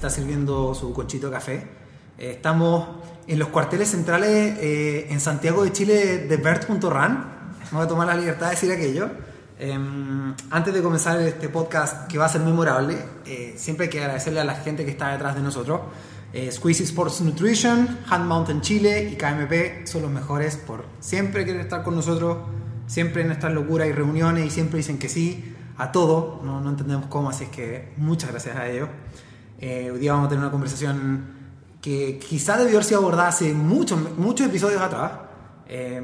[0.00, 1.54] está sirviendo su conchito de café.
[2.16, 2.88] Eh, estamos
[3.26, 7.52] en los cuarteles centrales eh, en Santiago de Chile de Bert.ran.
[7.70, 9.10] Vamos a tomar la libertad de decir aquello.
[9.58, 12.96] Em, antes de comenzar este podcast que va a ser memorable,
[13.26, 15.82] eh, siempre hay que agradecerle a la gente que está detrás de nosotros.
[16.32, 21.60] Eh, Squeezy Sports Nutrition, Hand Mountain Chile y KMP son los mejores por siempre querer
[21.60, 22.38] estar con nosotros,
[22.86, 26.40] siempre en nuestras locuras y reuniones y siempre dicen que sí a todo.
[26.42, 28.88] No, no entendemos cómo, así es que muchas gracias a ellos.
[29.60, 31.38] Eh, hoy día vamos a tener una conversación
[31.82, 35.12] que quizá debió haber sido abordada hace muchos, muchos episodios atrás.
[35.68, 36.00] Eh,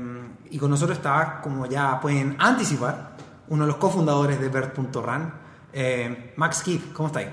[0.50, 3.16] y con nosotros está, como ya pueden anticipar,
[3.48, 5.34] uno de los cofundadores de Bert.ran,
[5.72, 6.92] eh, Max Keith.
[6.92, 7.28] ¿Cómo estáis?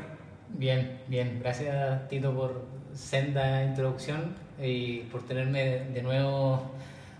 [0.50, 1.40] Bien, bien.
[1.42, 6.72] Gracias Tito por senda introducción y por tenerme de nuevo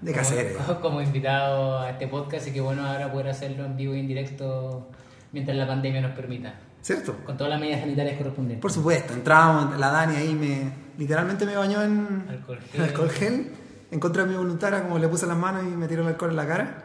[0.02, 3.96] De como, como invitado a este podcast y que bueno ahora poder hacerlo en vivo
[3.96, 4.88] y en directo
[5.32, 7.16] mientras la pandemia nos permita, ¿Cierto?
[7.26, 8.62] con todas las medidas sanitarias correspondientes.
[8.62, 12.82] Por supuesto, entramos, la Dani ahí me literalmente me bañó en Alcohol en gel.
[12.90, 13.52] alcohol gel,
[13.90, 16.10] en contra de mi voluntad, era como le puse las manos y me tiró el
[16.10, 16.84] alcohol en la cara.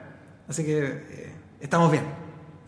[0.48, 2.04] Así que eh, estamos bien.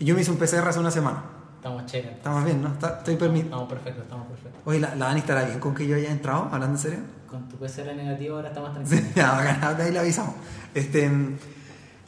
[0.01, 1.23] Y yo me hice un PCR hace una semana.
[1.57, 2.17] Estamos chéveres.
[2.17, 2.69] Estamos bien, ¿no?
[2.73, 3.47] Está- estoy permitido.
[3.51, 4.61] Estamos perfectos, estamos perfectos.
[4.65, 6.99] Oye, la, la Dani estará bien con que yo haya entrado, hablando en serio.
[7.29, 9.15] Con tu PCR negativo ahora estamos Sí, tranquilos.
[9.15, 10.35] ya, bacán, de ahí le avisamos.
[10.75, 11.09] Este,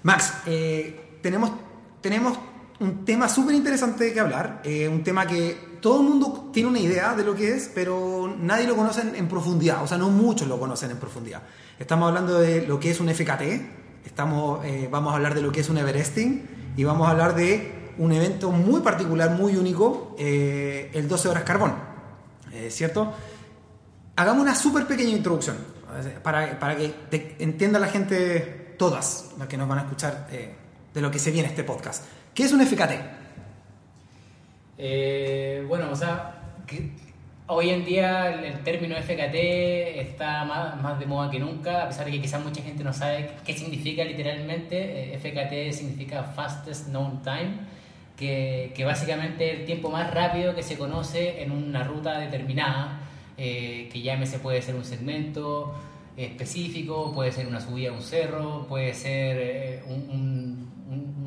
[0.03, 1.53] Max, eh, tenemos,
[2.01, 2.39] tenemos
[2.83, 6.81] un tema súper interesante que hablar, eh, un tema que todo el mundo tiene una
[6.81, 10.49] idea de lo que es, pero nadie lo conoce en, profundidad, o sea, no muchos
[10.49, 11.43] lo conocen en profundidad.
[11.79, 15.53] Estamos hablando de lo que es un FKT, estamos, eh, vamos a hablar de lo
[15.53, 20.17] que es un Everesting y vamos a hablar de un evento muy particular, muy único,
[20.19, 21.75] eh, el 12 horas carbón,
[22.69, 23.13] ¿cierto?
[24.17, 25.57] Hagamos una súper pequeña introducción
[26.23, 31.11] para, para que entienda la gente, todas las que nos van a escuchar, de lo
[31.11, 32.05] que se viene este podcast.
[32.35, 32.93] ¿Qué es un FKT?
[34.79, 36.35] Eh, bueno, o sea,
[37.47, 39.35] hoy en día el, término FKT
[40.01, 42.92] está más, más de moda que nunca, a pesar de que quizás mucha gente no
[42.92, 45.15] sabe qué significa literalmente.
[45.15, 47.51] Eh, FKT significa Fastest Known Time,
[48.17, 53.01] que, que básicamente es el tiempo más rápido que se conoce en una ruta determinada,
[53.37, 55.75] eh, que llámese puede ser un segmento
[56.17, 60.72] específico, puede ser una subida a un cerro, puede ser eh, un-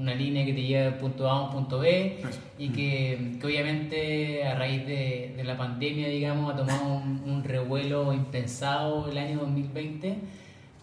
[0.05, 2.21] una línea que te lleva de punto A a un punto B
[2.59, 7.43] y que, que obviamente a raíz de, de la pandemia, digamos, ha tomado un, un
[7.43, 10.19] revuelo impensado el año 2020,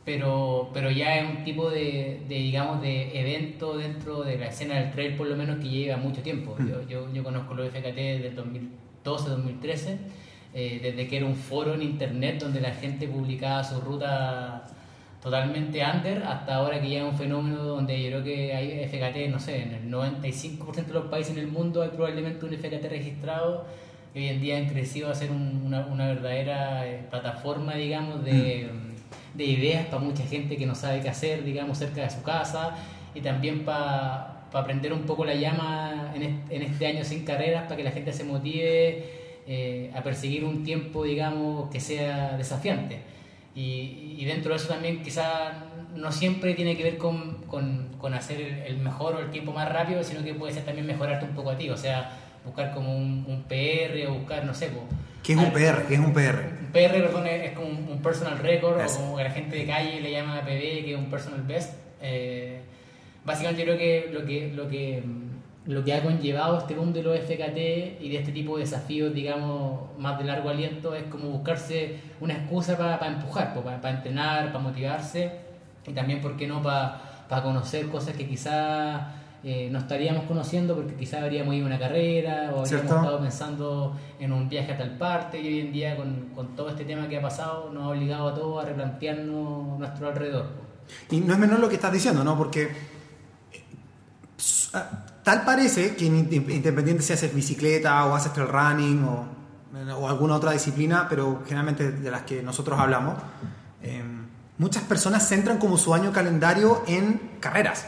[0.05, 4.75] pero, pero ya es un tipo de, de, digamos, de evento dentro de la escena
[4.81, 6.57] del trail, por lo menos, que lleva mucho tiempo.
[6.59, 8.37] Yo, yo, yo conozco los FKT desde el
[9.05, 9.99] 2012-2013,
[10.55, 14.67] eh, desde que era un foro en internet donde la gente publicaba su ruta
[15.23, 19.31] totalmente under hasta ahora que ya es un fenómeno donde yo creo que hay FKT,
[19.31, 22.87] no sé, en el 95% de los países en el mundo hay probablemente un FKT
[22.91, 23.65] registrado
[24.15, 28.25] y hoy en día han crecido a ser un- una, una verdadera eh, plataforma, digamos,
[28.25, 28.69] de,
[29.35, 32.75] de ideas para mucha gente que no sabe qué hacer, digamos, cerca de su casa
[33.15, 37.63] y también para aprender un poco la llama en este, en este año sin carreras,
[37.65, 39.05] para que la gente se motive
[39.47, 42.99] eh, a perseguir un tiempo, digamos, que sea desafiante.
[43.55, 45.53] Y, y dentro de eso también quizá
[45.95, 49.53] no siempre tiene que ver con, con, con hacer el, el mejor o el tiempo
[49.53, 52.73] más rápido, sino que puede ser también mejorarte un poco a ti, o sea, buscar
[52.73, 54.87] como un, un PR o buscar, no sé, po,
[55.23, 55.87] ¿Qué es un PR?
[55.87, 56.35] ¿Qué es un PR?
[56.61, 59.67] un PR, perdón, es, como un, un personal record, o como que la gente de
[59.67, 61.75] calle le llama PB, que es un personal best.
[62.01, 62.61] Eh,
[63.25, 65.03] básicamente yo creo que lo que, lo que
[65.67, 69.15] lo que ha conllevado este mundo de los FKT y de este tipo de desafíos,
[69.15, 74.59] digamos, más de largo aliento, es como buscarse una excusa para empujar, para entrenar, para
[74.59, 75.31] motivarse
[75.87, 79.03] y también, ¿por qué no?, para conocer cosas que quizás
[79.45, 82.97] eh, no estaríamos conociendo porque quizás habríamos ido a una carrera o habríamos ¿Cierto?
[82.97, 86.69] estado pensando en un viaje a tal parte y hoy en día con, con todo
[86.69, 90.47] este tema que ha pasado nos ha obligado a todos a replantearnos nuestro alrededor.
[91.11, 92.37] Y no es menor lo que estás diciendo, ¿no?
[92.37, 92.65] Porque
[93.53, 93.65] eh,
[94.75, 99.27] ah, tal parece que in- independiente si haces bicicleta o haces trail running o,
[99.99, 103.15] o alguna otra disciplina, pero generalmente de las que nosotros hablamos,
[103.83, 104.03] eh,
[104.59, 107.87] muchas personas centran como su año calendario en carreras.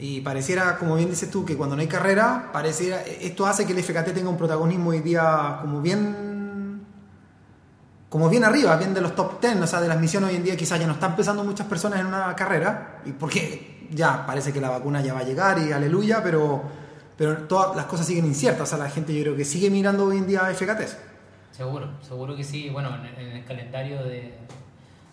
[0.00, 3.72] Y pareciera, como bien dices tú, que cuando no hay carrera, pareciera, esto hace que
[3.72, 6.28] el FKT tenga un protagonismo hoy día como bien
[8.08, 10.42] como bien arriba, bien de los top 10, o sea, de las misiones hoy en
[10.44, 14.52] día quizás ya no están pensando muchas personas en una carrera, y porque ya parece
[14.52, 16.62] que la vacuna ya va a llegar y aleluya, pero,
[17.16, 20.04] pero todas las cosas siguen inciertas, o sea, la gente yo creo que sigue mirando
[20.04, 20.96] hoy en día FKTs.
[21.52, 22.68] Seguro, seguro que sí.
[22.70, 24.32] Bueno, en, el calendario de,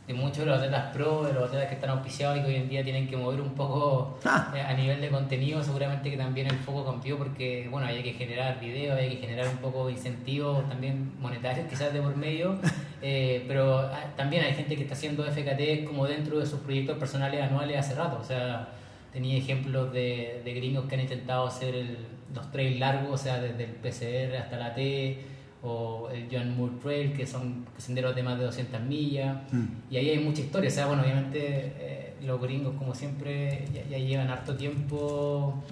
[0.08, 2.56] de muchos de los atletas pro, de los atletas que están auspiciados y que hoy
[2.56, 4.54] en día tienen que mover un poco Ah.
[4.56, 8.14] eh, a nivel de contenido, seguramente que también el foco cambió porque, bueno, hay que
[8.14, 12.60] generar videos, hay que generar un poco de incentivos también monetarios quizás de por medio,
[13.02, 16.98] eh, pero ah, también hay gente que está haciendo FKT como dentro de sus proyectos
[17.00, 18.70] personales anuales hace rato, o sea,
[19.12, 21.98] tenía ejemplos de, de gringos que han intentado hacer el-
[22.36, 25.20] los trails largos, o sea, desde el PCR hasta la T,
[25.66, 29.66] o el John Moore Trail, que son senderos de más de 200 millas, Mm.
[29.92, 33.84] y ahí hay mucha historia, o sea, bueno, obviamente eh, los gringos como siempre ya,
[33.90, 35.64] ya llevan harto tiempo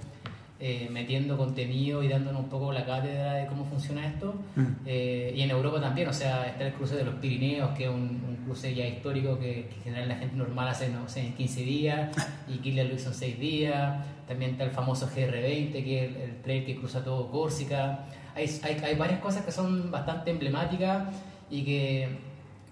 [0.60, 4.62] eh, metiendo contenido y dándonos un poco la cátedra de cómo funciona esto, Mm.
[4.86, 7.90] Eh, y en Europa también, o sea, está el cruce de los Pirineos, que es
[7.90, 11.20] un, un cruce ya histórico que, que en general la gente normal hace, no sé,
[11.26, 12.16] en 15 días,
[12.48, 16.16] y Kilian lo hizo en 6 días, también está el famoso GR20, que es el,
[16.22, 21.08] el trail que cruza todo Córsica, hay, hay, hay varias cosas que son bastante emblemáticas
[21.50, 22.08] y que,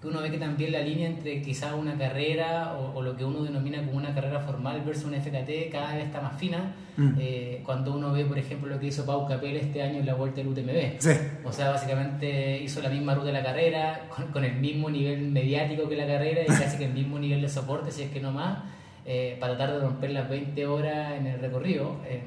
[0.01, 3.23] que uno ve que también la línea entre quizá una carrera o, o lo que
[3.23, 6.75] uno denomina como una carrera formal versus un FKT cada vez está más fina.
[6.97, 7.13] Mm.
[7.19, 10.13] Eh, cuando uno ve, por ejemplo, lo que hizo Pau Capel este año en la
[10.13, 10.99] vuelta del UTMB.
[10.99, 11.11] Sí.
[11.43, 15.21] O sea, básicamente hizo la misma ruta de la carrera, con, con el mismo nivel
[15.31, 18.19] mediático que la carrera y casi que el mismo nivel de soporte, si es que
[18.19, 18.59] no más,
[19.05, 21.97] eh, para tratar de romper las 20 horas en el recorrido.
[22.07, 22.21] eh,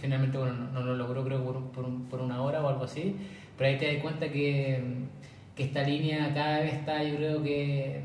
[0.00, 3.16] finalmente bueno, no, lo logró, creo, por, por, por una hora o algo así.
[3.56, 4.80] Pero ahí te das cuenta que,
[5.54, 8.00] que esta línea cada vez está, yo creo que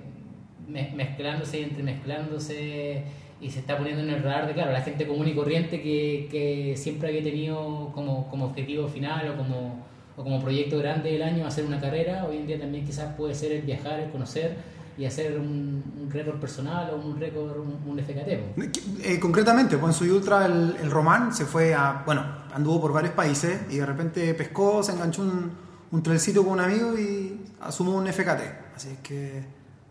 [0.67, 3.03] me- mezclándose y entremezclándose
[3.41, 6.27] y se está poniendo en el radar de, claro, la gente común y corriente que,
[6.29, 9.83] que siempre había tenido como, como objetivo final o como,
[10.15, 13.33] o como proyecto grande del año hacer una carrera, hoy en día también quizás puede
[13.33, 14.55] ser el viajar, el conocer
[14.97, 18.57] y hacer un, un récord personal o un récord, un, un FKT.
[19.03, 22.23] Eh, concretamente, pues en su ultra el, el Román se fue a, bueno,
[22.53, 25.51] anduvo por varios países y de repente pescó, se enganchó un,
[25.91, 28.75] un trailcito con un amigo y asumió un FKT.
[28.75, 29.43] Así que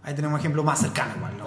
[0.03, 1.45] ahí tenemos un ejemplo más cercano igual, ¿no?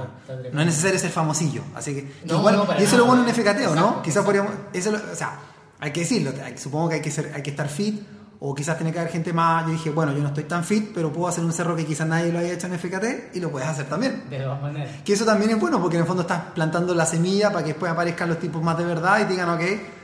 [0.53, 3.27] No es necesario ser famosillo, así que No, igual, no, y eso es lo bueno
[3.27, 4.01] en FKT, ¿o no?
[4.01, 5.39] Quizás podríamos, eso lo- o sea,
[5.79, 8.01] hay que decirlo, hay- supongo que hay que ser, hay que estar fit
[8.45, 10.91] o quizás tiene que haber gente más, yo dije, bueno, yo no estoy tan fit,
[10.93, 13.49] pero puedo hacer un cerro que quizás nadie lo haya hecho en FKT y lo
[13.49, 14.29] puedes hacer también.
[14.29, 14.89] De todas maneras.
[15.05, 17.69] Que eso también es bueno porque en el fondo estás plantando la semilla para que
[17.69, 19.61] después aparezcan los tipos más de verdad y te digan, ok,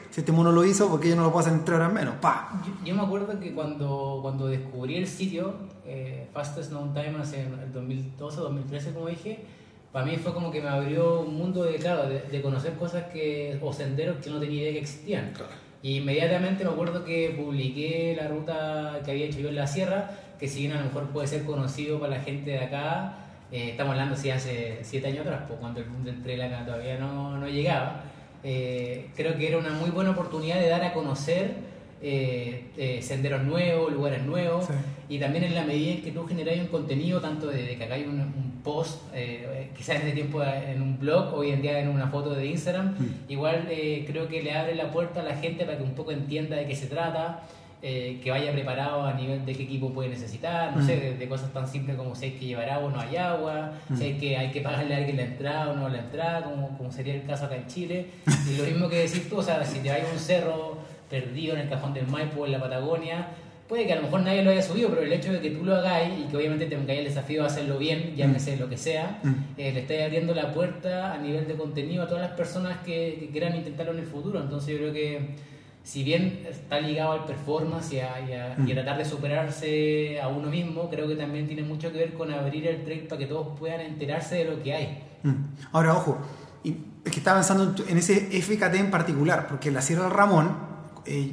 [0.10, 2.16] si este mono lo hizo, porque yo no lo puedo hacer en tres horas menos?
[2.22, 2.62] ¡Pa!
[2.66, 5.56] Yo, yo me acuerdo que cuando, cuando descubrí el sitio,
[5.86, 9.44] eh, Fastest Known Time, en el 2012 o 2013, como dije,
[9.92, 13.04] para mí fue como que me abrió un mundo de, claro, de, de conocer cosas
[13.12, 15.34] que, o senderos que no tenía idea que existían.
[15.82, 20.12] Y inmediatamente me acuerdo que publiqué la ruta que había hecho yo en la sierra,
[20.40, 23.14] que si bien a lo mejor puede ser conocido para la gente de acá,
[23.52, 26.66] eh, estamos hablando si hace siete años atrás, pues, cuando el boom del trail acá
[26.66, 28.04] todavía no, no llegaba,
[28.44, 31.70] eh, creo que era una muy buena oportunidad de dar a conocer
[32.02, 34.74] eh, eh, senderos nuevos, lugares nuevos, Sí.
[35.10, 37.84] y también en la medida en que tú generáis un contenido, tanto de, de que
[37.84, 41.80] hagáis un, un post, eh, quizás en ese tiempo en un blog, hoy en día
[41.80, 42.96] en una foto de Instagram,
[43.28, 46.12] igual eh, creo que le abre la puerta a la gente para que un poco
[46.12, 47.42] entienda de qué se trata,
[47.82, 50.86] eh, que vaya preparado a nivel de qué equipo puede necesitar, no Mm.
[50.86, 53.16] sé, de, de cosas tan simples como si hay que llevar agua o no hay
[53.16, 56.44] agua, si hay que, hay que pagarle a alguien la entrada o no la entrada,
[56.44, 58.08] como, como sería el caso acá en Chile.
[58.50, 60.78] Y lo mismo que decir tú, o sea, si te a un cerro
[61.10, 63.28] perdido en el cajón del Maipo, en la Patagonia,
[63.70, 65.64] puede que a lo mejor nadie lo haya subido, pero el hecho de que tú
[65.64, 68.78] lo hagáis y que obviamente te pongáis el desafío de hacerlo bien, llámese lo que
[68.78, 69.34] sea, Mm.
[69.58, 73.18] eh, le estáis abriendo la puerta a nivel de contenido a todas las personas que,
[73.20, 74.42] que quieran intentarlo en el futuro.
[74.42, 75.36] Entonces yo creo que
[75.84, 80.20] si bien está ligado al performance y a, y a- y a tratar de superarse
[80.22, 83.20] a uno mismo, creo que también tiene mucho que ver con abrir el trail para
[83.20, 85.04] que todos puedan enterarse de lo que hay.
[85.24, 85.34] Mm.
[85.72, 86.18] Ahora, ojo,
[86.64, 90.58] y es que estaba pensando en, ese FKT en particular, porque la Sierra del Ramón,
[91.06, 91.32] eh,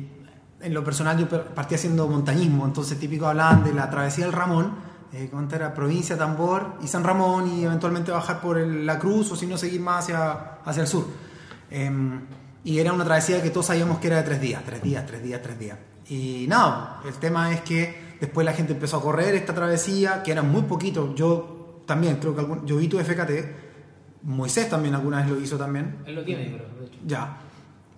[0.61, 4.33] en lo personal yo per- partí haciendo montañismo, entonces típico hablaban de la travesía del
[4.33, 4.75] Ramón,
[5.13, 5.73] eh, ¿cómo era?
[5.75, 9.57] Provincia, Tambor y San Ramón, y eventualmente bajar por el- la Cruz, o si no,
[9.57, 10.33] seguir más hacia,
[10.65, 11.07] hacia el sur.
[11.71, 12.21] Em,
[12.65, 15.23] y era una travesía que todos sabíamos que era de tres días, tres días, tres
[15.23, 15.79] días, tres días.
[16.09, 20.33] Y nada, el tema es que después la gente empezó a correr esta travesía, que
[20.33, 21.15] eran muy poquitos.
[21.15, 23.55] Yo también creo que algún, yo vi tu FKT,
[24.23, 25.99] Moisés también alguna vez lo hizo también.
[26.07, 26.99] Él lo tiene, creo, de hecho.
[27.07, 27.39] Ya.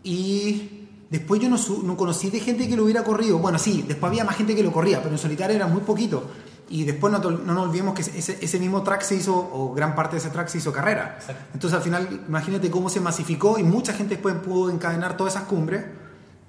[0.02, 3.38] Y después yo no, no conocí de gente que lo hubiera corrido.
[3.38, 6.24] Bueno, sí, después había más gente que lo corría, pero en solitario era muy poquito.
[6.70, 9.94] Y después no, no nos olvidemos que ese, ese mismo track se hizo, o gran
[9.94, 11.16] parte de ese track se hizo carrera.
[11.18, 11.44] Exacto.
[11.54, 15.46] Entonces al final, imagínate cómo se masificó y mucha gente después pudo encadenar todas esas
[15.46, 15.84] cumbres.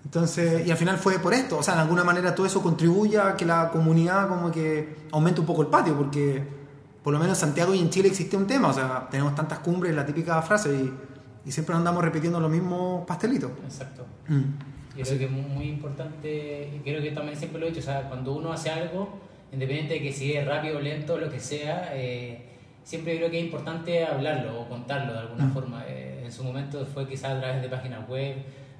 [0.03, 1.57] Entonces, y al final fue por esto.
[1.57, 5.39] O sea, de alguna manera todo eso contribuye a que la comunidad como que aumente
[5.39, 6.43] un poco el patio, porque
[7.03, 8.69] por lo menos en Santiago y en Chile existe un tema.
[8.69, 10.93] O sea, tenemos tantas cumbres, la típica frase, y,
[11.45, 13.51] y siempre andamos repitiendo los mismos pastelitos.
[13.63, 14.05] Exacto.
[14.27, 14.43] Mm.
[14.97, 17.83] Yo creo que es muy, importante, y creo que también siempre lo he dicho, o
[17.83, 19.19] sea, cuando uno hace algo,
[19.51, 22.49] independiente de que si es rápido o lento lo que sea, eh,
[22.83, 25.83] siempre creo que es importante hablarlo o contarlo de alguna forma.
[25.87, 28.35] Eh, en su momento fue quizás a través de páginas web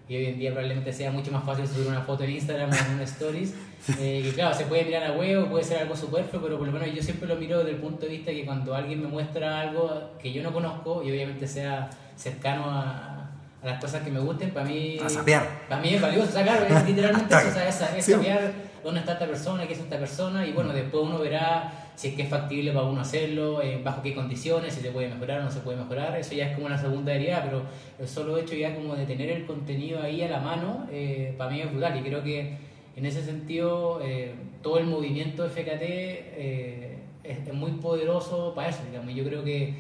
[0.10, 2.74] y hoy en día probablemente sea mucho más fácil subir una foto en Instagram o
[2.74, 3.54] en un stories.
[3.98, 6.74] Eh, que claro, se puede mirar a huevo, puede ser algo superfluo, pero por lo
[6.74, 9.62] menos yo siempre lo miro desde el punto de vista que cuando alguien me muestra
[9.62, 11.90] algo que yo no conozco y obviamente sea
[12.20, 13.30] cercano a,
[13.62, 15.66] a las cosas que me gusten, para mí, A sapear.
[15.70, 18.12] para mí es valioso sacar, es literalmente eso, o sea, es, es sí.
[18.12, 22.10] saber dónde está esta persona, qué es esta persona, y bueno, después uno verá si
[22.10, 25.42] es que es factible para uno hacerlo, eh, bajo qué condiciones, si se puede mejorar
[25.42, 27.64] o no se puede mejorar, eso ya es como una segunda herida, pero
[28.00, 31.50] el solo hecho ya como de tener el contenido ahí a la mano, eh, para
[31.52, 32.58] mí es brutal, y creo que
[32.96, 38.80] en ese sentido eh, todo el movimiento FKT eh, es, es muy poderoso para eso,
[38.90, 39.74] digamos, yo creo que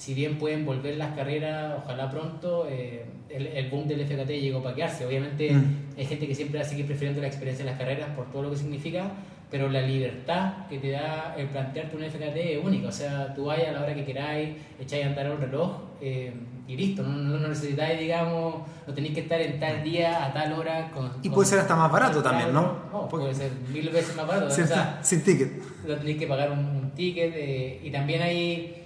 [0.00, 4.62] si bien pueden volver las carreras, ojalá pronto, eh, el, el boom del FKT llegó
[4.62, 5.04] para quedarse.
[5.06, 5.98] Obviamente Mm.
[5.98, 8.44] hay gente que siempre va a seguir prefiriendo la experiencia de las carreras por todo
[8.44, 9.10] lo que significa,
[9.50, 12.88] pero la libertad que te da el plantearte un FKT es única.
[12.88, 16.32] O sea, tú vayas a la hora que queráis, echáis a andar el reloj eh,
[16.66, 17.02] y listo.
[17.02, 18.54] No, no, no necesitáis, digamos,
[18.86, 20.90] no tenéis que estar en tal día, a tal hora.
[20.92, 22.62] Con, Y con- puede ser hasta más barato también, ¿no?
[22.92, 24.46] No, Porque- puede ser mil veces más barato.
[24.50, 24.72] O ¿Cierto?
[24.74, 25.50] sea, Sin ticket.
[25.86, 28.79] lo tenéis que pagar un, un ticket eh, y también hay,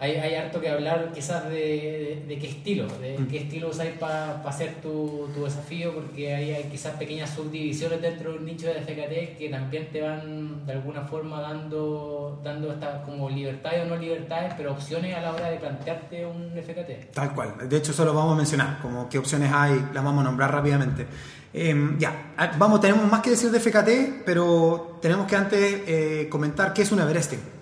[0.00, 3.26] hay, hay harto que hablar quizás de, de, de qué estilo, de Mm.
[3.28, 8.32] qué estilo usáis para hacer tu, tu desafío, porque hay, hay quizás pequeñas subdivisiones dentro
[8.32, 13.28] del nicho de FKT que también te van de alguna forma dando, dando estas como
[13.28, 17.12] libertades o no libertades, pero opciones a la hora de plantearte un FKT.
[17.12, 17.68] Tal cual.
[17.68, 20.50] De hecho, eso lo vamos a mencionar, como qué opciones hay, las vamos a nombrar
[20.52, 21.06] rápidamente.
[21.52, 26.72] Eh, ya, vamos, tenemos más que decir de FKT, pero tenemos que antes eh, comentar
[26.72, 27.59] qué es un Everesting.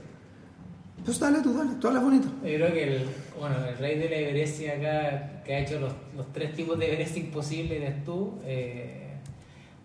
[1.09, 2.29] Pues dale tú, dale, tú hablas bonito.
[2.43, 3.07] Yo creo que el,
[3.41, 7.31] bueno, el rey del Everesting acá, que ha hecho los, los tres tipos de Everesting
[7.31, 8.38] posibles, eres tú.
[8.45, 9.05] eh,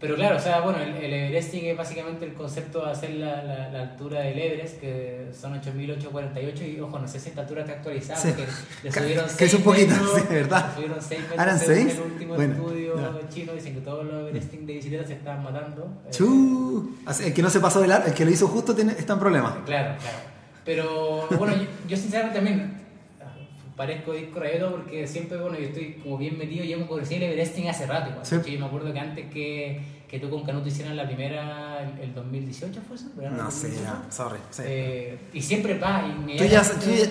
[0.02, 3.42] pero claro, o sea, bueno, el, el Everesting es básicamente el concepto de hacer la,
[3.42, 7.62] la, la altura del Everest, que son 8.848, y ojo, no sé si esta altura
[7.62, 8.28] está actualizada, Sí.
[8.36, 8.52] porque
[8.84, 10.68] le subieron Que es 6 un poquito, metros, sí, ¿verdad?
[10.68, 11.94] le subieron 6 metros ¿Ah, eran según seis?
[11.96, 13.30] el último Bueno, estudio ya.
[13.30, 16.02] chino, dicen que todos los Everesting de bicicleta se están matando.
[16.06, 16.98] eh, Chu.
[17.24, 19.20] El que no se pasó de largo, el que lo hizo justo tiene, está en
[19.20, 19.54] problemas.
[19.66, 20.33] Claro, claro.
[20.66, 22.74] Pero bueno, yo, yo sinceramente también
[23.22, 23.34] ah,
[23.76, 27.24] parezco disco rayado porque siempre, bueno, yo estoy como bien metido, yo me conocí el
[27.24, 28.10] Everesting hace rato.
[28.12, 28.26] igual.
[28.26, 28.38] Sí.
[28.52, 32.14] Yo me acuerdo que antes que, que tú con Canuto hicieran la primera, el, el
[32.14, 33.84] 2018 fue eso, ¿Verano No sé, 2018?
[34.06, 34.40] ya, sorry.
[34.52, 34.62] sí.
[34.66, 36.04] Eh, y siempre va,
[36.38, 36.62] tú, ya,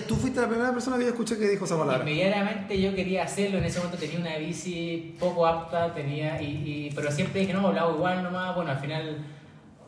[0.07, 2.01] tú, fuiste la primera persona que yo escuché que dijo esa palabra.
[2.01, 6.45] inmediatamente yo quería hacerlo, en ese momento tenía una bici poco apta, tenía y,
[6.89, 9.17] y- pero siempre dije, no, hago igual nomás, bueno, al final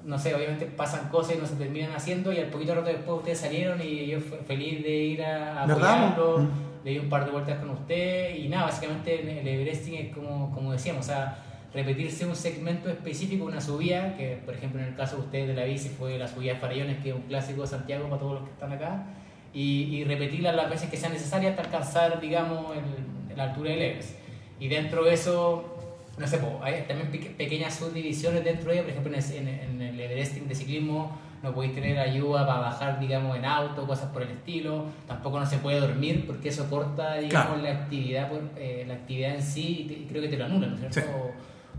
[0.06, 3.18] no sé, obviamente pasan cosas y no se terminan haciendo y al poquito rato después
[3.18, 6.06] ustedes salieron y yo feliz de ir a, a ¿Verdad?
[6.14, 6.50] apoyarlo, Mm.
[6.86, 10.52] le di un par de vueltas con usted y nada, básicamente el Everesting es como,
[10.54, 11.40] como decíamos, o sea,
[11.74, 15.54] repetirse un segmento específico, una subida, que por ejemplo en el caso de ustedes de
[15.56, 18.34] la bici fue la subida de Farellones, que es un clásico de Santiago para todos
[18.36, 19.04] los que están acá,
[19.54, 23.82] y, y repetirla las veces que sea necesaria hasta alcanzar, digamos, el- la altura del
[23.82, 24.16] Everest.
[24.60, 25.75] Y dentro de eso
[26.18, 29.60] no sé, po, hay también peque- pequeñas subdivisiones dentro de ella, por ejemplo en el,
[29.60, 34.10] en- el Everesting de ciclismo no podéis tener ayuda para bajar, digamos, en auto, cosas
[34.12, 37.62] por el estilo, tampoco no se puede dormir porque eso corta, digamos, Claro.
[37.62, 40.46] la actividad por- eh, la actividad en sí y, te- y creo que te lo
[40.46, 41.00] anula, ¿no es cierto?
[41.02, 41.06] Sí.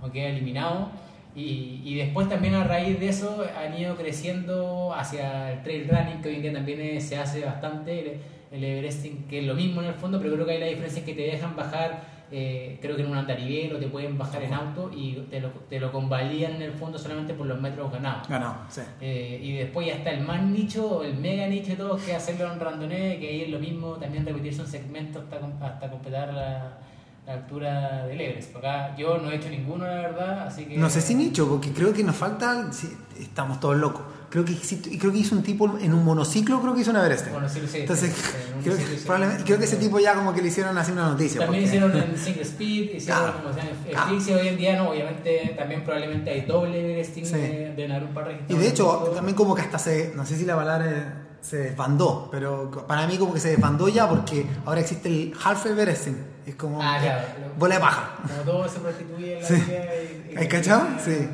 [0.03, 0.91] O, o queda eliminado.
[1.35, 6.23] Y, y después también a raíz de eso han ido creciendo hacia el trail running,
[6.23, 8.21] que hoy en día también es- se hace bastante, el,
[8.53, 11.01] el Everesting, que es lo mismo en el fondo, pero creo que hay la diferencia
[11.01, 14.43] es que te dejan bajar eh, creo que en un andarivel o te pueden bajar
[14.43, 17.93] en auto y te lo, te lo convalidan en el fondo solamente por los metros
[17.93, 18.29] ganados.
[18.29, 18.81] Ganado, sí.
[19.01, 22.17] Eh, y después ya está el más nicho, el mega nicho de todos, que es
[22.17, 26.35] hacerlo en randonee, que ahí es lo mismo, también repetirse un segmento hasta, hasta completar
[26.35, 26.79] la,
[27.27, 28.57] la altura del Everest.
[28.57, 30.77] Acá yo no he hecho ninguno, la verdad, así que...
[30.77, 32.73] No sé si nicho, porque creo que nos falta.
[32.73, 34.03] sí, estamos todos locos.
[34.29, 37.01] Creo que, y creo que hizo un tipo en un monociclo, creo que hizo una
[37.01, 37.27] Everest.
[37.27, 39.03] Sí, Entonces, sí, en creo, sí.
[39.05, 41.41] probablemente- creo que ese tipo ya como que le hicieron así una noticia.
[41.43, 43.39] También porque- hicieron en single speed, hicieron Claro.
[43.43, 44.41] como se llama, en Claro.
[44.41, 47.33] Hoy en día no, obviamente también probablemente hay doble Everesting Sí.
[47.33, 50.57] de, de par Y de hecho, también como que hasta se, no sé si la
[50.57, 55.09] palabra es- se desbandó, pero para mí como que se desbandó ya porque ahora existe
[55.09, 56.17] el Half Everesting.
[56.45, 57.23] Es como Ah, claro.
[57.59, 58.17] bola de paja.
[58.23, 60.89] Como todo se prostituye en la vida y- y- ¿Hay cachado?
[61.05, 61.29] Sí.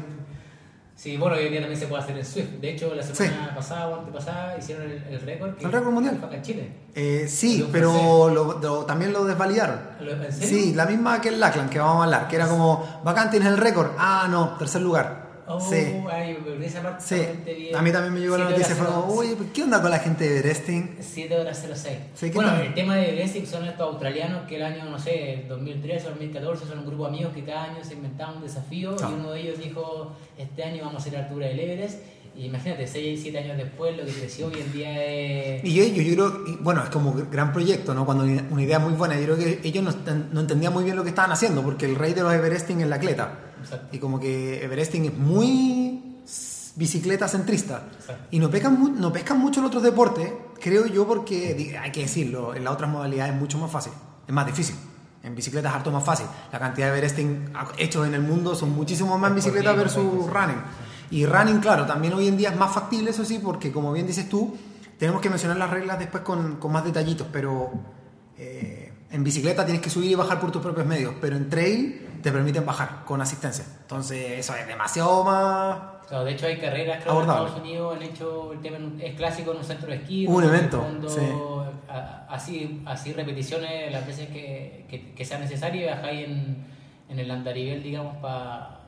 [1.02, 2.48] Sí, bueno, hoy en día también se puede hacer en Swift.
[2.60, 5.50] De hecho, la semana pasada o antepasada hicieron el, el récord.
[5.58, 6.20] El récord mundial.
[6.30, 6.72] en Chile.
[6.94, 9.80] Eh, sí, pero lo- lo- también lo desvalidaron.
[10.00, 10.48] ¿Lo- ¿En serio?
[10.48, 13.48] Sí, la misma que el Lackland que vamos a hablar, que era como, bacán, tienes
[13.48, 13.88] el récord.
[13.98, 15.21] Ah, no, tercer lugar.
[15.46, 15.76] Oh, sí.
[16.10, 19.28] ay, esa parte Sí, vi- a mí también me llegó la noticia, fue como, pues,
[19.52, 20.96] ¿qué onda con la gente de Everesting?
[21.00, 21.98] 7 horas 06.
[22.14, 22.62] Sí, ¿qué bueno, tal?
[22.66, 26.66] el tema de Everesting son estos australianos que el año, no sé, 2013 o 2014
[26.66, 29.08] son un grupo de amigos que cada año se inventaban un desafío Ah.
[29.10, 31.98] y uno de ellos dijo, este año vamos a hacer la altura del Everest
[32.34, 35.64] Y imagínate, 6, 7 años después, lo que creció hoy en día es...
[35.64, 38.06] Y ellos, yo creo, bueno, es como gran proyecto, ¿no?
[38.06, 39.92] Cuando una idea muy buena, yo creo que ellos no,
[40.32, 42.86] no entendían muy bien lo que estaban haciendo, porque el rey de los Everesting es
[42.86, 43.38] la atleta.
[43.72, 43.96] Exacto.
[43.96, 46.02] Y como que Everesting es muy
[46.76, 47.88] bicicleta centrista.
[47.98, 48.26] Exacto.
[48.30, 52.54] Y no pescan, no pescan mucho en otros deportes, creo yo, porque hay que decirlo,
[52.54, 53.92] en las otras modalidades es mucho más fácil,
[54.26, 54.76] es más difícil.
[55.22, 56.26] En bicicleta es harto más fácil.
[56.52, 60.60] La cantidad de Everesting hechos en el mundo son muchísimo más en bicicleta versus running.
[61.10, 64.06] Y running, claro, también hoy en día es más factible, eso sí, porque como bien
[64.06, 64.56] dices tú,
[64.98, 67.70] tenemos que mencionar las reglas después con, con más detallitos, pero
[68.36, 68.81] eh,
[69.12, 72.30] en bicicleta tienes que subir y bajar por tus propios medios, pero en trail te
[72.32, 73.64] permiten bajar con asistencia.
[73.82, 75.78] Entonces, eso es demasiado más...
[76.08, 77.42] Claro, de hecho hay carreras creo, en.
[77.42, 80.26] Estados Unidos, han hecho el tema, es clásico en un centro de esquí.
[80.26, 81.20] Un evento, fondo, sí.
[81.88, 86.56] a- así, así repeticiones las veces que, que, que sea necesario y bajáis en,
[87.08, 88.80] en el andarivel, digamos, para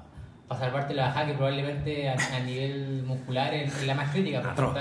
[0.59, 4.76] salvarte la bajada, que probablemente a, a nivel muscular es, la más crítica, Atroz.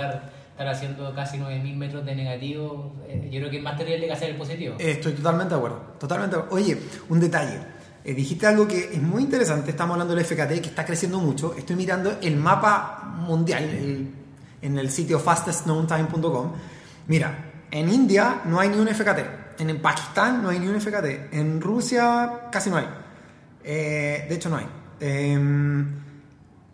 [0.53, 4.13] Estar, haciendo casi 9.000 metros de negativo, eh, yo creo que es más terrible que
[4.13, 4.75] hacer el positivo.
[4.79, 6.37] Estoy totalmente de acuerdo, totalmente.
[6.49, 6.77] Oye,
[7.09, 7.59] un detalle.
[8.05, 11.55] Eh, dijiste algo que es muy interesante, estamos hablando del FKT, que está creciendo mucho.
[11.57, 14.09] Estoy mirando el mapa mundial
[14.61, 16.51] en el sitio fastestknowntime.com.
[17.07, 21.33] Mira, en India no hay ni un FKT, en, Pakistán no hay ni un FKT,
[21.33, 22.87] en Rusia casi no hay.
[23.63, 24.67] Eh, de hecho no hay.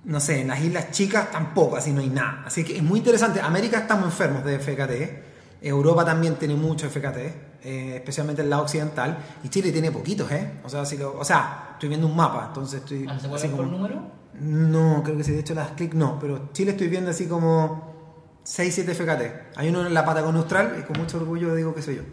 [0.05, 2.43] No sé, en las islas chicas tampoco, así no hay nada.
[2.45, 3.41] Así que es muy interesante.
[3.41, 5.29] América estamos enfermos de FKT.
[5.61, 7.17] Europa también tiene mucho FKT,
[7.63, 9.17] eh, especialmente el lado occidental.
[9.43, 10.51] Y Chile tiene poquitos, ¿eh?
[10.63, 13.05] O sea, si lo- o sea estoy viendo un mapa, entonces estoy.
[13.09, 14.01] Ah, ¿No se así ver por como- número?
[14.39, 18.39] No, creo que sí, de hecho las clic no, pero Chile estoy viendo así como
[18.43, 19.57] 6, 7 FKT.
[19.57, 22.03] Hay uno en la Patagonia Austral y con mucho orgullo digo que soy yo.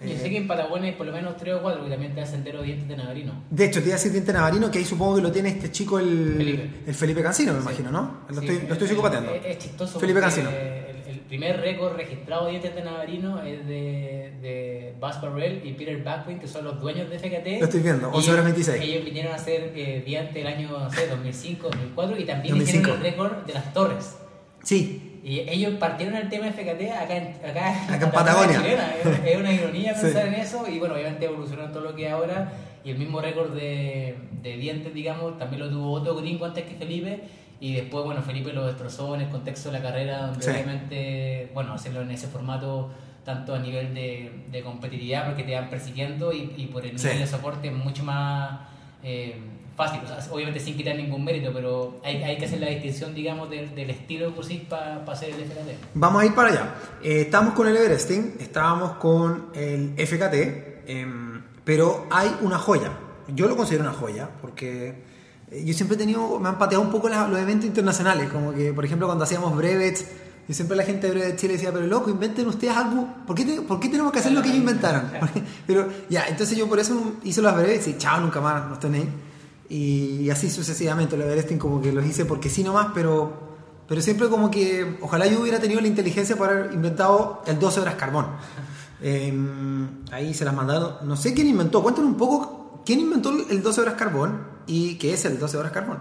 [0.00, 2.14] Yo Eh, sé que en Patagonia hay por lo menos 3 o 4, que también
[2.14, 3.44] te hacen sendero de dientes de navarino.
[3.50, 5.70] De hecho, te iba a decir Diente Navarino, que ahí supongo que lo tiene este
[5.72, 6.70] chico, el Felipe.
[6.86, 7.64] el Felipe Cancino, me Sí.
[7.64, 8.18] imagino, ¿no?
[8.28, 9.30] Lo Sí, estoy, lo estoy es- psicopateando.
[9.32, 9.98] Es, es chistoso.
[9.98, 10.50] Felipe Cancino.
[10.50, 15.72] El, el primer récord registrado de dientes de Navarino es de, de Buzz Burrell y
[15.72, 17.58] Peter Backwin, que son los dueños de FKT.
[17.60, 18.82] Lo estoy viendo, Y 11 horas ellos- 26.
[18.82, 22.82] Ellos vinieron a hacer eh, diente el año, no sé, 2005, 2004 y también 2005.
[22.90, 24.14] hicieron el récord de las torres.
[24.62, 28.58] Sí, Y ellos partieron el tema FKT acá en, acá, Acá en Patagonia.
[28.62, 28.94] chilena.
[29.02, 30.02] Es, es una ironía Sí.
[30.02, 32.52] pensar en eso y bueno, obviamente evolucionó todo lo que es ahora
[32.84, 36.76] y el mismo récord de, de dientes, digamos, también lo tuvo otro gringo antes que
[36.76, 37.22] Felipe
[37.58, 40.50] y después, bueno, Felipe lo destrozó en el contexto de la carrera donde Sí.
[40.52, 42.90] obviamente, bueno, hacerlo en ese formato
[43.24, 47.06] tanto a nivel de, de competitividad porque te van persiguiendo y, y por el Sí.
[47.08, 48.60] nivel de soporte mucho más
[49.02, 49.36] eh,
[49.76, 53.14] fácil, o sea, obviamente sin quitar ningún mérito, pero hay, hay que hacer la distinción,
[53.14, 55.70] digamos, del, del estilo cursis para hacer el FKT.
[55.94, 56.74] Vamos a ir para allá.
[57.02, 62.90] Eh, estamos con el Everesting, estábamos con el FKT, em, pero hay una joya.
[63.28, 65.02] Yo lo considero una joya porque
[65.50, 68.52] eh, yo siempre he tenido, me han pateado un poco la- los eventos internacionales, como
[68.54, 70.06] que, por ejemplo, cuando hacíamos brevets,
[70.48, 73.60] y siempre la gente de Chile decía, pero loco, inventen ustedes algo, ¿por qué, te-
[73.62, 75.10] por qué tenemos que hacer lo que ellos inventaron?
[75.66, 79.06] pero ya, entonces yo por eso hice los brevets y chao, nunca más, no tenéis.
[79.68, 83.32] Y así sucesivamente, el Everesting como que los hice porque sí nomás, pero,
[83.88, 87.80] pero siempre como que ojalá yo hubiera tenido la inteligencia para haber inventado el 12
[87.80, 88.26] horas carbón.
[89.02, 89.32] Eh,
[90.12, 93.80] ahí se las mandaron, no sé quién inventó, cuéntanos un poco, ¿quién inventó el 12
[93.80, 95.98] horas carbón y qué es el 12 horas carbón?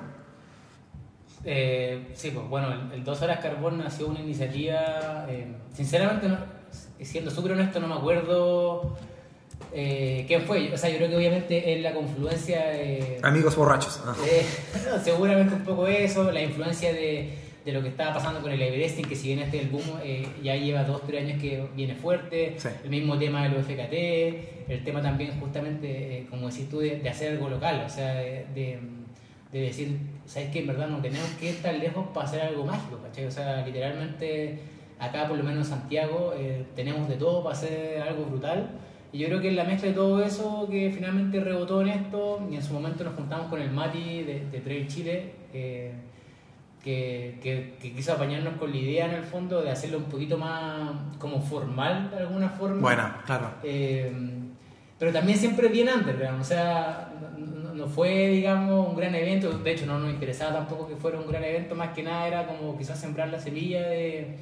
[1.43, 6.37] Eh, sí, pues bueno, el, el 2 horas carbón nació una iniciativa, eh, sinceramente, no-
[7.01, 8.95] siendo súper honesto, no me acuerdo
[9.73, 10.71] eh, quién fue.
[10.73, 13.19] O sea, yo creo que obviamente es la confluencia de...
[13.23, 14.01] Amigos borrachos.
[14.05, 14.15] Ah.
[14.29, 14.45] Eh,
[15.03, 17.29] seguramente un poco eso, la influencia de,
[17.65, 20.27] de lo que estaba pasando con el Everesting, que si bien este el boom eh,
[20.43, 22.69] ya lleva dos, tres años que viene fuerte, Sí.
[22.83, 26.99] el mismo tema de los FKT, el tema también justamente, eh, como decís tú, de,
[26.99, 28.79] de hacer algo local, o sea, de, de-
[29.51, 30.59] de decir, ¿sabes qué?
[30.59, 33.25] En verdad no tenemos que ir tan lejos para hacer algo mágico, ¿cachai?
[33.25, 34.59] O sea, literalmente
[34.99, 36.33] acá, por lo menos en Santiago,
[36.75, 38.69] tenemos de todo para hacer algo brutal.
[39.15, 42.45] Y yo creo que es la mezcla de todo eso que finalmente rebotó en esto,
[42.51, 45.93] y en su momento nos juntamos con el Mati de, de Trail Chile, eh,
[46.83, 50.37] que, que, que quiso apañarnos con la idea en el fondo de hacerlo un poquito
[50.37, 52.81] más como formal de alguna forma.
[52.81, 53.51] Buena, claro.
[53.63, 54.11] Eh,
[54.99, 57.09] pero también siempre bien underground, o sea,
[57.73, 61.27] no, fue, digamos, un gran evento, de hecho no nos interesaba tampoco que fuera un
[61.27, 64.35] gran evento, más que nada era como quizás sembrar la semilla de,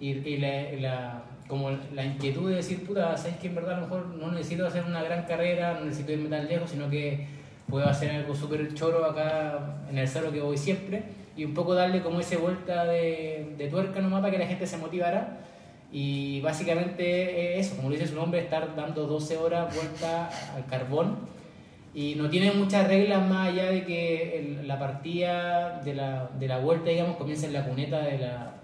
[0.00, 3.74] y, y la, y la- como la inquietud de decir, puta, sabes que en verdad
[3.74, 6.90] a lo mejor no necesito hacer una gran carrera, no necesito irme tan lejos, sino
[6.90, 7.26] que
[7.68, 11.02] puedo hacer algo súper choro acá en el cerro que voy siempre
[11.36, 14.66] y un poco darle como esa vuelta de, de tuerca nomás para que la gente
[14.66, 15.38] se motivara.
[15.92, 21.16] Y básicamente es eso, como dice su nombre, estar dando 12 horas vuelta al carbón.
[21.94, 26.48] Y no tiene muchas reglas más allá de que el- la partida de la, de
[26.48, 28.54] la vuelta, digamos, comienza en la cuneta de la,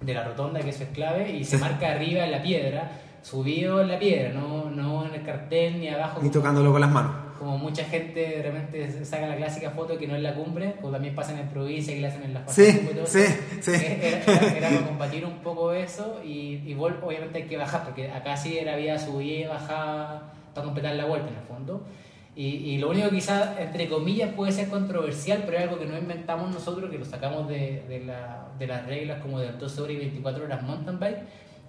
[0.00, 2.90] de la rotonda, que eso es clave, y se marca arriba en la piedra,
[3.22, 6.20] subido en la piedra, no, no en el cartel ni abajo.
[6.22, 7.12] Ni tocándolo con las manos.
[7.38, 10.90] como mucha gente de repente saca la clásica foto que no es la cumbre, o
[10.90, 13.24] también pasan en provincia que le hacen en las Sí, y todo sí,
[13.60, 13.72] sí.
[13.74, 17.84] Era, era- era para combatir un poco eso y, y vol- obviamente hay que bajar,
[17.84, 21.82] porque acá sí era vía subida y bajada para completar la vuelta en el fondo.
[22.36, 25.86] Y, y lo único que quizás, entre comillas, puede ser controversial, pero es algo que
[25.86, 29.80] no inventamos nosotros, que lo sacamos de, de, la- de las reglas como de 12
[29.80, 31.18] horas y 24 horas mountain bike,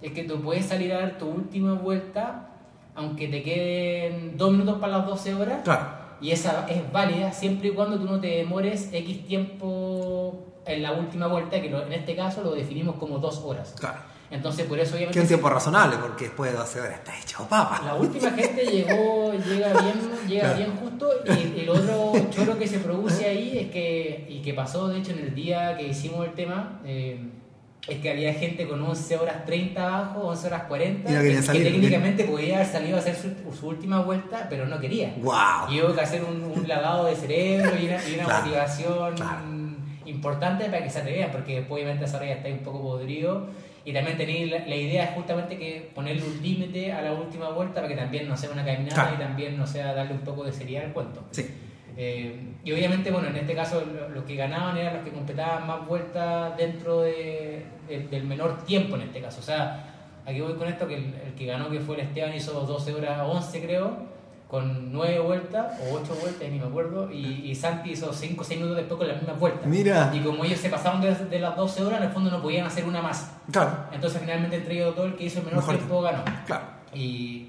[0.02, 2.50] es que tú puedes salir a dar tu última vuelta
[2.94, 5.86] aunque te queden dos minutos para las 12 horas, Claro.
[6.20, 10.92] y esa es válida siempre y cuando tú no te demores X tiempo en la
[10.92, 13.74] última vuelta, que lo- en este caso lo definimos como dos horas.
[13.78, 13.98] Claro.
[14.30, 15.18] Entonces, por eso Que obviamente...
[15.18, 17.80] es un tiempo razonable, porque después de 12 horas está hecho papa.
[17.84, 19.94] La última gente llegó, llega bien,
[20.28, 20.56] llega Claro.
[20.58, 21.10] bien justo
[21.56, 25.12] y el otro choro que se produce ahí es que, y que pasó de hecho
[25.12, 27.18] en el día que hicimos el tema, eh,
[27.86, 31.42] es que había gente con 11 horas 30 abajo, 11 horas 40, Y no que,
[31.42, 35.14] salir, que técnicamente podía haber salido a hacer su, su última vuelta, pero no quería.
[35.22, 35.70] ¡Wow!
[35.70, 39.14] Y hubo que hacer un, un lavado de cerebro y una, y una Claro, motivación
[39.14, 39.40] claro.
[40.04, 43.46] importante para que se atrevían, porque después obviamente esa hora ya está un poco podrido.
[43.88, 47.48] Y también tenía la, la idea es justamente que ponerle un límite a la última
[47.48, 49.14] vuelta para que también no sea una caminata Claro.
[49.14, 51.24] y también no sea darle un poco de seriedad al cuento.
[51.30, 51.46] Sí.
[51.96, 55.66] Eh, y obviamente, bueno, en este caso lo- los que ganaban eran los que completaban
[55.66, 59.40] más vueltas dentro de- de- del menor tiempo en este caso.
[59.40, 59.94] O sea,
[60.26, 62.92] aquí voy con esto, que el, el que ganó, que fue el Esteban, hizo 12
[62.92, 63.96] horas 11 creo,
[64.48, 68.44] con 9 vueltas o 8 vueltas, ni me acuerdo, y, y Santi hizo 5 o
[68.44, 69.66] 6 minutos después con las mismas vueltas.
[69.66, 70.10] Mira.
[70.14, 72.66] Y como ellos se pasaron de, de las 12 horas, en el fondo no podían
[72.66, 73.30] hacer una más.
[73.52, 73.70] Claro.
[73.92, 76.24] Entonces finalmente entre ellos dos el que hizo el menor Mejor tiempo ganó.
[76.46, 76.64] Claro.
[76.94, 77.48] Y,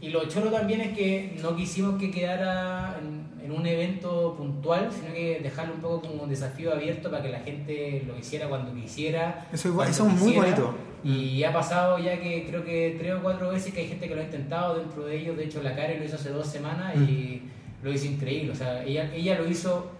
[0.00, 4.88] y lo choro también es que no quisimos que quedara en, en un evento puntual,
[4.92, 8.48] sino que dejarlo un poco como un desafío abierto para que la gente lo hiciera
[8.48, 9.46] cuando quisiera.
[9.52, 10.74] Eso es- cuando eso es muy bonito.
[11.04, 14.14] Y ha pasado ya que creo que tres o cuatro veces que hay gente que
[14.14, 15.36] lo ha intentado dentro de ellos.
[15.36, 17.42] De hecho, la Karen lo hizo hace dos semanas y
[17.82, 18.52] lo hizo increíble.
[18.52, 19.90] O sea, ella, ella lo hizo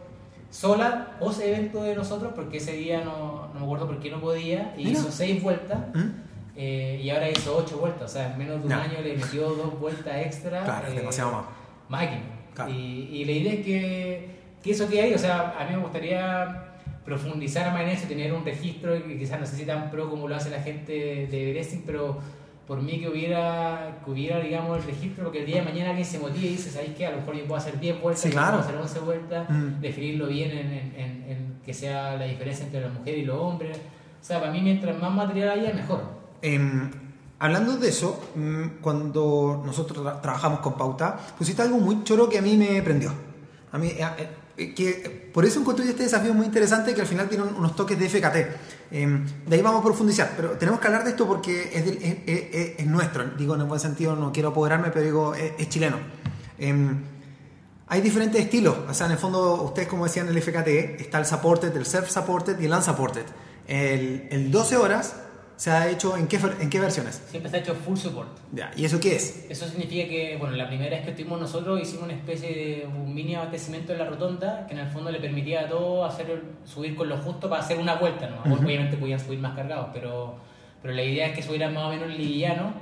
[0.50, 4.20] sola, post evento de nosotros, porque ese día no, no me acuerdo por qué no
[4.20, 4.98] podía, y Mira.
[4.98, 5.78] hizo seis vueltas.
[5.94, 6.08] ¿Mm?
[6.56, 8.82] Eh, y ahora hizo ocho vueltas, o sea, en menos de un Ya.
[8.82, 10.64] año le metió dos vueltas extra.
[10.64, 11.44] Claro, eh, demasiado más.
[11.88, 12.22] Máquina.
[12.54, 12.70] Claro.
[12.72, 14.28] Y, y la idea es que,
[14.62, 16.69] que eso quede ahí, o sea, a mí me gustaría
[17.10, 20.28] profundizar más en eso, tener un registro que quizás no sé si tan pro como
[20.28, 20.92] lo hace la gente
[21.30, 22.18] de Everesting, pero
[22.66, 26.06] por mí que hubiera, que hubiera, digamos, el registro, porque el día de mañana alguien
[26.06, 27.04] se motiva y dice, ¿sabes qué?
[27.06, 28.58] A lo mejor yo puedo hacer 10 vueltas, Sí, claro.
[28.58, 29.80] puedo hacer 11 vueltas, Mm.
[29.80, 33.36] definirlo bien en, en- en- en que sea la diferencia entre la mujer y los
[33.38, 33.76] hombres.
[33.76, 36.02] O sea, para mí mientras más material haya, mejor.
[36.42, 36.90] Em,
[37.40, 42.38] hablando de eso, mm, cuando nosotros tra- trabajamos con Pauta, pusiste algo muy choro que
[42.38, 43.12] a mí me prendió.
[43.72, 47.28] A mí, eh, eh, que por eso encontré este desafío muy interesante que al final
[47.28, 48.46] tiene un- unos toques de FKT.
[48.92, 51.96] Em, de ahí vamos a profundizar, pero tenemos que hablar de esto porque es, del-
[52.02, 53.24] es- es- es- es nuestro.
[53.38, 55.96] Digo, en el buen sentido, no quiero apoderarme, pero digo, es, chileno.
[56.58, 56.98] Em,
[57.88, 58.76] hay diferentes estilos.
[58.88, 62.58] O sea, en el fondo, ustedes como decían el FKT, está el supported, el self-supported
[62.60, 63.24] y el unsupported.
[63.66, 65.14] El, el 12 horas
[65.60, 67.22] se ha hecho en qué, en qué versiones.
[67.28, 68.30] Siempre se ha hecho full support.
[68.50, 69.44] Ya, ¿Y eso qué es?
[69.50, 73.14] Eso significa que, bueno, la primera vez que estuvimos nosotros hicimos una especie de un
[73.14, 76.96] mini abastecimiento en la rotonda que en el fondo le permitía a todos hacer subir
[76.96, 78.50] con lo justo para hacer una vuelta, ¿no?
[78.50, 78.64] Ujú.
[78.64, 80.36] Obviamente podían subir más cargados, pero,
[80.80, 82.72] pero la idea es que subieran más o menos liviano,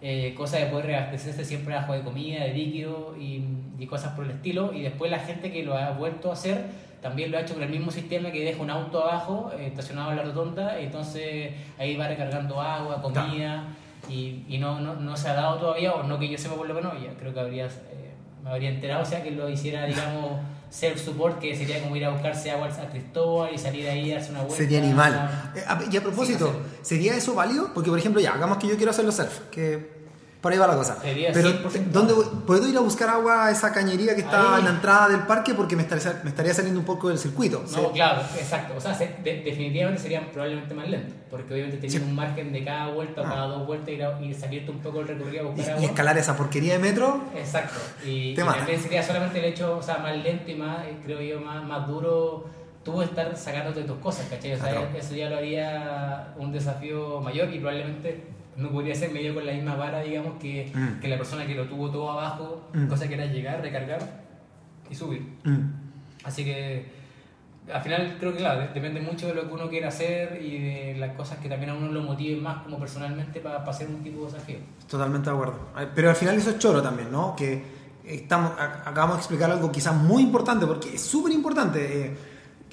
[0.00, 3.42] eh, cosa de poder reabastecerse siempre abajo de comida, de líquido y,
[3.80, 4.72] y cosas por el estilo.
[4.72, 6.66] Y después la gente que lo ha vuelto a hacer
[7.00, 10.10] también lo ha hecho con el mismo sistema que deja un auto abajo, eh, estacionado
[10.10, 13.64] en la rotonda, entonces ahí va recargando agua, comida
[14.08, 16.66] y, y no, no, no se ha dado todavía, o no que yo sepa por
[16.68, 19.84] lo menos, ya creo que habría, eh, me habría enterado, o sea, que lo hiciera,
[19.86, 24.12] digamos, self-support, que sería como ir a buscarse agua a Cristóbal y salir ahí y
[24.12, 24.56] darse una vuelta.
[24.56, 25.30] Sería animal.
[25.56, 27.72] Eh, a- y a propósito, Sí, no ¿sería eso válido?
[27.74, 29.97] Porque, por ejemplo, ya, hagamos que yo quiero hacerlo self, que
[30.40, 31.00] por ahí va la cosa.
[31.00, 32.24] Sería Pero, 100% ¿dónde voy?
[32.46, 34.60] ¿puedo ir a buscar agua a esa cañería que está Ahí.
[34.60, 35.52] en la entrada del parque?
[35.54, 37.60] Porque me estaría, me estaría saliendo un poco del circuito.
[37.62, 37.80] No, ¿sí?
[37.94, 38.74] claro, exacto.
[38.76, 42.08] O sea, se- de- definitivamente serían probablemente más lentos, porque obviamente tenían Sí.
[42.08, 43.28] un margen de cada vuelta o Ah.
[43.30, 45.72] cada dos vueltas ir a- y salirte un poco el recorrido a Y, buscar y
[45.78, 45.84] agua.
[45.86, 47.20] escalar esa porquería de metro.
[47.36, 47.74] Exacto.
[48.06, 51.20] Y, y también sería solamente el hecho, o sea, más lento y más, eh, creo
[51.20, 52.44] yo, más, más duro
[52.84, 54.52] tú estar sacándote tus cosas, ¿cachai?
[54.52, 54.88] O sea, Claro.
[54.96, 58.22] eso ya lo haría un desafío mayor y probablemente
[58.58, 61.00] no podría ser medio con la misma vara, digamos, que, Mm.
[61.00, 62.86] que la persona que lo tuvo todo abajo, Mm.
[62.88, 64.00] cosa que era llegar, recargar
[64.90, 65.22] y subir.
[65.44, 65.58] Mm.
[66.24, 66.98] Así que
[67.72, 70.58] al final creo que claro, de- depende mucho de lo que uno quiera hacer y
[70.58, 74.02] de las cosas que también a uno lo motiven más como personalmente para hacer un
[74.02, 74.56] tipo de desafío.
[74.88, 75.58] Totalmente de acuerdo.
[75.94, 77.36] Pero al final eso es choro también, ¿no?
[77.36, 77.62] Que
[78.04, 82.16] estamos, acabamos de explicar algo quizás muy importante, porque es súper importante.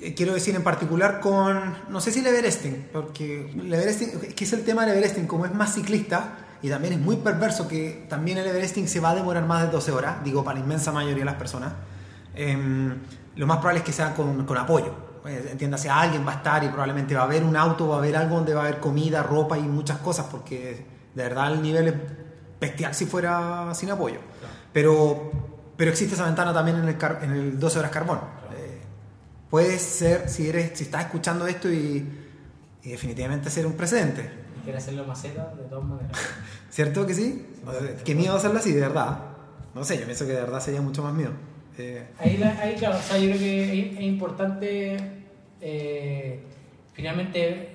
[0.05, 4.43] Eh, quiero decir en particular con, no sé si el Everesting, porque el Everesting, que
[4.43, 8.05] es el tema del Everesting, como es más ciclista, y también es muy perverso que
[8.07, 10.91] también el Everesting se va a demorar más de 12 horas, digo, para la inmensa
[10.91, 11.73] mayoría de las personas,
[12.35, 12.93] em,
[13.35, 14.93] lo más probable es que sea con, con apoyo.
[15.23, 17.97] Pues, entiéndase, alguien va a estar y probablemente va a haber un auto, va a
[17.97, 21.63] haber algo donde va a haber comida, ropa y muchas cosas, porque de verdad el
[21.63, 21.95] nivel es
[22.61, 24.19] bestial si fuera sin apoyo.
[24.71, 25.31] Pero,
[25.75, 28.19] pero existe esa ventana también en el, en el 12 horas carbón.
[29.55, 32.05] Eh, puede ser, si, eres, si estás escuchando esto y,
[32.83, 34.29] y definitivamente ser un precedente.
[34.63, 36.11] ¿Quieres hacerlo maceta de todas maneras?
[36.69, 37.45] ¿Cierto que sí?
[38.03, 39.19] Qué miedo hacerlo así, de verdad.
[39.73, 41.31] No sé, yo pienso que de verdad sería mucho más miedo.
[41.77, 44.97] Eh, ahí, ahí, claro, o sea, yo creo que es, importante
[45.61, 46.39] eh,
[46.93, 47.69] finalmente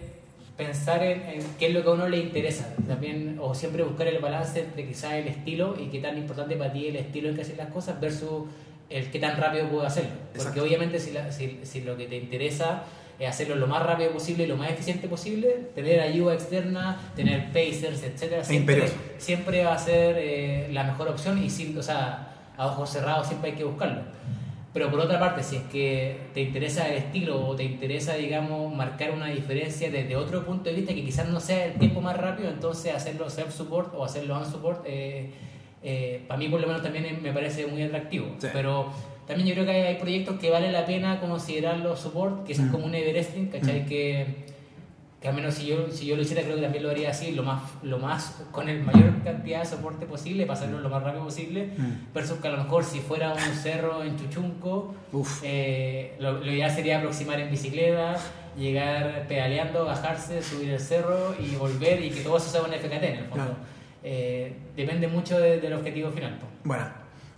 [0.56, 2.74] pensar en, qué es lo que a uno le interesa.
[2.86, 6.72] También, o siempre buscar el balance entre quizás el estilo y qué tan importante para
[6.72, 8.44] ti el estilo en que haces las cosas versus
[8.90, 10.10] el qué tan rápido puedo hacerlo.
[10.36, 12.82] Porque obviamente si, si, si, lo que te interesa
[13.18, 17.48] es hacerlo lo más rápido posible y lo más eficiente posible, tener ayuda externa, tener
[17.48, 18.84] pacers, etcétera, siempre,
[19.18, 23.28] siempre va a ser eh, la mejor opción y sin, o sea, a ojos cerrados
[23.28, 24.02] siempre hay que buscarlo.
[24.72, 28.72] Pero por otra parte, si es que te interesa el estilo o te interesa, digamos,
[28.72, 32.16] marcar una diferencia desde otro punto de vista que quizás no sea el tiempo más
[32.16, 35.32] rápido, entonces hacerlo self-support o hacerlo on-support, eh,
[35.82, 38.36] eh, para mí por lo menos también me parece muy atractivo.
[38.52, 38.92] Pero
[39.26, 42.70] también yo creo que hay, proyectos que vale la pena considerarlos support, que es mm.
[42.70, 43.82] como un Everesting, ¿cachai?
[43.82, 43.86] Mm.
[43.86, 44.50] Que
[45.20, 47.32] que al menos si yo, si yo lo hiciera creo que también lo haría así,
[47.32, 51.24] lo más, lo más con el mayor cantidad de soporte posible, pasarlo lo más rápido
[51.24, 52.14] posible, mm.
[52.14, 54.94] versus que a lo mejor si fuera un cerro en Chuchunco,
[55.42, 58.16] eh, lo, lo ideal sería aproximar en bicicleta,
[58.58, 63.02] llegar pedaleando, bajarse, subir el cerro y volver y que todo eso sea un FKT
[63.02, 63.56] en el fondo.
[64.02, 66.38] Eh, depende mucho del objetivo final.
[66.64, 66.86] Bueno,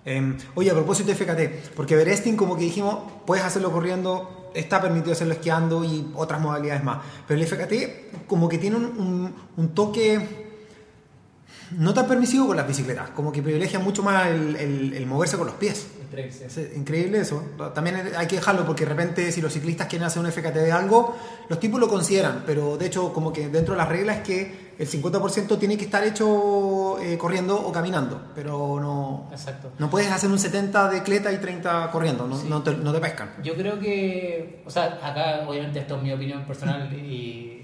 [0.05, 4.81] em, oye, a propósito de FKT, porque Veresting, como que dijimos, puedes hacerlo corriendo está
[4.81, 6.99] permitido hacerlo esquiando y otras modalidades más.
[7.27, 9.35] Pero el FKT como que tiene un,
[9.75, 10.49] toque
[11.73, 15.57] no tan permisivo con las bicicletas, como que privilegia mucho más el, moverse con los
[15.57, 15.87] pies.
[16.13, 16.73] Increíble.
[16.77, 17.43] increíble eso.
[17.75, 20.73] También hay que dejarlo porque de repente si los ciclistas quieren hacer un FKT de
[20.73, 21.17] algo,
[21.49, 24.73] los tipos lo consideran, pero de hecho como que dentro de las reglas es que
[24.79, 29.31] el 50% tiene que estar hecho eh, corriendo o caminando, pero no,
[29.79, 33.01] no puedes hacer un 70 de cleta y 30 corriendo, no, no, te, no, te,
[33.01, 33.31] pescan.
[33.43, 37.62] Yo creo que, o sea, acá obviamente esto es mi opinión personal y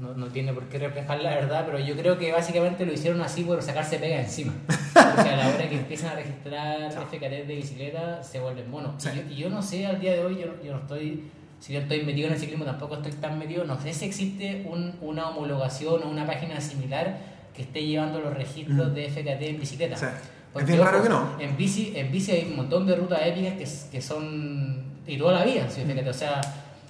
[0.00, 3.20] no, no, tiene por qué reflejar la verdad, pero yo creo que básicamente lo hicieron
[3.20, 4.52] así por sacarse pega encima.
[4.66, 8.94] Porque a la hora que empiezan a registrar FKT de bicicleta se vuelven monos.
[9.30, 12.02] Y, yo, no sé, al día de hoy yo, yo no estoy si yo estoy
[12.02, 13.64] metido en el ciclismo, tampoco estoy tan metido.
[13.64, 17.18] No sé si existe un, una homologación o una página similar
[17.54, 18.94] que esté llevando los registros mm.
[18.94, 19.96] de FKT en bicicleta.
[20.56, 21.38] es bien raro que no.
[21.38, 24.84] En bici, en bici hay un montón de rutas épicas que, que son.
[25.06, 25.82] y toda la vida, ¿sí?
[25.82, 26.08] FKT.
[26.08, 26.40] O sea,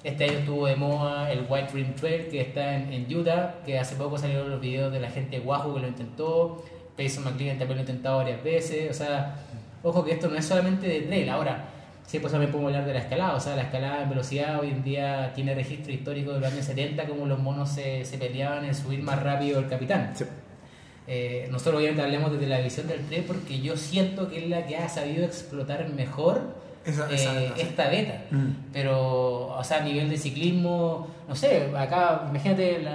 [0.02, 3.78] este año estuvo de moda el White Rim Trail que está en, en, Utah, que
[3.78, 6.64] hace poco salieron los videos de la gente de Wahoo que lo intentó.
[6.96, 8.90] Payson McLean también lo ha intentado varias veces.
[8.90, 9.36] O sea,
[9.82, 11.28] ojo que esto no es solamente de trail.
[11.28, 11.68] Ahora
[12.10, 13.36] Sí, pues también podemos hablar de la escalada.
[13.36, 16.64] O sea, la escalada en velocidad hoy en día tiene registro histórico de los años
[16.64, 20.12] 70, como los monos se, se peleaban en subir más rápido el capitán.
[21.06, 24.66] Eh, nosotros obviamente hablemos desde la visión del tren porque yo siento que es la
[24.66, 28.24] que ha sabido explotar mejor eh, esta beta.
[28.30, 28.72] Mm.
[28.72, 32.86] Pero, o sea, a nivel de ciclismo, no sé, acá, imagínate,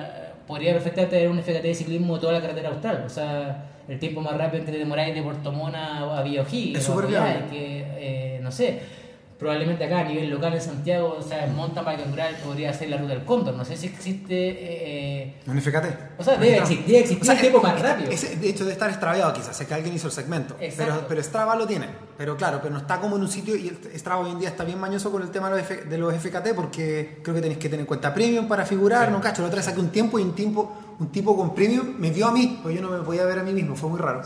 [0.47, 3.03] podría perfectamente tener un FKT de ciclismo toda la carretera austral.
[3.05, 6.75] O sea, el tiempo más rápido entre demoráis de Puerto Mona a Biojí.
[6.75, 9.04] Es súper que, eh, no sé
[9.37, 13.25] probablemente acá a nivel local en Santiago, o sea, rural podría ser la ruta del
[13.25, 13.55] cóndor.
[13.55, 14.25] No sé si existe.
[14.29, 16.19] Eh, un FKT.
[16.19, 18.09] O sea, debe, existir, debe existir o sea, tiempo más rápido.
[18.09, 19.55] de hecho, debe estar extraviado quizás.
[19.55, 20.55] Sé que alguien hizo el segmento.
[20.59, 21.87] Pero, pero Strava lo tiene.
[22.17, 23.55] Pero claro, pero no está como en un sitio.
[23.55, 27.19] Y Strava hoy en día está bien mañoso con el tema de los FKT porque
[27.21, 29.11] creo que tenéis que tener en cuenta premium para figurar.
[29.11, 29.41] No cacho.
[29.41, 32.27] La otra vez saqué un tiempo y un tiempo, un tipo con premium me vio
[32.27, 32.59] a mí.
[32.63, 33.75] Pues yo no me podía ver a mí mismo.
[33.75, 34.21] Fue muy raro.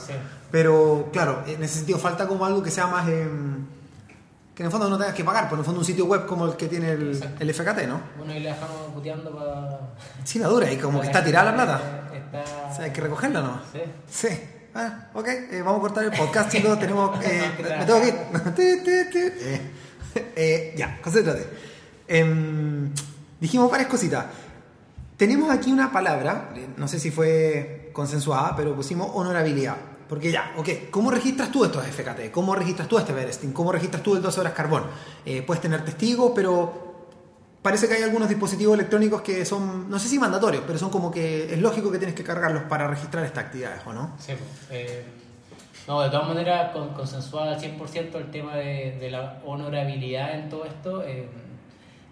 [0.52, 3.08] Pero claro, en ese sentido falta como algo que sea más.
[3.10, 3.28] Eh,
[4.60, 6.26] que en el fondo no tengas que pagar, pero en el fondo un sitio web
[6.26, 8.02] como el que tiene el, el FKT, ¿no?
[8.17, 9.80] Bueno, y le dejamos puteando para...
[10.26, 12.10] Sí, la dura, y como que está tirada la plata.
[12.69, 13.62] O sea, hay que recogerla, ¿no?
[13.72, 13.80] Sí.
[14.10, 14.39] Sí.
[14.76, 16.78] Ah, ok, eh, vamos a cortar el podcast, chicos.
[16.82, 17.24] Tenemos.
[17.24, 19.72] Eh, me tengo que ir.
[20.36, 21.48] eh, ya, concéntrate.
[22.10, 22.89] Eh,
[23.39, 24.26] dijimos varias cositas.
[25.15, 29.78] Tenemos aquí una palabra, no sé si fue consensuada, pero pusimos honorabilidad.
[30.10, 32.32] Porque ya, ok, ¿cómo registras tú estos FKT?
[32.32, 33.54] ¿Cómo registras tú este Veresting?
[33.54, 34.86] ¿Cómo registras tú el 12 horas carbón?
[35.24, 36.89] Eh, puedes tener testigos, pero
[37.62, 41.12] parece que hay algunos dispositivos electrónicos que son, no sé si mandatorios, pero son como
[41.12, 44.15] que es lógico que tienes que cargarlos para registrar estas actividades, ¿o no?
[44.17, 44.34] Sí,
[44.72, 45.06] eh,
[45.88, 50.50] No, de todas maneras, con, consensuado al 100% el tema de, de, la honorabilidad en
[50.50, 51.30] todo esto, eh,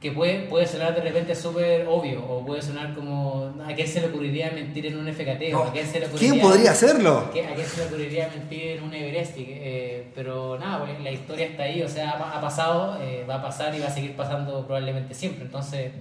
[0.02, 4.00] que puede, puede sonar de repente súper obvio, o puede sonar como, ¿a quién se
[4.00, 5.52] le ocurriría mentir en un FKT?
[5.52, 7.18] No, ¿A quién, se le ocurriría, ¿Quién podría hacerlo?
[7.18, 9.34] ¿A quién, a quién se le ocurriría mentir en un Everest?
[9.38, 13.36] Eh, pero nada, pues, la historia está ahí, o sea, ha, ha pasado, eh, va
[13.36, 15.46] a pasar y va a seguir pasando probablemente siempre.
[15.46, 15.92] Entonces,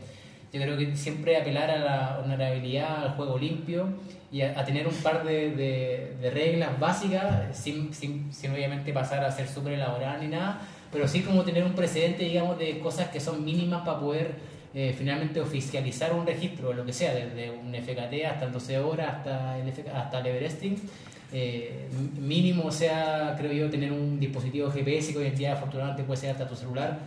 [0.53, 3.89] yo creo que siempre apelar a la honorabilidad, al juego limpio
[4.31, 8.93] y a, a tener un par de, de, de reglas básicas, sin, sin, sin, obviamente
[8.93, 10.61] pasar a ser súper elaborada ni nada,
[10.93, 14.35] pero sí como tener un precedente, digamos, de cosas que son mínimas para poder
[14.75, 19.17] eh, finalmente oficializar un registro, lo que sea, desde un FKT hasta el 12 horas,
[19.17, 20.77] hasta el, FK, hasta el Everesting.
[21.33, 21.89] Eh,
[22.21, 26.21] mínimo, o sea, creo yo, tener un dispositivo GPS que hoy en día afortunadamente puede
[26.21, 26.99] ser hasta tu celular.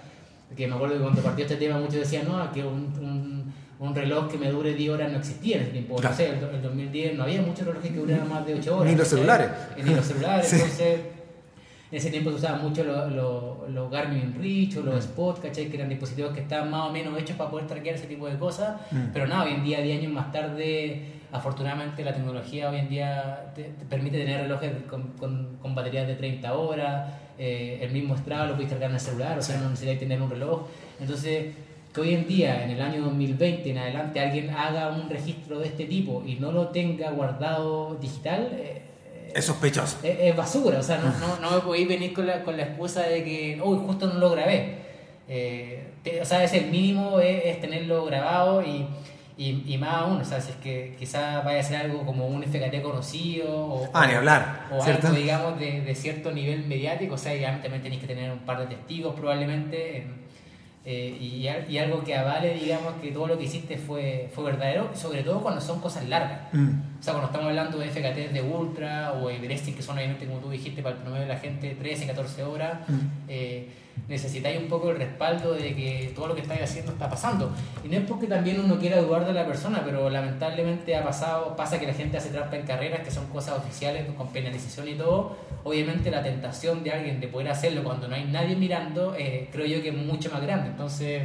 [0.56, 3.96] Que me acuerdo que cuando partió este tema muchos decían, no, que un, un un
[3.96, 5.96] reloj que me dure 10 horas no existía en ese tiempo.
[5.96, 6.12] Claro.
[6.12, 8.92] No sé, el, el 2010 no había muchos relojes que duraran más de 8 horas.
[8.92, 9.50] Ni los celulares.
[9.78, 10.48] Ni los celulares.
[10.50, 10.56] sí.
[10.56, 11.00] Entonces,
[11.92, 15.10] en ese tiempo se usaban mucho los lo, lo Garmin Reach o los mm.
[15.10, 15.70] Spot, ¿cachai?
[15.70, 18.38] Que eran dispositivos que estaban más o menos hechos para poder traquear ese tipo de
[18.38, 18.80] cosas.
[18.92, 19.08] Mm.
[19.12, 23.52] Pero nada, hoy en día, 10 años más tarde, afortunadamente la tecnología hoy en día
[23.56, 27.12] te, te permite tener relojes con, con, con, baterías de 30 horas.
[27.40, 30.22] Eh, el mismo Strava lo puedes cargar en el celular, o sea, no necesitas tener
[30.22, 30.68] un reloj.
[31.00, 31.56] Entonces,
[31.94, 35.68] que hoy en día, en el año 2020 en adelante, alguien haga un registro de
[35.68, 38.84] este tipo y no lo tenga guardado digital, eh,
[39.34, 39.98] es sospechoso.
[40.04, 42.64] Es, es, basura, o sea, no, no, no me podéis venir con la, con la
[42.64, 44.78] excusa de que, uy, justo no lo grabé.
[45.28, 48.88] Eh, te, o sea, es el mínimo, es, es tenerlo grabado y,
[49.38, 52.28] y, y, más aún, o sea, si es que quizás vaya a ser algo como
[52.28, 57.16] un FKT conocido o, ah, ni hablar, o algo, digamos, de, de, cierto nivel mediático,
[57.16, 59.98] o sea, ya también tenéis que tener un par de testigos probablemente.
[59.98, 60.29] En,
[60.86, 64.90] eh, y, y, algo que avale, digamos, que todo lo que hiciste fue, fue verdadero,
[64.96, 66.40] sobre todo cuando son cosas largas.
[66.54, 66.70] Mm.
[67.00, 70.40] O sea, cuando estamos hablando de FKT de Ultra o Everesting, que son obviamente, como
[70.40, 73.00] tú dijiste, para el promedio de la gente 13, 14 horas, mm.
[73.28, 73.68] eh,
[74.08, 77.52] necesitáis un poco el respaldo de que todo lo que estáis haciendo está pasando.
[77.84, 81.56] Y no es porque también uno quiera dudar de la persona, pero lamentablemente ha pasado,
[81.56, 84.94] pasa que la gente hace trampa en carreras, que son cosas oficiales, con penalización y
[84.94, 85.38] todo.
[85.64, 89.66] Obviamente la tentación de alguien de poder hacerlo cuando no hay nadie mirando, eh, creo
[89.66, 90.70] yo que es mucho más grande.
[90.70, 91.24] Entonces,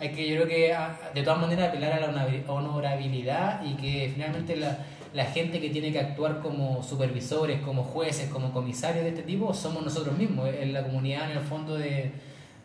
[0.00, 0.76] hay que yo creo que
[1.14, 4.78] de todas maneras apelar a la honorabilidad y que finalmente la
[5.14, 9.52] la gente que tiene que actuar como supervisores, como jueces, como comisarios de este tipo,
[9.52, 12.12] somos nosotros mismos, en la comunidad en el fondo de,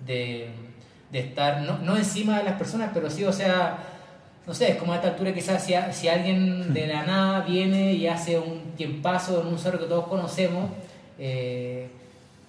[0.05, 0.49] de,
[1.11, 3.79] de estar, no, no, encima de las personas, pero sí, o sea,
[4.45, 7.93] no sé, es como a esta altura quizás si, si alguien de la nada viene
[7.93, 10.69] y hace un tiempazo en un cerro que todos conocemos,
[11.19, 11.89] eh,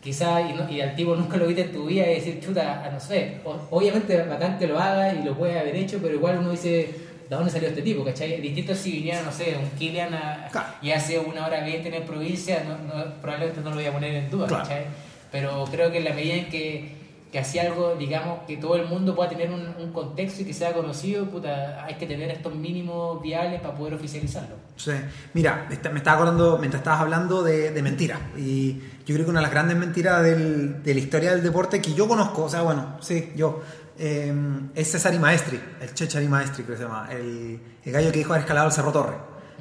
[0.01, 2.89] quizás y, no, y, al tipo nunca lo viste en tu vida y decir, chuta,
[2.93, 6.53] no sé, obviamente bacán que lo haga y lo puede haber hecho, pero igual uno
[6.53, 8.05] dice ¿de dónde salió este tipo?
[8.05, 8.41] ¿cachai?
[8.41, 10.69] Distinto si viniera, no sé, un Kilian a, claro.
[10.81, 14.15] y hace una hora 20 en provincia, no, no, probablemente no lo voy a poner
[14.15, 14.63] en duda, claro.
[14.65, 14.87] ¿cachai?
[15.31, 16.97] Pero creo que en la medida en que,
[17.31, 20.55] que hacía algo, digamos, que todo el mundo pueda tener un, un, contexto y que
[20.55, 24.57] sea conocido, puta, hay que tener estos mínimos viables para poder oficializarlo.
[24.77, 24.93] Sí,
[25.35, 28.21] mira, me estaba acordando, mientras estabas hablando, de, de mentiras.
[28.39, 31.83] Y yo creo que una de las grandes mentiras del, de la historia del deporte
[31.83, 33.61] que yo conozco, o sea, bueno, sí, yo,
[33.99, 34.33] eh,
[34.75, 38.33] es Cesari Maestri, el Chechari Maestri, creo que se llama, el, el gallo que dijo
[38.33, 39.17] haber escalado el Cerro Torre.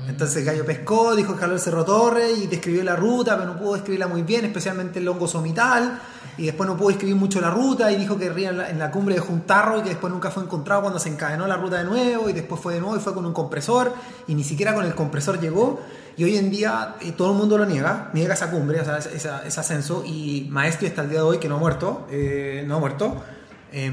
[0.08, 3.60] Entonces el gallo pescó, dijo escaló el Cerro Torre y describió la ruta, pero no
[3.60, 6.00] pudo describirla muy bien, especialmente el longo somital.
[6.38, 8.92] Y después no pudo escribir mucho la ruta y dijo que en la, en la
[8.92, 11.80] cumbre dejó un tarro y que después nunca fue encontrado cuando se encadenó la ruta
[11.80, 13.92] de nuevo y después fue de nuevo y fue con un compresor
[14.28, 15.82] y ni siquiera con el compresor llegó.
[16.16, 19.00] Y hoy en día eh, todo el mundo lo niega, niega esa cumbre, o sea,
[19.00, 22.76] ese ascenso y Maestri hasta el día de hoy, que no ha muerto, eh, no
[22.76, 23.24] ha muerto,
[23.72, 23.92] eh,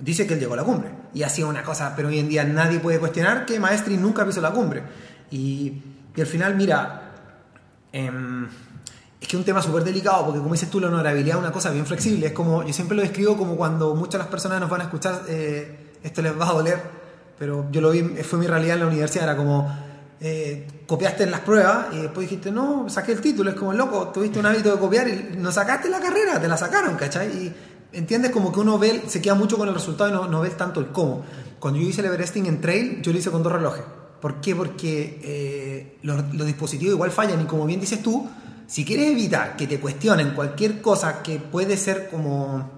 [0.00, 0.90] dice que él llegó a la cumbre.
[1.14, 4.24] Y ha sido una cosa, pero hoy en día nadie puede cuestionar que Maestri nunca
[4.24, 4.82] pisó la cumbre.
[5.30, 5.82] Y,
[6.14, 7.12] y al final, mira,
[7.92, 8.10] eh,
[9.20, 11.52] es que es un tema súper delicado, porque como dices tú, la honorabilidad es una
[11.52, 12.28] cosa bien flexible.
[12.28, 15.22] Es como, yo siempre lo describo como cuando muchas las personas nos van a escuchar,
[15.28, 16.80] eh, esto les va a doler,
[17.38, 19.70] pero yo lo vi, fue mi realidad en la universidad, era como,
[20.20, 24.08] eh, copiaste en las pruebas y después dijiste, no, saqué el título, es como, loco,
[24.08, 27.54] tuviste un hábito de copiar y no sacaste la carrera, te la sacaron, ¿cachai?
[27.92, 30.50] Entiendes como que uno ve, se queda mucho con el resultado y no, no ve
[30.50, 31.22] tanto el cómo.
[31.58, 33.84] Cuando yo hice el Everesting en trail, yo lo hice con dos relojes.
[34.20, 34.54] ¿Por qué?
[34.54, 38.28] Porque eh, los, los, dispositivos igual fallan y como bien dices tú,
[38.66, 42.70] si quieres evitar que te cuestionen cualquier cosa que puede ser como...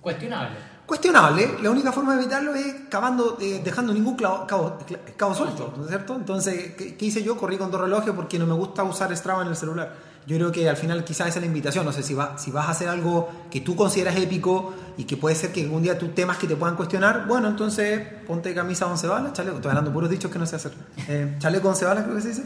[0.00, 0.56] Cuestionable.
[0.86, 4.78] Cuestionable, la única forma de evitarlo es cavando, eh, dejando ningún clavo, cabo,
[5.16, 6.14] cabo suelto, ¿no es cierto?
[6.14, 7.36] Entonces, ¿qué, ¿qué, hice yo?
[7.36, 9.92] Corrí con dos relojes porque no me gusta usar Strava en el celular.
[10.26, 12.50] Yo creo que al final quizás esa es la invitación, no sé, si, va, si
[12.50, 15.96] vas a hacer algo que tú consideras épico y que puede ser que algún día
[15.96, 19.92] tú temas que te puedan cuestionar, bueno, entonces ponte camisa once balas, chaleco, estoy hablando
[19.92, 20.72] puros dichos que no sé hacer,
[21.08, 22.42] eh, chaleco once balas creo que se dice,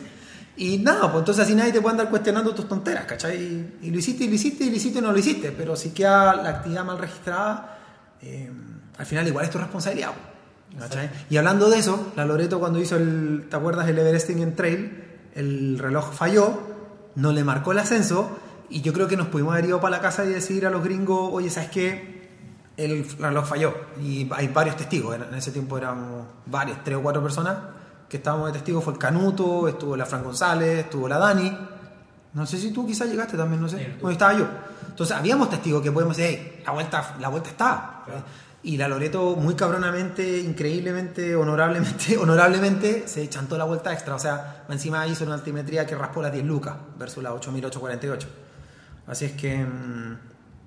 [0.57, 3.37] Y nada, pues entonces así nadie te puede andar cuestionando tus tonteras, ¿cachai?
[3.37, 5.53] Y, y lo hiciste, y lo hiciste, y lo hiciste, y no lo hiciste.
[5.53, 7.79] Pero si queda la actividad mal registrada,
[8.21, 8.51] eh,
[8.99, 10.11] al final igual es tu responsabilidad.
[10.77, 11.09] pues, ¿cachai?
[11.31, 13.89] Y hablando de eso, la Loreto cuando hizo el, ¿te acuerdas?
[13.89, 15.05] El Everesting en Trail,
[15.35, 16.61] el reloj falló,
[17.21, 20.03] no le marcó el ascenso, y yo creo que nos pudimos haber ido para la
[20.03, 22.21] casa y decir a los gringos, oye, ¿sabes qué?
[22.77, 23.75] El reloj falló.
[24.01, 27.57] Y hay varios testigos, en ese tiempo éramos varios, tres o cuatro personas
[28.11, 31.57] que estábamos de testigos, fue el Canuto, estuvo la Fran González, estuvo la Dani.
[32.35, 33.97] No sé si tú quizás llegaste también, no sé.
[34.01, 34.47] Bueno, estaba yo.
[34.89, 38.05] Entonces, habíamos testigos que podemos decir, hey, la vuelta, la vuelta está.
[38.63, 44.15] Y la Loreto, muy cabronamente, increíblemente, honorablemente, honorablemente, se chantó la vuelta extra.
[44.15, 48.27] O sea, encima hizo una altimetría que raspó las 10 lucas versus las 8.848.
[49.07, 50.19] Así es que mm,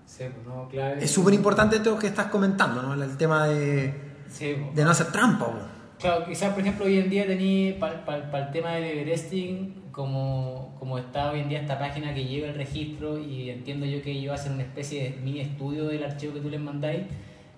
[0.05, 0.99] Sí, pues, no, claro.
[0.99, 2.93] es súper importante esto que estás comentando, ¿no?
[3.01, 3.93] El tema de,
[4.27, 4.75] Sí, pues.
[4.75, 5.45] de no hacer trampa.
[5.45, 5.53] po.
[5.99, 8.03] Claro, quizás por ejemplo hoy en día tení para
[8.45, 12.55] el tema del Everesting, como, como está hoy en día esta página que lleva el
[12.55, 16.41] registro y entiendo yo que ellos hacen una especie de mini estudio del archivo que
[16.41, 17.03] tú les mandáis,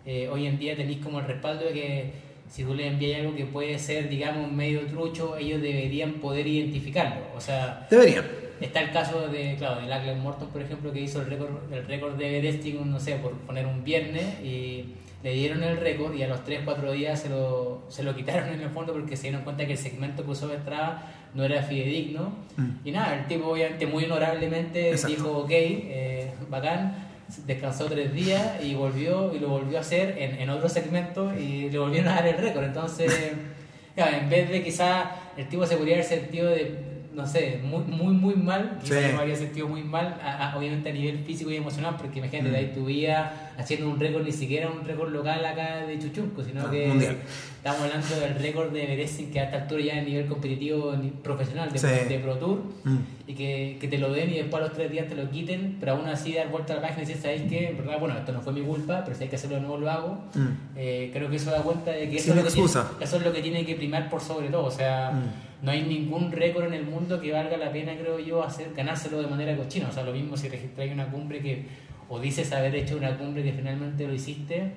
[0.06, 2.12] eh, hoy en día tenéis como el respaldo de que
[2.50, 7.22] si tú les envías algo que puede ser, digamos, medio trucho, ellos deberían poder identificarlo.
[7.36, 8.26] O sea, Deberían.
[8.62, 11.86] Está el caso de, claro, de Lachlan Morton, por ejemplo, que hizo el récord, el
[11.86, 14.94] récord de Everesting, no sé, por poner un viernes, y
[15.24, 18.62] le dieron el récord y a los 3-4 días se lo, se lo quitaron en
[18.62, 22.32] el fondo porque se dieron cuenta que el segmento que usó Estrada no era fidedigno.
[22.56, 22.70] Mm.
[22.86, 25.16] Y nada, el tipo obviamente muy honorablemente Exacto.
[25.16, 27.05] dijo, ok, eh, bacán,
[27.46, 31.70] descansó tres días y volvió y lo volvió a hacer en, en otro segmento y
[31.70, 32.64] le volvieron a dar el récord.
[32.64, 33.12] Entonces,
[33.96, 36.85] ya, en vez de quizá el tipo se podría haber sentido de,
[37.16, 38.90] no sé, muy, muy, muy mal, Sí.
[38.90, 42.20] yo me habría sentido muy mal, a- a- obviamente a nivel físico y emocional, porque
[42.20, 42.52] imagínate, Mm.
[42.52, 46.44] de ahí tu vida haciendo un récord, ni siquiera un récord local acá de Chuchunco,
[46.44, 47.18] sino No, que mundial.
[47.58, 50.94] estamos hablando del récord de Everesting que a esta altura ya a nivel competitivo
[51.24, 51.88] profesional de, Sí.
[52.10, 52.98] de Pro Tour Mm.
[53.28, 55.78] y que, que te lo den y después a los tres días te lo quiten,
[55.80, 57.74] pero aún así dar vuelta a la página y decir, ¿sabéis qué?
[57.78, 59.90] Verdad, bueno, esto no fue mi culpa, pero si hay que hacerlo de nuevo lo
[59.90, 60.18] hago.
[60.34, 60.48] Mm.
[60.76, 62.92] Eh, creo que eso da cuenta de que eso, es lo que tiene- excusa.
[63.00, 64.66] eso es lo que tiene que primar por sobre todo.
[64.66, 65.55] O sea, Mm.
[65.66, 69.22] No hay ningún récord en el mundo que valga la pena, creo yo, hacer ganárselo
[69.22, 69.90] de manera cochina.
[69.90, 71.66] O sea, lo mismo si registráis una cumbre que,
[72.08, 74.72] o dices haber hecho una cumbre que finalmente lo hiciste.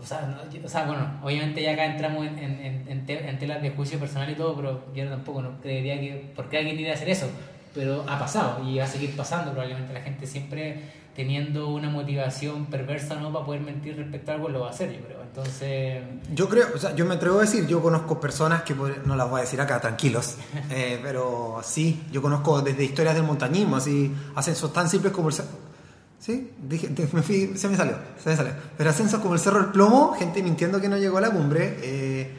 [0.00, 3.70] O sea, no- o bueno, obviamente ya acá entramos en, en, en, en telas de
[3.70, 6.94] juicio personal y todo, pero yo tampoco no creería que, ¿por qué alguien iría a
[6.94, 7.28] hacer eso?
[7.74, 10.76] Pero ha pasado y va a seguir pasando, probablemente la gente siempre
[11.20, 14.90] teniendo una motivación perversa no para poder mentir respecto a algo lo va a hacer,
[14.92, 15.20] yo creo.
[15.22, 16.02] Entonces,
[16.34, 19.28] Yo creo, o sea, yo me atrevo a decir, yo conozco personas que no las
[19.28, 20.36] voy a decir acá, tranquilos,
[20.70, 25.34] eh, pero sí, yo conozco desde historias del montañismo, así, ascensos tan simples como el
[25.34, 25.70] cerro.
[26.18, 28.52] Sí, dije, me fui- se me salió, se me salió.
[28.76, 31.78] Pero ascensos como el Cerro del Plomo, gente mintiendo que no llegó a la cumbre.
[31.82, 32.30] eh,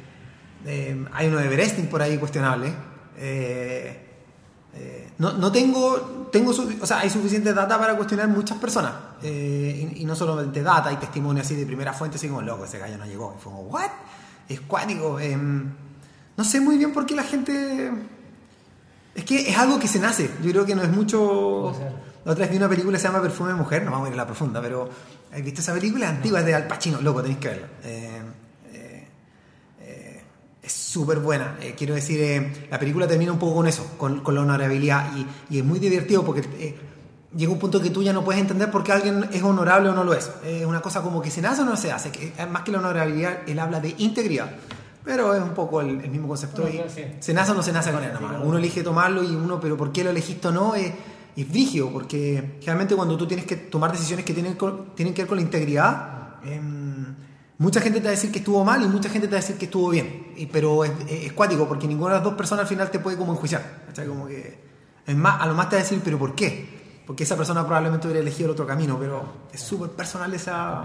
[0.65, 2.71] eh, hay uno de Everesting por ahí cuestionable.
[3.17, 4.10] eh,
[4.73, 8.93] eh, no, no tengo, tengo o sea, hay suficiente data para cuestionar muchas personas.
[9.21, 12.65] eh, y, y no solamente data, hay testimonios así de primera fuente, así como, loco,
[12.65, 13.35] ese gallo no llegó.
[13.37, 13.89] Y fue como, ¿what?
[14.47, 15.19] Es cuático.
[15.19, 15.37] eh,
[16.37, 17.91] no sé muy bien por qué la gente...
[19.13, 20.29] Es que es algo que se nace.
[20.41, 21.73] Yo creo que no es mucho...
[22.23, 24.09] La otra vez vi una película que se llama Perfume de Mujer, no vamos a
[24.09, 24.89] ir a la profunda, pero
[25.33, 26.07] ¿has visto esa película?
[26.07, 27.67] Antigua, es de Al Pacino, loco, tenéis que verla.
[30.71, 31.57] Es súper buena.
[31.61, 35.11] Eh, quiero decir, eh, la película termina un poco con eso, con, con la honorabilidad,
[35.17, 36.77] y, y es muy divertido porque eh,
[37.35, 39.93] llega un punto que tú ya no puedes entender por qué alguien es honorable o
[39.93, 40.31] no lo es.
[40.45, 42.79] Es una cosa como que se nace o no se hace, que más que la
[42.79, 44.49] honorabilidad, él habla de integridad.
[45.03, 46.61] Pero es un poco el, el mismo concepto.
[46.61, 47.03] Bueno, y sí.
[47.19, 48.37] Se nace o no se nace con él, nomás.
[48.41, 50.75] Uno elige tomarlo y uno, pero ¿por qué lo elegiste o no?
[50.75, 50.93] Es,
[51.35, 54.57] es vigio, porque realmente cuando tú tienes que tomar decisiones que tienen,
[54.95, 56.80] tienen que ver con la integridad, em,
[57.61, 59.41] mucha gente te va a decir que estuvo mal y mucha gente te va a
[59.41, 60.33] decir que estuvo bien.
[60.35, 62.99] Y- pero es, es, es cuático, porque ninguna de las dos personas al final te
[62.99, 63.83] puede como enjuiciar.
[63.87, 64.07] ¿cachai?
[64.07, 64.59] Como que,
[65.05, 67.01] es más, a lo más te va a decir, pero ¿por qué?
[67.05, 70.83] Porque esa persona probablemente hubiera elegido el otro camino, pero es súper personal esa...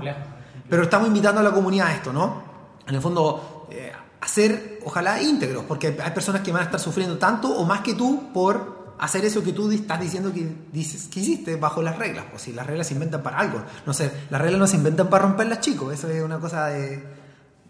[0.68, 2.42] Pero estamos invitando a la comunidad a esto, ¿no?
[2.86, 7.16] En el fondo, eh, hacer, ojalá, íntegros, porque hay personas que van a estar sufriendo
[7.18, 11.20] tanto o más que tú por hacer eso que tú estás diciendo que dices que
[11.20, 12.24] hiciste bajo las reglas.
[12.30, 13.62] Pues si las reglas se inventan para algo.
[13.86, 15.92] No sé, las reglas no se inventan para romperlas, chicos.
[15.94, 17.03] Eso es una cosa de,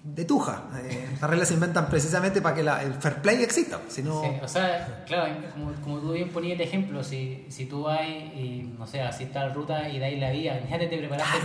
[0.05, 0.65] de tuja.
[0.85, 3.81] Eh, las reglas se inventan precisamente para que la- el fair play exista.
[3.89, 7.67] Si no, Sí, o sea, claro, como, como tú bien ponías el ejemplo, si, si
[7.67, 10.99] tú vas y, no sé, así está la ruta y dais la vía, imagínate te
[10.99, 11.39] preparaste,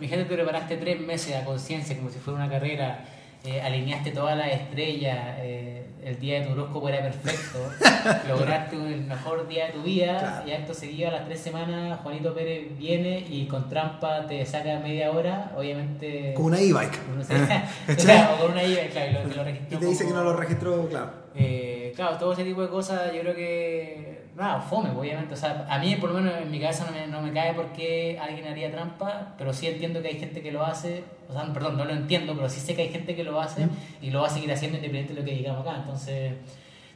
[0.00, 3.04] imagínate te preparaste tres meses a conciencia como si fuera una carrera,
[3.46, 7.58] eh, alineaste todas las estrellas, eh, el día de tu horóscopo era perfecto,
[8.28, 10.48] lograste el mejor día de tu vida Claro.
[10.48, 14.78] y acto seguido a las tres semanas Juanito Pérez viene y con trampa te saca
[14.78, 16.32] media hora, obviamente...
[16.34, 16.98] con una e-bike.
[17.16, 18.06] no sé, Eh, o, ¿cachai?
[18.06, 20.36] sea, o con una IVA, claro, y lo, y registró te dice que no lo
[20.36, 21.10] registró, claro.
[21.34, 24.25] Eh, claro, todo ese tipo de cosas yo creo que...
[24.36, 25.32] Nada, fome, obviamente.
[25.34, 27.54] O sea, a mí por lo menos en mi cabeza no me, no me cae
[27.54, 31.04] por qué alguien haría trampa, pero sí entiendo que hay gente que lo hace.
[31.28, 33.66] O sea, perdón, no lo entiendo, pero sí sé que hay gente que lo hace
[34.02, 35.78] y lo va a seguir haciendo independiente de lo que digamos acá.
[35.78, 36.32] Entonces,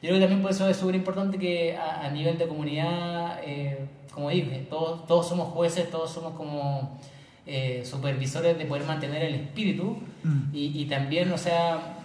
[0.02, 3.40] yo creo que también por eso es súper importante que a, a nivel de comunidad,
[3.44, 6.98] eh, como dije, todos, todos somos jueces, todos somos como
[7.46, 10.54] eh, supervisores de poder mantener el espíritu Mm.
[10.54, 11.96] y, y también, o sea,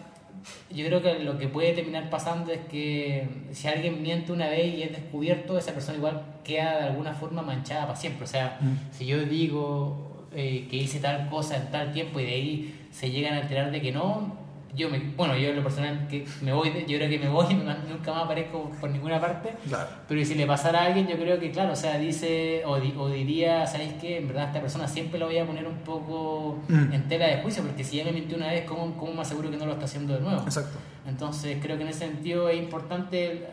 [0.74, 4.76] yo creo que lo que puede terminar pasando es que si alguien miente una vez
[4.78, 8.24] y es descubierto, esa persona igual queda de alguna forma manchada para siempre.
[8.26, 8.76] O sea, Mm.
[8.92, 13.10] si yo digo eh, que hice tal cosa en tal tiempo y de ahí se
[13.10, 14.36] llegan a enterar de que no,
[14.76, 17.46] yo me, bueno, yo en lo personal que me voy, yo creo que me voy
[17.52, 19.54] y nunca más aparezco por ninguna parte.
[19.68, 19.88] Claro.
[20.08, 22.94] Pero si le pasara a alguien, yo creo que, claro, o sea, dice, o, di-
[22.98, 24.18] o diría, ¿sabéis qué?
[24.18, 26.94] En verdad, esta persona siempre lo voy a poner un poco Mm.
[26.94, 29.50] en tela de juicio, porque si ya me mintió una vez, ¿cómo, ¿cómo me aseguro
[29.52, 30.42] que no lo está haciendo de nuevo?
[30.42, 30.78] Exacto.
[31.08, 33.46] Entonces, creo que en ese sentido es importante el-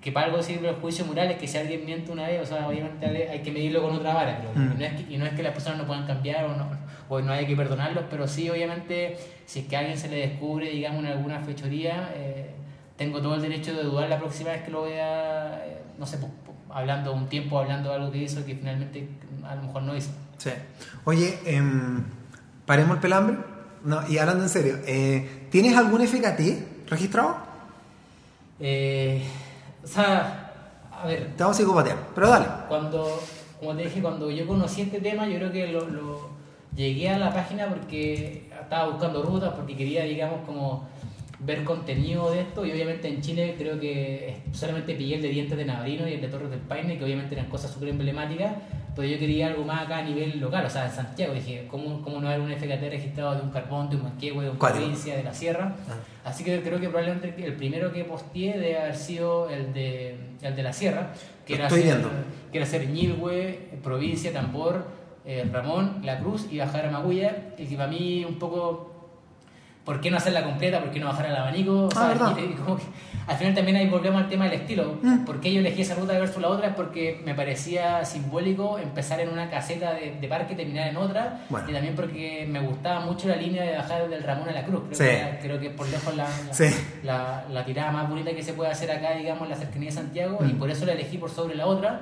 [0.00, 2.46] que para algo sirve el juicio moral, es que si alguien miente una vez, o
[2.46, 4.78] sea, obviamente hay que medirlo con otra vara, pero Mm.
[4.78, 6.70] no es que, y no es que las personas no puedan cambiar o no,
[7.10, 10.16] o no haya que perdonarlos, pero sí, obviamente, si es que a alguien se le
[10.28, 12.50] descubre, digamos, en alguna fechoría, eh,
[12.96, 16.18] tengo todo el derecho de dudar la próxima vez que lo vea, eh, no sé,
[16.18, 16.30] po-
[16.72, 19.08] hablando un tiempo, hablando de algo que hizo que finalmente
[19.44, 20.10] a lo mejor no hizo.
[20.38, 20.50] Sí.
[21.04, 22.04] Oye, em,
[22.64, 23.36] paremos el pelambre.
[23.84, 27.36] No, y hablando en serio, eh, ¿tienes algún FKT registrado?
[28.60, 29.22] Eh,
[29.82, 30.52] o sea,
[30.92, 32.46] a ver, Te vamos a psicopatear, pero dale.
[32.68, 33.20] Cuando,
[33.58, 36.39] como te dije, cuando yo conocí este tema, yo creo que lo, lo-
[36.76, 40.88] llegué a la página porque estaba buscando rutas, porque quería, digamos, como
[41.42, 45.56] ver contenido de esto y obviamente en Chile creo que solamente pillé el de Dientes
[45.56, 48.52] de Navarino y el de Torres del Paine, que obviamente eran cosas súper emblemáticas,
[48.94, 52.02] pero yo quería algo más acá a nivel local, o sea, en Santiago, dije, ¿cómo,
[52.02, 55.16] cómo no haber un FKT registrado de un carbón, de un manquehue, de una provincia,
[55.16, 55.74] de la sierra?
[55.88, 55.94] Ah.
[56.28, 60.54] Así que creo que probablemente el primero que posteé debe haber sido el de, el
[60.54, 61.12] de la sierra,
[61.46, 62.10] que Lo era, estoy hacer, viendo.
[62.52, 64.84] que era hacer Ñilhue, provincia, Tambor,
[65.30, 67.36] eh, Ramón, La Cruz y bajar a Magulla.
[67.56, 68.92] Y que para mí un poco,
[69.84, 70.80] ¿por qué no hacerla completa?
[70.80, 71.88] ¿Por qué no bajar al abanico?
[71.96, 72.82] Ah, y- y como que
[73.26, 74.98] al final también ahí volvemos al tema del estilo.
[75.00, 75.24] Mm.
[75.24, 76.68] ¿Por qué yo elegí esa ruta versus la otra?
[76.68, 80.96] Es porque me parecía simbólico empezar en una caseta de, de parque y terminar en
[80.96, 81.42] otra.
[81.48, 81.70] Bueno.
[81.70, 84.82] Y también porque me gustaba mucho la línea de bajar del Ramón a la Cruz.
[84.88, 85.04] Creo, Sí.
[85.04, 86.64] que, era- creo que por lejos la, la, Sí.
[87.04, 89.94] la, la tirada más bonita que se puede hacer acá, digamos, en la cercanía de
[89.94, 90.58] Santiago, y Mm.
[90.58, 92.00] por eso la elegí por sobre la otra.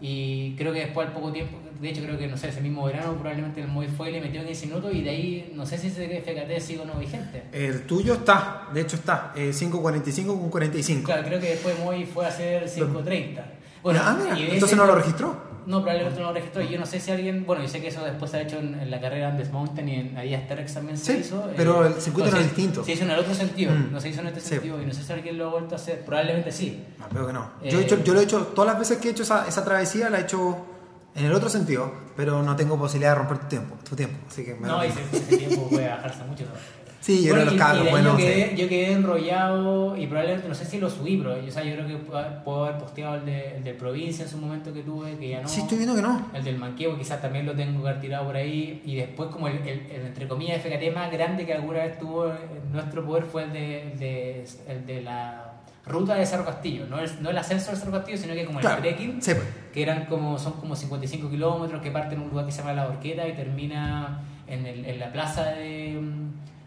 [0.00, 2.84] Y creo que después al poco tiempo, de hecho creo que no sé, ese mismo
[2.84, 5.76] verano probablemente el Moy fue y le metió 15 minutos y de ahí no sé
[5.76, 7.42] si ese FKT sigue o no vigente.
[7.52, 11.04] El tuyo está, de hecho está, eh, 5.45 con 45.
[11.04, 13.42] Claro, creo que después Moy fue a hacer 5.30.
[13.82, 15.49] Bueno, ah, mira, entonces no lo registró.
[15.66, 16.62] No, probablemente no lo registró.
[16.62, 17.44] Y yo no sé si alguien.
[17.46, 19.88] Bueno, yo sé que eso después se ha hecho en, en la carrera Andes Mountain
[19.88, 21.48] y en Adidas Terex también se Sí, hizo.
[21.50, 22.84] eh, pero el circuito no es entonces, distinto.
[22.84, 23.92] Se hizo en el otro sentido, Mm.
[23.92, 24.48] no se hizo en este Sí.
[24.48, 24.82] sentido.
[24.82, 26.04] Y no sé si alguien lo ha vuelto a hacer.
[26.04, 26.84] Probablemente sí.
[27.12, 27.50] No, que no.
[27.62, 29.46] Eh, Yo, he hecho- yo lo he hecho, todas las veces que he hecho esa,
[29.48, 30.66] esa travesía, la he hecho
[31.14, 33.76] en el otro sentido, pero no tengo posibilidad de romper tu tiempo.
[33.88, 35.00] Tu tiempo así que me No, ese
[35.36, 36.44] tiempo puede bajarse mucho.
[37.00, 39.96] Sí, yo Bueno, creo que y- los cabros, de bueno, yo, quedé, yo quedé enrollado
[39.96, 42.78] y probablemente, no sé si lo subí, pero o sea, yo creo que puedo, haber
[42.78, 45.48] posteado el de, el de provincia en su momento que tuve, que ya no.
[45.48, 46.26] Sí, estoy viendo que no.
[46.34, 48.82] El del manqueo quizás también lo tengo que haber tirado por ahí.
[48.84, 52.26] Y después como el, el- el, entre comillas FKT más grande que alguna vez tuvo
[52.26, 55.46] en nuestro poder fue el de, el de, el de la
[55.86, 56.84] ruta de Cerro Castillo.
[56.86, 59.46] No el, no el ascenso del Cerro Castillo, sino que como el trekking, Sí, pues.
[59.72, 62.74] que eran como, son como 55 kilómetros, que parten en un lugar que se llama
[62.74, 65.98] La Horqueta y termina en, el, en la plaza de,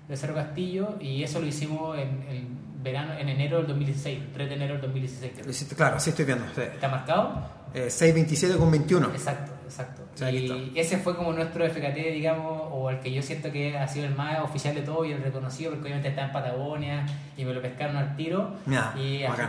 [0.07, 0.95] de Cerro Castillo.
[0.99, 2.47] Y eso lo hicimos en el
[2.83, 5.31] verano, en enero del 2016, 3 de enero del 2016.
[5.33, 5.45] creo.
[5.45, 6.45] Lo hiciste, Claro, sí estoy viendo.
[6.55, 6.61] sí.
[6.61, 7.63] ¿Está marcado?
[7.73, 9.07] Eh, 6.27 con 21.
[9.09, 10.01] Exacto, exacto.
[10.13, 13.87] Sí, y ese fue como nuestro FKT, digamos, o el que yo siento que ha
[13.87, 17.03] sido el más oficial de todo y el reconocido, porque obviamente está en Patagonia
[17.35, 18.53] y me lo pescaron al tiro.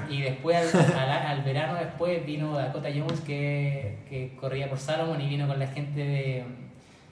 [0.09, 5.21] Y después, al, al- al verano después, vino Dakota Jones, que, que corría por Salomon
[5.21, 6.45] y vino con la gente de,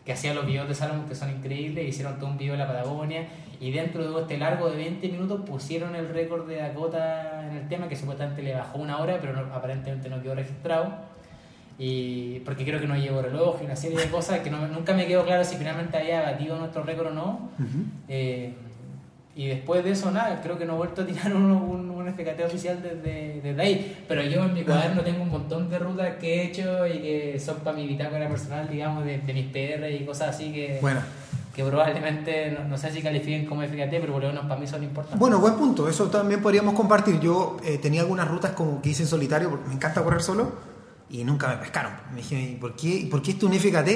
[0.05, 2.67] que hacía los videos de Salomon, que son increíbles, hicieron todo un video de la
[2.67, 3.27] Patagonia.
[3.61, 7.69] Y dentro de este largo de 20 minutos pusieron el récord de Dakota en el
[7.69, 10.93] tema, que supuestamente le bajó una hora, pero no- aparentemente no quedó registrado.
[11.79, 14.93] Y porque creo que no llevo reloj y una serie de cosas que no- nunca
[14.95, 17.51] me quedó claro si finalmente había batido nuestro récord o no.
[18.09, 18.53] Eh,
[19.35, 22.13] y después de eso, nada, creo que no he vuelto a tirar un, un, un
[22.13, 24.05] FKT oficial desde, desde ahí.
[24.07, 27.41] Pero yo en mi cuaderno tengo un montón de rutas que he hecho y que
[27.41, 31.01] son para mi bitácora personal, digamos, de, de mis PR y cosas así que, Bueno.
[31.55, 34.67] que probablemente, no, no sé si califiquen como FKT, pero por lo menos para mí
[34.67, 35.19] son importantes.
[35.19, 35.89] Bueno, buen punto.
[35.89, 37.19] Eso también podríamos compartir.
[37.21, 40.53] Yo eh, tenía algunas rutas como que hice en solitario, porque me encanta correr solo,
[41.09, 41.93] y nunca me pescaron.
[42.11, 43.89] Me dije, ¿y por qué, ¿y por qué esto es un FKT?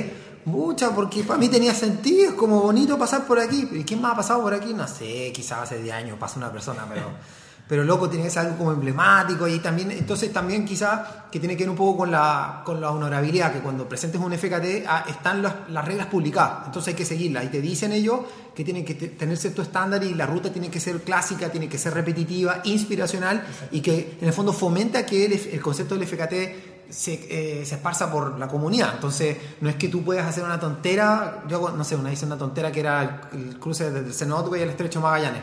[0.47, 3.69] Mucha, porque para mí tenía sentido, es como bonito pasar por aquí.
[3.73, 4.73] ¿Y quién más ha pasado por aquí?
[4.75, 7.11] No sé, quizás hace 10 años pasa una persona, pero,
[7.69, 11.57] pero loco, tiene que ser algo como emblemático y también, entonces también quizá que tiene
[11.57, 15.05] que ver un poco con la, con la honorabilidad, que cuando presentes un FKT ah,
[15.09, 18.21] están las, las reglas publicadas, entonces hay que seguirlas y te dicen ellos
[18.55, 21.69] que tienen que te- tener cierto estándar y la ruta tiene que ser clásica, tiene
[21.69, 26.07] que ser repetitiva, inspiracional y que en el fondo fomenta que el, el concepto del
[26.07, 28.93] FKT se, eh, se esparza por la comunidad.
[28.95, 31.45] Entonces, no es que tú puedas hacer una tontera.
[31.49, 34.59] Yo, no sé, una hice una tontera que era el, el cruce desde el Cenotwe
[34.59, 35.43] y el Estrecho Magallanes.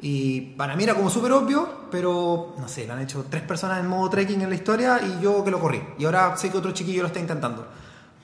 [0.00, 3.80] Y para mí era como súper obvio, pero no sé, lo han hecho tres personas
[3.80, 5.82] en modo trekking en la historia y yo que lo corrí.
[5.98, 7.66] Y ahora sé que otro chiquillo lo está intentando.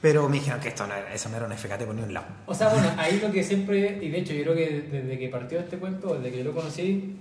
[0.00, 2.12] Pero me dijeron que esto no era, eso no era un FKT por ni un
[2.12, 2.26] lado.
[2.46, 5.28] O sea, bueno, ahí lo que siempre, y de hecho yo creo que desde que
[5.28, 7.16] partió este cuento, desde que yo lo conocí,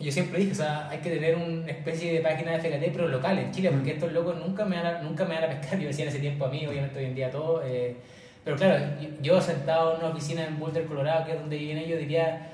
[0.00, 3.08] yo siempre dije, o sea, hay que tener una especie de página de FKT, pero
[3.08, 5.78] local en Chile, porque estos locos nunca me van a, nunca me van a pescar,
[5.80, 7.96] yo decía en ese tiempo a mí, obviamente hoy en día todo, eh,
[8.44, 8.84] pero claro,
[9.20, 12.52] yo, sentado en una oficina en Boulder, Colorado, que es donde viven ellos, diría,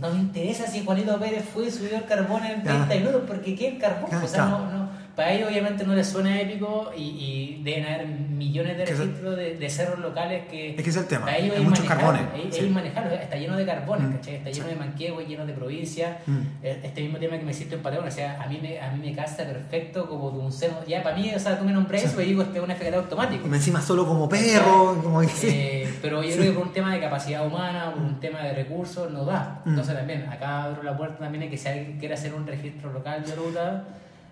[0.00, 3.00] no me interesa si Juanito Pérez fue y subió el carbón en 30 Ya.
[3.00, 4.14] minutos, porque ¿qué el carbón?
[4.14, 8.06] O sea, no, no, para ellos obviamente no les suena épico y, y deben haber
[8.06, 10.74] millones de registros de, de cerros locales que...
[10.76, 11.24] Es que es el tema.
[11.24, 12.22] Para ellos Hay muchos carbones.
[12.48, 12.64] Es, Sí.
[12.66, 14.12] es manejable, está lleno de carbones, Mm.
[14.12, 14.34] ¿cachai?
[14.36, 16.16] Está lleno de manquehue, lleno de provincias.
[16.26, 16.38] Mm.
[16.62, 18.90] Eh, Este mismo tema que me hiciste en Patagonia, o sea, a mí me, a
[18.92, 20.76] mí me casa perfecto como de un seno.
[20.86, 22.94] Ya, para mí, o sea, tú me nombras eso y digo, este es un FKT
[22.94, 23.48] automático.
[23.48, 25.48] Y encima solo como perro, como sí.
[25.50, 28.52] Eh, pero yo creo que por un tema de capacidad humana, por un tema de
[28.52, 29.62] recursos, no da.
[29.64, 29.70] Mm.
[29.70, 32.92] Entonces también, acá abro la puerta también de que si alguien quiere hacer un registro
[32.92, 33.84] local de ruta,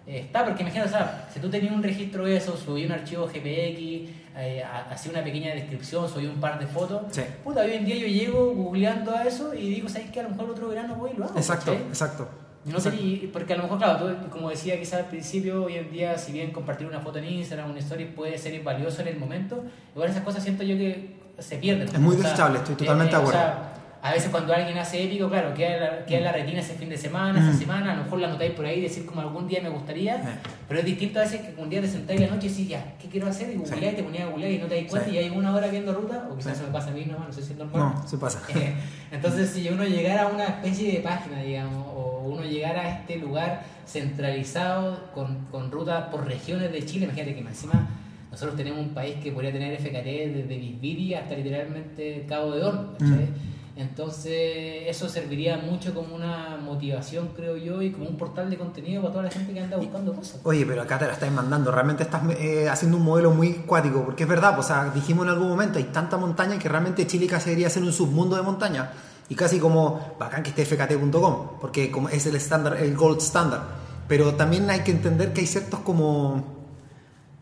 [0.07, 3.27] está, porque imagínate, o sea, si tú tenías un registro de eso, subí un archivo
[3.27, 7.23] GPX, eh, ha- hacía una pequeña descripción, subí un par de fotos, Sí.
[7.43, 10.21] puta, hoy en día yo llego googleando a eso y digo, ¿sabes qué?
[10.21, 11.37] A lo mejor otro verano voy y lo hago.
[11.39, 11.87] Exacto, ¿cachai?
[11.89, 12.29] exacto.
[12.67, 15.77] No sé, y- porque a lo mejor, claro, tú, como decía quizás al principio, hoy
[15.77, 19.09] en día, si bien compartir una foto en Instagram, una story puede ser valioso en
[19.09, 19.63] el momento,
[19.95, 21.89] igual esas cosas siento yo que se pierden.
[21.89, 23.39] Es muy desechable, estoy totalmente de o acuerdo.
[23.41, 23.74] sea,
[24.07, 26.75] a veces cuando alguien hace épico, claro, queda en la, queda en la retina ese
[26.75, 27.49] fin de semana, Mm.
[27.49, 30.41] esa semana, a lo mejor la notáis por ahí, decir como algún día me gustaría,
[30.69, 32.95] pero es distinto a veces que un día te sentáis la noche y decís, ya,
[33.01, 33.51] ¿qué quiero hacer?
[33.51, 35.15] Y googleáis, te ponías a googlear y no te das cuenta Sí.
[35.15, 36.59] y hay una hora viendo ruta, o quizás Sí.
[36.59, 37.95] eso me pasa a mí nomás, no sé si es normal.
[37.97, 38.43] No, se pasa.
[38.55, 38.75] Eh,
[39.11, 43.17] Entonces, si uno llegara a una especie de página, digamos, o uno llegara a este
[43.17, 47.89] lugar centralizado con, con rutas por regiones de Chile, imagínate que encima
[48.31, 52.93] nosotros tenemos un país que podría tener FKT desde Bisbiri hasta literalmente Cabo de Horno,
[52.99, 53.29] ¿cachai?
[53.77, 59.03] Entonces, eso serviría mucho como una motivación, creo yo, y como un portal de contenido
[59.03, 60.41] para toda la gente que anda buscando cosas.
[60.45, 61.73] Oye, pero acá te la estás mandando.
[61.73, 64.05] Realmente estás eh, haciendo un modelo muy cuático.
[64.05, 67.05] Porque es verdad, pues, o sea, dijimos en algún momento, hay tanta montaña que realmente
[67.07, 68.93] Chile casi debería ser un submundo de montaña.
[69.29, 73.63] Y casi como, bacán que esté fkt.com, porque como es el estándar, el gold standard.
[74.07, 76.45] Pero también hay que entender que hay ciertos como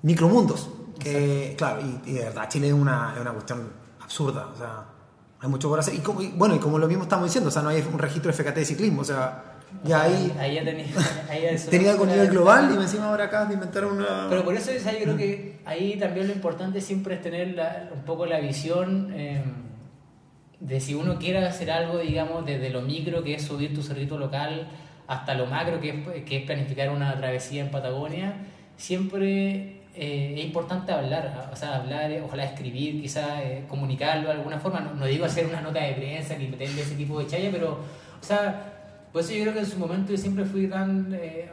[0.00, 0.70] micromundos.
[0.98, 3.70] Que, claro, y, y de verdad, Chile es una, es una cuestión
[4.00, 4.48] absurda.
[4.54, 4.91] O sea,
[5.42, 5.94] hay mucho por hacer.
[5.94, 7.98] Y, como- y bueno, y como lo mismo estamos diciendo, o sea, no hay un
[7.98, 9.00] registro de FKT de ciclismo.
[9.00, 9.42] O sea,
[9.84, 10.32] ya hay.
[10.38, 10.86] Ahí ya tenía,
[11.28, 14.26] ahí ya Tenía algo a una- nivel global y encima ahora acá de inventar una.
[14.30, 17.54] Pero por eso o sea, yo creo que ahí también lo importante siempre es tener
[17.54, 19.42] la- un poco la visión eh,
[20.60, 24.16] de si uno quiere hacer algo, digamos, desde lo micro, que es subir tu cerrito
[24.18, 24.68] local,
[25.08, 28.36] hasta lo macro, que es, que es planificar una travesía en Patagonia,
[28.76, 34.34] siempre eh, es importante hablar, o sea, hablar, eh, ojalá escribir, quizás eh, comunicarlo de
[34.34, 34.80] alguna forma.
[34.80, 37.72] No, no digo hacer una nota de prensa ni meterle ese tipo de chaya, pero,
[38.20, 38.68] o sea,
[39.12, 41.12] por eso yo creo que en su momento yo siempre fui tan.
[41.14, 41.48] eh,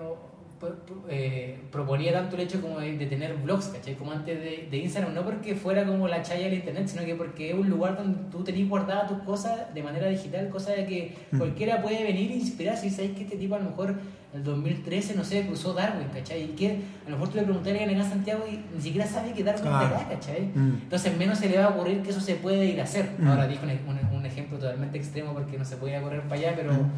[1.10, 3.96] eh, proponía tanto el hecho como de, de tener blogs, ¿cachai?
[3.96, 7.16] Como antes de, de Instagram, no porque fuera como la chaya del internet, sino que
[7.16, 10.86] porque es un lugar donde tú tenías guardadas tus cosas de manera digital, cosa de
[10.86, 11.38] que Mm.
[11.38, 13.96] cualquiera puede venir e inspirarse y sabes que este tipo a lo mejor
[14.34, 16.44] el 2013, no sé, cruzó Darwin, ¿cachai?
[16.44, 19.44] Y que a lo mejor tú le preguntas a Santiago y ni siquiera sabe que
[19.44, 19.86] Darwin Claro.
[19.86, 20.42] es de acá, ¿cachai?
[20.54, 20.80] Mm.
[20.84, 23.10] Entonces menos se le va a ocurrir que eso se puede ir a hacer.
[23.18, 23.28] Mm.
[23.28, 26.54] Ahora dijo un ejemplo totalmente extremo porque no se puede ir a correr para allá,
[26.56, 26.74] pero...
[26.74, 26.92] Mm.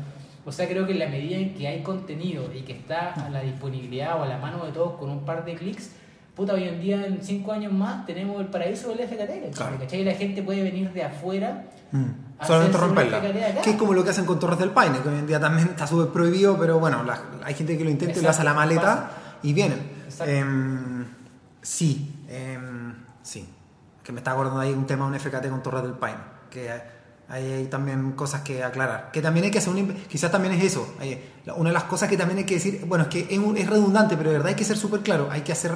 [0.43, 3.29] O sea, creo que en la medida en que hay contenido y que está a
[3.29, 5.91] la disponibilidad o a la mano de todos con un par de clics,
[6.35, 9.55] puta, hoy en día, en cinco años más, tenemos el paraíso del FKT.
[9.55, 9.77] Claro.
[9.79, 11.65] la gente puede venir de afuera.
[11.91, 12.05] Mm.
[12.45, 13.21] Solamente romperla.
[13.61, 15.67] Que es como lo que hacen con Torres del Paine, que hoy en día también
[15.69, 18.45] está súper prohibido, pero bueno, la- hay gente que lo intenta y lo hace a
[18.45, 19.11] la maleta
[19.43, 19.79] y vienen.
[20.25, 21.05] Em,
[21.61, 23.47] sí, em, sí.
[24.03, 26.19] Que me está acordando ahí un tema de un FKT con Torres del Paine.
[26.49, 26.71] Que
[27.31, 29.09] hay, hay también cosas que aclarar.
[29.11, 29.93] Que también hay que hacer un.
[30.09, 30.93] Quizás también es eso.
[31.55, 32.83] una de las cosas que también hay que decir.
[32.85, 35.29] Bueno, es que es, un- es redundante, pero de verdad hay que ser súper claro.
[35.31, 35.71] Hay que hacer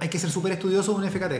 [0.00, 1.32] hay que ser súper estudioso de un FKT.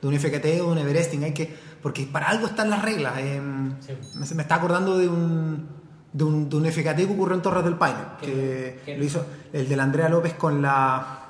[0.00, 1.24] De un FKT o de un Everesting.
[1.24, 3.14] Hay que, porque para algo están las reglas.
[3.16, 3.92] Sí.
[4.14, 5.66] me, me está acordando de un,
[6.12, 8.96] de un, de un FKT que ocurrió en Torres del Paine, que ¿Qué?
[8.96, 11.22] lo hizo el de la Andrea López con la...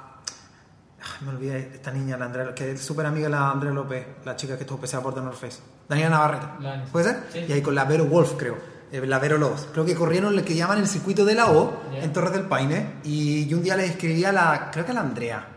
[1.18, 4.06] Ah, me olvidé esta niña, la Andrea, que es súper amiga de la Andrea López,
[4.24, 5.58] la chica que estuvo pesada por The North Face.
[5.88, 6.46] Daniela Navarrete.
[6.92, 7.22] ¿Puede ser?
[7.32, 7.44] Sí.
[7.48, 8.56] Y ahí con la Vero Wolf, creo.
[8.92, 9.66] eh, la Vero Lobos.
[9.72, 12.00] Creo que corrieron lo que llaman el circuito de la O Ya.
[12.04, 12.96] en Torres del Paine.
[13.04, 15.48] Y yo un día le escribí a la, creo que a la Andrea.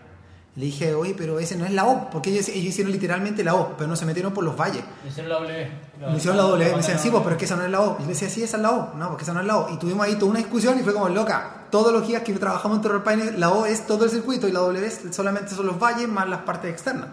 [0.56, 3.54] Le dije, oye, pero ese no es la O, porque ellos, ellos hicieron literalmente la
[3.56, 4.84] O, pero no se metieron por los valles.
[5.04, 5.72] Me hicieron la W.
[6.10, 7.82] Me hicieron la doble, me decían, sí, pues, pero es que esa no es la
[7.82, 7.96] O.
[7.98, 8.94] Y yo le decía, sí, esa es la O.
[8.96, 9.74] No, porque esa no es la O.
[9.74, 12.78] Y tuvimos ahí toda una discusión y fue como, loca, todos los días que trabajamos
[12.78, 15.68] en Torre Paine, la O es todo el circuito y la W es solamente son
[15.68, 17.08] los valles más las partes externas.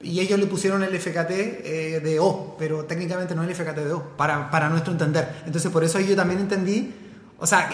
[0.00, 3.78] Y ellos le pusieron el FKT eh, de O, pero técnicamente no es el FKT
[3.78, 5.42] de O, para, para nuestro entender.
[5.46, 6.92] Entonces, por eso yo también entendí,
[7.38, 7.70] o sea,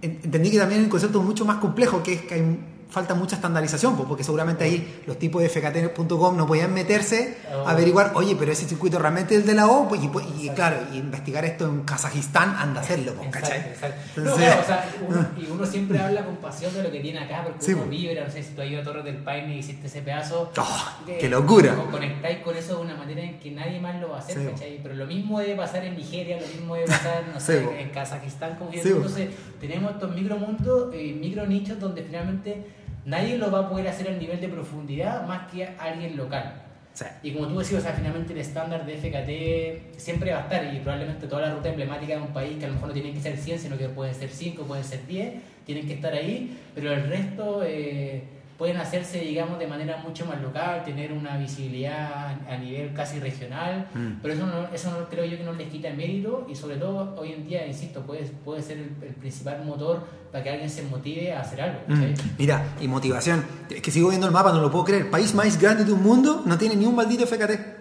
[0.00, 2.58] entendí que también el concepto es mucho más complejo, que es que hay
[2.96, 7.36] falta mucha estandarización, pues, porque seguramente ahí los tipos de fkt.com no podían meterse
[7.66, 10.24] a averiguar, oye, pero ese circuito realmente es el de la O, pues, y, pues,
[10.40, 13.70] y claro, y investigar esto en Kazajistán, anda a hacerlo, pues, Exacto, ¿cachai?
[13.70, 13.96] exacto.
[14.16, 17.00] No, Entonces- claro, o sea, uno, y uno siempre habla con pasión de lo que
[17.00, 17.88] tiene acá, porque Sí, uno po.
[17.90, 20.50] vibra, no sé si tú has ido a Torres del Paine y hiciste ese pedazo.
[20.56, 21.74] ¡Oh, que- qué locura!
[21.74, 24.38] co- Conectáis con eso de una manera en que nadie más lo va a hacer,
[24.38, 24.46] Sí.
[24.50, 24.80] ¿cachai?
[24.82, 28.56] Pero lo mismo debe pasar en Nigeria, lo mismo debe pasar, no sé, en Kazajistán,
[28.56, 28.70] como.
[28.72, 29.28] Entonces,
[29.60, 32.64] tenemos estos micromundos, eh, micro nichos donde finalmente
[33.06, 36.62] nadie lo va a poder hacer al nivel de profundidad más que alguien local.
[36.92, 37.04] Sí.
[37.22, 40.74] Y como tú decías, o sea, finalmente el estándar de FKT siempre va a estar
[40.74, 43.14] y probablemente toda la ruta emblemática de un país, que a lo mejor no tienen
[43.14, 45.34] que ser 100, sino que pueden ser 5, pueden ser 10,
[45.66, 48.22] tienen que estar ahí, pero el resto eh,
[48.58, 53.88] pueden hacerse, digamos, de manera mucho más local, tener una visibilidad a, nivel casi regional,
[53.94, 54.12] Mm.
[54.22, 57.14] pero eso no, eso no creo yo que no les quita mérito y sobre todo
[57.18, 60.82] hoy en día, insisto, puede, puede ser el, el principal motor para que alguien se
[60.84, 61.80] motive a hacer algo.
[61.86, 62.14] Mm.
[62.38, 63.44] Mira, y motivación.
[63.70, 65.10] Es que sigo viendo el mapa, no lo puedo creer.
[65.10, 67.76] País más grande de un mundo no tiene ni un maldito FKT.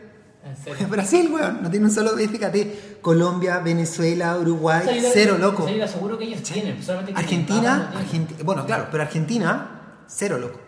[0.89, 3.01] Brasil, weón, no tiene un solo FKT.
[3.01, 5.63] Colombia, Venezuela, Uruguay, O sea, yo- cero, loco.
[5.63, 8.27] o sea, aseguro que ellos tienen, solamente que el Argentina, no tienen.
[8.29, 10.59] Argenti- bueno, claro, pero Argentina, cero, loco.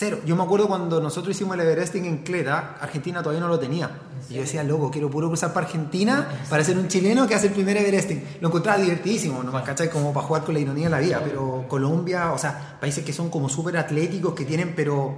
[0.00, 0.20] Cero.
[0.24, 3.90] Yo me acuerdo cuando nosotros hicimos el Everesting en Cleta, Argentina todavía no lo tenía.
[4.30, 7.48] Y yo decía, loco, quiero puro cruzar para Argentina para ser un chileno que hace
[7.48, 8.22] el primer Everesting.
[8.40, 9.90] Lo encontraba divertidísimo, nomás, ¿cachai?
[9.90, 11.20] Como para jugar con la ironía de la vida.
[11.24, 15.16] Pero Colombia, o sea, países que son como súper atléticos, que tienen, pero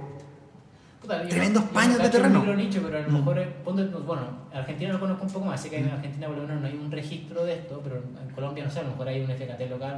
[0.99, 2.39] Puta, yo Tremendos no- yo paños no de terreno.
[2.39, 3.13] micronicho, pero a lo Mm.
[3.13, 4.21] mejor, ponte- bueno,
[4.51, 6.73] Argentina lo conozco un poco más, sé que en Argentina por lo menos no hay
[6.75, 9.67] un registro de esto, pero en Colombia no sé, a lo mejor hay un FKT
[9.69, 9.95] local,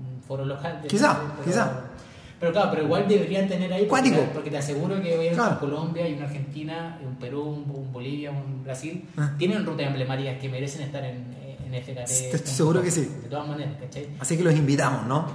[0.00, 0.80] un, un foro local.
[0.82, 1.70] de- Quizá, pero- quizá.
[2.38, 4.30] Pero claro, pero igual deberían tener ahí, porque, Cuático.
[4.34, 5.52] porque te aseguro que Claro.
[5.52, 9.34] en Colombia, hay una Argentina, un Perú, un, un Bolivia, un Brasil, Ah.
[9.38, 11.24] tienen rutas emblemáticas que merecen estar en,
[11.64, 12.10] en FKT.
[12.34, 13.08] Estoy seguro que sí.
[13.22, 14.06] De todas maneras, ¿cachai?
[14.20, 15.26] así que los invitamos, ¿no?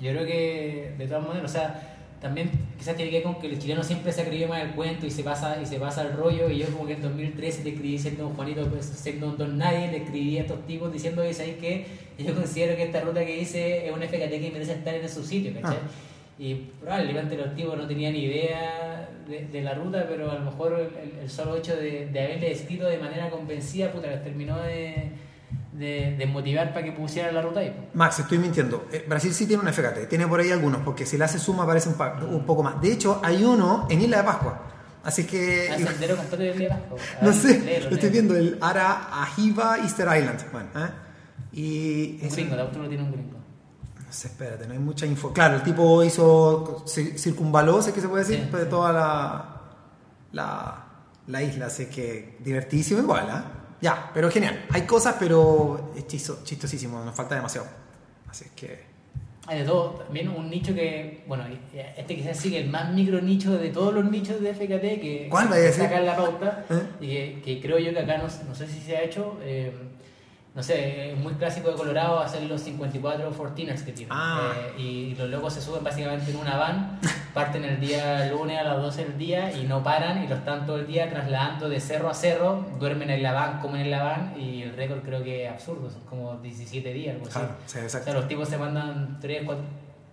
[0.00, 3.46] Yo creo que de todas maneras, o sea, también quizás tiene que ver con que
[3.46, 6.02] el chileno siempre se ha creído más el cuento y se pasa y se pasa
[6.02, 9.38] el rollo y yo como que en 2013 le escribí siendo Juanito, pues, siendo un
[9.38, 11.86] don nadie, le escribí a estos tipos diciendo, oye, ¿sabes qué?
[12.18, 15.24] Yo considero que esta ruta que hice es una FKT que merece estar en su
[15.24, 15.78] sitio, ¿cachai?
[15.78, 15.88] Ah.
[16.38, 20.78] Y probablemente los tipos no tenían idea de, de la ruta, pero a lo mejor
[20.78, 25.10] el, el solo hecho de, de haberle escrito de manera convencida, puta, les terminó de,
[25.72, 27.74] de, motivar para que pusieran la ruta ahí.
[27.94, 28.86] Max, estoy mintiendo.
[28.92, 31.64] Eh, Brasil sí tiene un FKT, tiene por ahí algunos, porque si le hace suma
[31.64, 32.80] aparece un, pa- un poco más.
[32.80, 34.62] De hecho, hay uno en Isla de Pascua.
[35.02, 35.68] Así que.
[35.72, 36.98] Ah, sendero completo de Isla de Pascua.
[37.20, 40.40] No ver, sé, lo estoy viendo, el Ara Ajiva Easter Island.
[40.52, 40.90] Bueno, ¿eh?
[41.52, 42.18] Y.
[42.22, 43.37] Un gringo, el autor lo tiene un gringo.
[44.08, 45.32] No sé, espérate, no hay mucha info.
[45.32, 46.84] Claro, el tipo hizo.
[46.86, 48.70] cir- circunvaló, sé que se puede decir, Sí, de sí.
[48.70, 49.60] toda la,
[50.32, 50.84] la.
[51.26, 53.44] la isla, así que divertidísimo igual, ¿ah?
[53.80, 54.66] Ya, pero genial.
[54.72, 57.66] Hay cosas, pero es chisto- chistosísimo, nos falta demasiado.
[58.28, 58.88] Así es que.
[59.46, 59.90] Hay de todo.
[60.04, 61.44] También un nicho que, bueno,
[61.96, 65.48] este quizás sigue el más micro nicho de todos los nichos de FKT que ¿Cuál
[65.48, 65.82] vaya a que decir?
[65.84, 66.82] saca en la pauta ¿Eh?
[67.00, 69.38] y que, que creo yo que acá no, no sé si se ha hecho.
[69.42, 69.72] eh,
[70.58, 74.12] no sé, es muy clásico de Colorado hacer los 54 Fortiners que tienen.
[74.12, 74.50] Ah.
[74.76, 76.98] Eh, y los locos se suben básicamente en una van,
[77.32, 80.66] parten el día lunes a las 12 del día y no paran y lo están
[80.66, 84.02] todo el día trasladando de cerro a cerro, duermen en la van, comen en la
[84.02, 87.38] van y el récord creo que es absurdo, son como 17 días, algo así.
[87.38, 89.64] Claro, sí, O sea, los tipos se mandan 3, 4,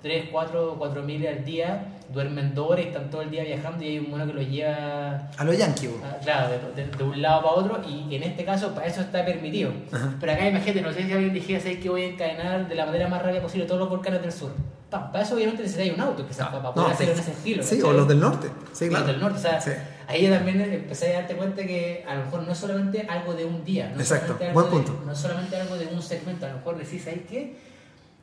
[0.05, 1.83] 3 4, 4 mil al día,
[2.13, 4.47] duermen dos horas y están todo el día viajando y hay un mono que los
[4.47, 5.59] lleva A los.
[5.59, 9.01] Ah, Claro, de, de- de un lado para otro y en este caso para eso
[9.01, 9.71] está permitido.
[9.91, 10.13] Ajá.
[10.19, 12.85] Pero acá imagínate, no sé si alguien dijera, ¿sabes que voy a encadenar de la
[12.85, 14.51] manera más rápida posible todos los volcanes del sur?
[14.91, 17.63] Pa, para eso obviamente necesitáis un auto, quizás, para, poder No, hacerlo en ese estilo.
[17.63, 18.49] Sí, o los del norte.
[18.73, 19.07] Sí, Los claro.
[19.07, 19.71] del norte, o sea, Sí.
[20.07, 23.45] ahí también empecé a darte cuenta que a lo mejor no es solamente algo de
[23.45, 25.01] un día, no Exacto, buen de- punto.
[25.03, 27.55] no es solamente algo de un segmento, a lo mejor decís, ¿sabes qué?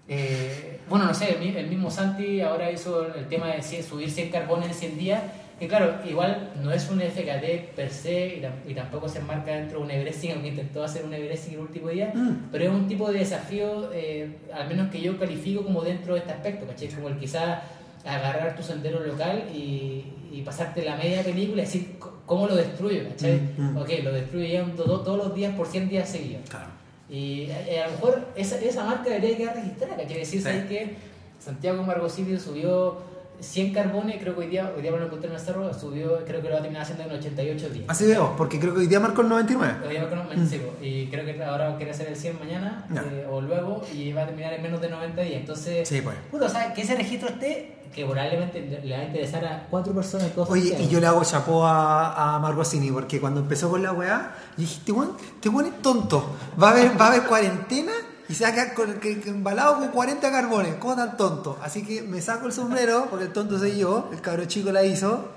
[0.09, 4.11] Eh, bueno, no sé, el, el mismo Santi ahora hizo el tema de 100 subir
[4.11, 5.23] 100 carbones en 100 días,
[5.61, 9.53] que claro, igual no es un FKT per se y, tam- y tampoco se enmarca
[9.53, 12.49] dentro de un Everesting, aunque intentó hacer un Everesting el último día, Mm.
[12.51, 16.21] pero es un tipo de desafío, eh, al menos que yo califico como dentro de
[16.21, 16.89] este aspecto, ¿cachai?
[16.89, 17.63] Como el quizá
[18.05, 21.97] agarrar tu sendero local y, y pasarte la media película y decir
[22.27, 23.41] cómo lo destruyo, ¿cachai?
[23.57, 23.77] Mm, mm.
[23.77, 26.43] Ok, lo destruyo ya todos los días por 100 días seguidos.
[26.51, 26.67] Claro.
[27.13, 30.19] Y eh, a, lo mejor esa, esa marca debería quedar registrada, ¿cachai?
[30.21, 30.45] Decir, Sí.
[30.45, 30.97] ¿sabes qué?
[31.39, 33.03] Santiago Margocilio subió
[33.43, 36.25] 100 carbones, creo que hoy día, hoy día me lo encontré en el cerro, subió,
[36.25, 37.85] creo que lo va a terminar haciendo en 88 días.
[37.89, 39.75] Así veo, porque creo que hoy día marcó el 99.
[39.85, 42.87] Hoy día con un sí, po, y creo que ahora quiere hacer el 100 mañana
[42.95, 45.41] eh, o luego y va a terminar en menos de 90 días.
[45.41, 46.17] Entonces, Sí, pues.
[46.31, 49.93] puta, o sea, que ese registro esté, que probablemente le va a interesar a cuatro
[49.93, 53.93] personas Oye, y yo le hago chapó a, a Margocini, porque cuando empezó con la
[53.93, 56.35] weá, este weón, este weón es tonto.
[56.61, 57.93] Va a haber, va a haber cuarentena
[58.33, 60.75] y se va a quedar con, que- que embalado con 40 carbones.
[60.81, 61.59] ¿Cómo tan tonto?
[61.63, 64.83] Así que me saco el sombrero, porque el tonto soy yo, el cabro chico la
[64.85, 65.29] hizo.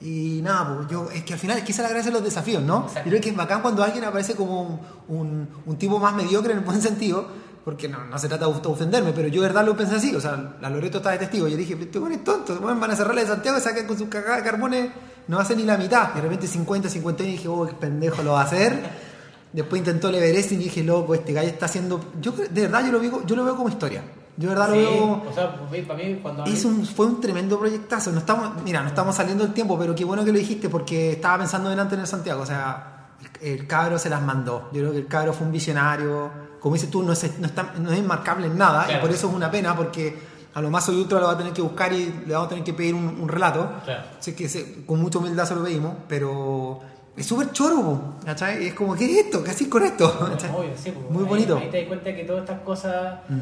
[0.00, 2.16] Y nada, pues yo, es que al final es que esa es la gracia de
[2.18, 2.80] los desafíos, ¿no?
[2.86, 3.00] Exacto.
[3.04, 6.52] Yo creo que es bacán cuando alguien aparece como un, un, un tipo más mediocre
[6.52, 7.26] en el buen sentido,
[7.64, 10.20] porque no, no se trata de ofenderme, pero yo de verdad lo pensé así, o
[10.20, 12.90] sea, la Loreto está de testigo, yo dije, este weón es tonto, este weón van
[12.90, 14.90] a cerrarle de Santiago y sacan con sus cagadas de carbones,
[15.28, 18.22] no ser ni la mitad, y de repente 50, 50 y dije, oh, qué pendejo
[18.22, 19.13] lo va a hacer.
[19.54, 22.00] Después intentó el Everest y dije, loco, este gallo está haciendo.
[22.20, 24.02] Yo de verdad yo lo veo, yo lo veo como historia.
[24.36, 25.22] Yo de verdad lo Sí, veo como.
[25.30, 28.10] o sea, para mí, cuando Es un, fue un tremendo proyectazo.
[28.10, 31.12] No estamos, mira, no estamos saliendo del tiempo, pero qué bueno que lo dijiste porque
[31.12, 32.42] estaba pensando delante en el Santiago.
[32.42, 34.70] O sea, el, el cabro se las mandó.
[34.72, 36.30] Yo creo que el cabro fue un visionario.
[36.58, 38.82] Como dices tú, no es, no está- no es enmarcable en nada.
[38.84, 39.02] Y Claro.
[39.02, 40.16] por eso es una pena porque
[40.52, 42.48] a lo más soy ultra lo va a tener que buscar y le vamos a
[42.48, 43.70] tener que pedir un, un relato.
[43.84, 44.02] Claro.
[44.18, 46.80] Así que se- con mucha humildad se lo pedimos, pero
[47.16, 48.66] es súper choro, ¿cachai?
[48.66, 49.42] Es como, ¿qué es esto?
[49.44, 50.28] ¿Qué haces con esto?
[50.30, 50.50] ¿cachai?
[50.50, 51.56] Obvio, sí, pues, Muy ahí- bonito.
[51.58, 53.38] Ahí te das cuenta que todas estas cosas, Mm.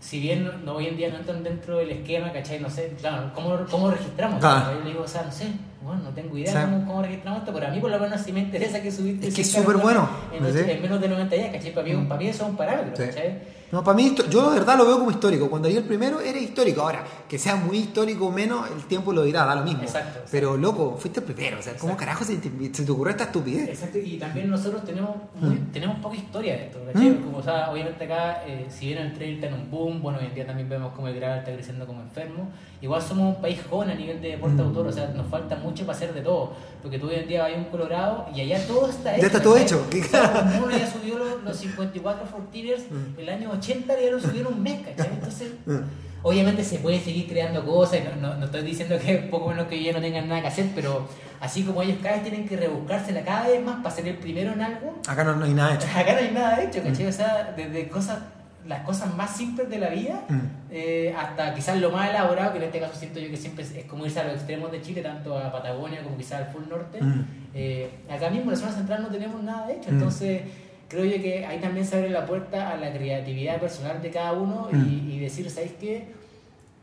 [0.00, 2.60] si bien no- hoy en día no entran dentro del esquema, ¿cachai?
[2.60, 4.38] No sé, claro, ¿cómo, cómo registramos?
[4.40, 4.74] Claro.
[4.78, 5.46] Yo le digo, o sea, no sé,
[5.82, 6.58] bueno, no tengo idea Sí.
[6.70, 9.28] cómo, cómo registramos esto, pero a mí por lo menos sí me interesa que subiste.
[9.28, 10.58] Es que es 100 súper bueno, En, ¿sí?
[10.70, 11.74] en menos de 90 días, ¿cachai?
[11.74, 13.10] Para mí, para mí eso es un parámetro, Sí.
[13.10, 13.38] ¿cachai?
[13.70, 15.50] No, para mí, esto- yo de verdad lo veo como histórico.
[15.50, 16.80] Cuando haría el primero, era histórico.
[16.82, 19.82] Ahora, que sea muy histórico o menos, el tiempo lo dirá, da lo mismo.
[19.82, 20.28] Exacto, exacto.
[20.30, 21.58] Pero, loco, fuiste el primero.
[21.58, 21.98] O sea, ¿cómo Exacto.
[21.98, 23.68] carajo se te, se te ocurrió esta estupidez?
[23.68, 25.70] Exacto, y también nosotros tenemos muy- Mm.
[25.72, 26.78] tenemos poca historia de esto.
[26.94, 27.14] Mm.
[27.24, 30.18] Como, o sea, obviamente acá, eh, si bien el trail está en un boom, bueno,
[30.18, 32.48] hoy en día también vemos como el gravel está creciendo como enfermo,
[32.80, 34.66] igual somos un país joven a nivel de deporte Mm.
[34.66, 36.52] autor, o sea, nos falta mucho para hacer de todo,
[36.82, 39.20] porque tú hoy en día a un Colorado y allá todo está hecho.
[39.20, 42.84] Ya está todo hecho, ¿qué O sea, ya subió los, los 54 Fortiners
[43.18, 45.12] el año 80 ya lo subieron un mes, ¿cachai?
[45.12, 45.52] Entonces...
[45.66, 45.78] Mm.
[46.20, 49.80] Obviamente se puede seguir creando cosas, no, no, no estoy diciendo que poco menos que
[49.80, 51.06] yo no tengan nada que hacer, pero
[51.40, 54.52] así como ellos cada vez tienen que rebuscársela cada vez más para ser el primero
[54.52, 55.86] en algo, Acá no, no hay nada hecho.
[55.96, 57.06] acá no hay nada hecho, ¿cachai?
[57.06, 58.18] O sea, desde cosas,
[58.66, 60.40] las cosas más simples de la vida Mm.
[60.72, 63.70] eh, hasta quizás lo más elaborado, que en este caso siento yo que siempre es,
[63.70, 66.68] es como irse a los extremos de Chile, tanto a Patagonia como quizás al full
[66.68, 67.00] norte.
[67.00, 67.24] Mm.
[67.54, 69.94] Eh, acá mismo en la zona central no tenemos nada hecho, Mm.
[69.94, 70.42] entonces
[70.88, 74.32] creo yo que ahí también se abre la puerta a la creatividad personal de cada
[74.32, 74.86] uno Mm.
[75.10, 76.04] y, y decir, ¿sabes qué?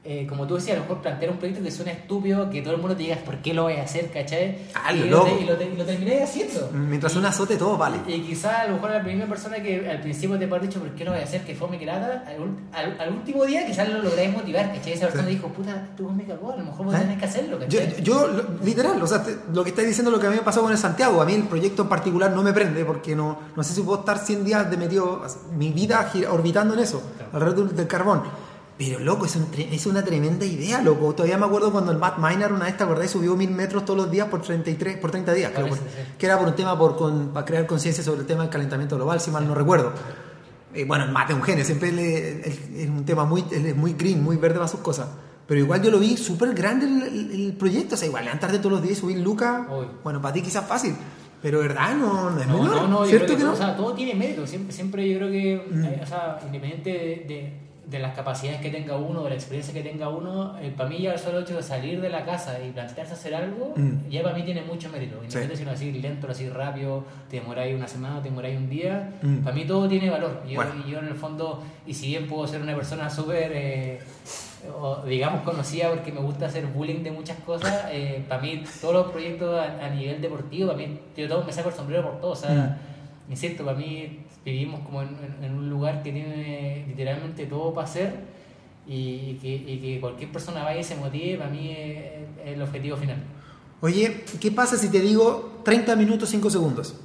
[0.07, 2.75] Eh, como tú decías, a lo mejor plantear un proyecto que suena estúpido, que todo
[2.75, 4.11] el mundo te diga, ¿por qué lo voy a hacer?
[4.11, 4.55] ¿cachai?
[4.75, 5.37] Hazlo, y, lo, loco.
[5.41, 6.69] y, lo, y lo terminé haciendo.
[6.73, 7.97] Mientras Y- un azote, todo vale.
[8.07, 10.91] y quizás a lo mejor la primera persona que al principio te haber dicho, ¿por
[10.91, 12.23] qué no voy a hacer que fome que lata?
[12.27, 14.93] Al, ul- al, al último día quizás lo lográis motivar, ¿cachai?
[14.93, 15.33] Esa persona Sí.
[15.37, 16.99] dijo, puta, tú me cagó, a lo mejor vos ¿Eh?
[16.99, 18.03] tenés que hacerlo, ¿cachai?
[18.03, 20.35] yo, lo- literal, o sea, te- lo que estáis diciendo es lo que a mí
[20.35, 21.19] me pasó con el Santiago.
[21.19, 24.01] A mí el proyecto en particular no me prende porque no, no sé si puedo
[24.01, 25.23] estar 100 días de metido,
[25.57, 27.01] mi vida gira- orbitando en eso,
[27.33, 28.21] alrededor del carbón.
[28.77, 31.13] Pero loco, es, un es una tremenda idea, loco.
[31.15, 33.09] Todavía me acuerdo cuando el Matt Miner una vez, ¿te acordás?
[33.09, 35.83] Subió mil metros todos los días por 33, por 30 días, creo, por- sí.
[36.17, 38.97] que era por un tema por, con- para crear conciencia sobre el tema del calentamiento
[38.97, 39.93] global, si mal no recuerdo.
[40.73, 44.21] Eh, bueno, el mate es un genio, siempre es un tema muy, es muy green,
[44.21, 45.07] muy verde para sus cosas.
[45.47, 48.57] Pero igual yo lo vi súper grande el, el- el proyecto, o sea, igual levantarte
[48.57, 49.61] todos los días y subir Lucas,
[50.03, 50.93] bueno, para ti quizás fácil,
[51.41, 53.53] pero verdad no, no es No, menor, no, no, ¿cierto que, que, no?
[53.53, 54.45] o sea, todo tiene mérito.
[54.45, 55.85] Siempre, siempre yo creo que, Mm.
[55.85, 59.73] eh, o sea, independiente de, de- de las capacidades que tenga uno, de la experiencia
[59.73, 62.57] que tenga uno, eh, para mí ya el solo hecho de salir de la casa
[62.59, 64.09] y plantearse hacer algo, Mm.
[64.09, 65.15] ya para mí tiene mucho mérito.
[65.17, 68.69] Independiente si lo así lento, lo así rápido, te demoráis una semana, te demoráis un
[68.69, 69.37] día, Mm.
[69.43, 70.41] para mí todo tiene valor.
[70.47, 70.71] Yo, Bueno.
[70.85, 73.51] y yo en el fondo, y si bien puedo ser una persona súper...
[73.53, 73.99] eh,
[75.07, 79.11] digamos conocida porque me gusta hacer bullying de muchas cosas, eh, para mí todos los
[79.11, 82.31] proyectos a, a nivel deportivo, para mí yo todo, me saco el sombrero por todo,
[82.31, 82.77] o sea,
[83.29, 87.87] insisto, para mí vivimos como en, en- en un lugar que tiene literalmente todo para
[87.87, 88.13] hacer
[88.87, 92.11] y, que, y que cualquier persona vaya y se motive, para mí es,
[92.45, 93.17] es el objetivo final.
[93.81, 96.95] Oye, ¿qué pasa si te digo 30 minutos 5 segundos?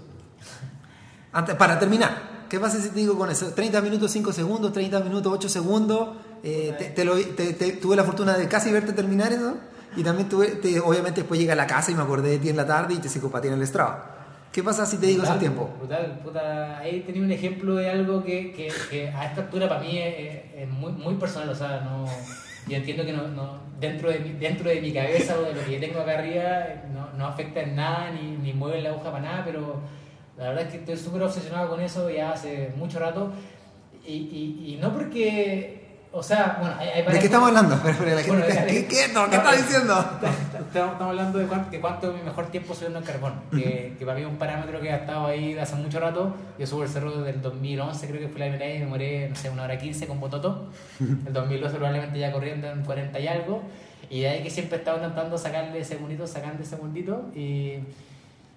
[1.33, 3.53] Antes, para terminar, ¿qué pasa si te digo con eso?
[3.55, 6.17] 30 minutos 5 segundos, 30 minutos 8 segundos.
[6.43, 9.57] eh, te- te lo- te- te- tuve la fortuna de casi verte terminar eso.
[9.97, 12.49] Y también tuve, te- obviamente después llegué a la casa y me acordé de ti
[12.49, 14.20] en la tarde y te psicopateé en el estrado.
[14.53, 15.71] ¿Qué pasa si te digo ese Brutal, tiempo?
[15.79, 16.79] Brutal, puta.
[16.79, 20.15] Ahí tenía un ejemplo de algo que, que, que a esta altura para mí es,
[20.19, 21.49] es- es muy, muy personal.
[21.51, 22.05] O sea, no,
[22.67, 25.65] yo entiendo que no, no- dentro, de mi, dentro de mi cabeza o de lo
[25.65, 29.13] que yo tengo acá arriba no, no afecta en nada ni, ni mueve la aguja
[29.13, 29.81] para nada, pero
[30.37, 33.31] La verdad es que estoy súper obsesionado con eso ya hace mucho rato.
[34.07, 35.80] Y, y, y no porque
[36.13, 37.77] o sea, bueno, hay, hay ¿De qué estamos hablando?
[37.77, 37.99] Bueno,
[38.47, 39.27] ¿Qué, ¿Qué, quieto?
[39.31, 40.05] ¿Qué estás diciendo?
[40.59, 44.05] Estamos, hablando de cuánto, de cuánto es mi mejor tiempo subiendo en carbón, que, que,
[44.05, 46.35] para mí es un parámetro que ha estado ahí hace mucho rato.
[46.59, 48.91] Yo subo el cerro desde el 2011, creo que fue la primera vez y me
[48.91, 50.69] moré, no sé, una hora 15 con Bototo.
[50.99, 53.63] El 2012 probablemente ya corriendo en 40 y algo.
[54.09, 57.31] Y de ahí que siempre he estado intentando sacarle segundito, sacando segundito.
[57.37, 57.79] Y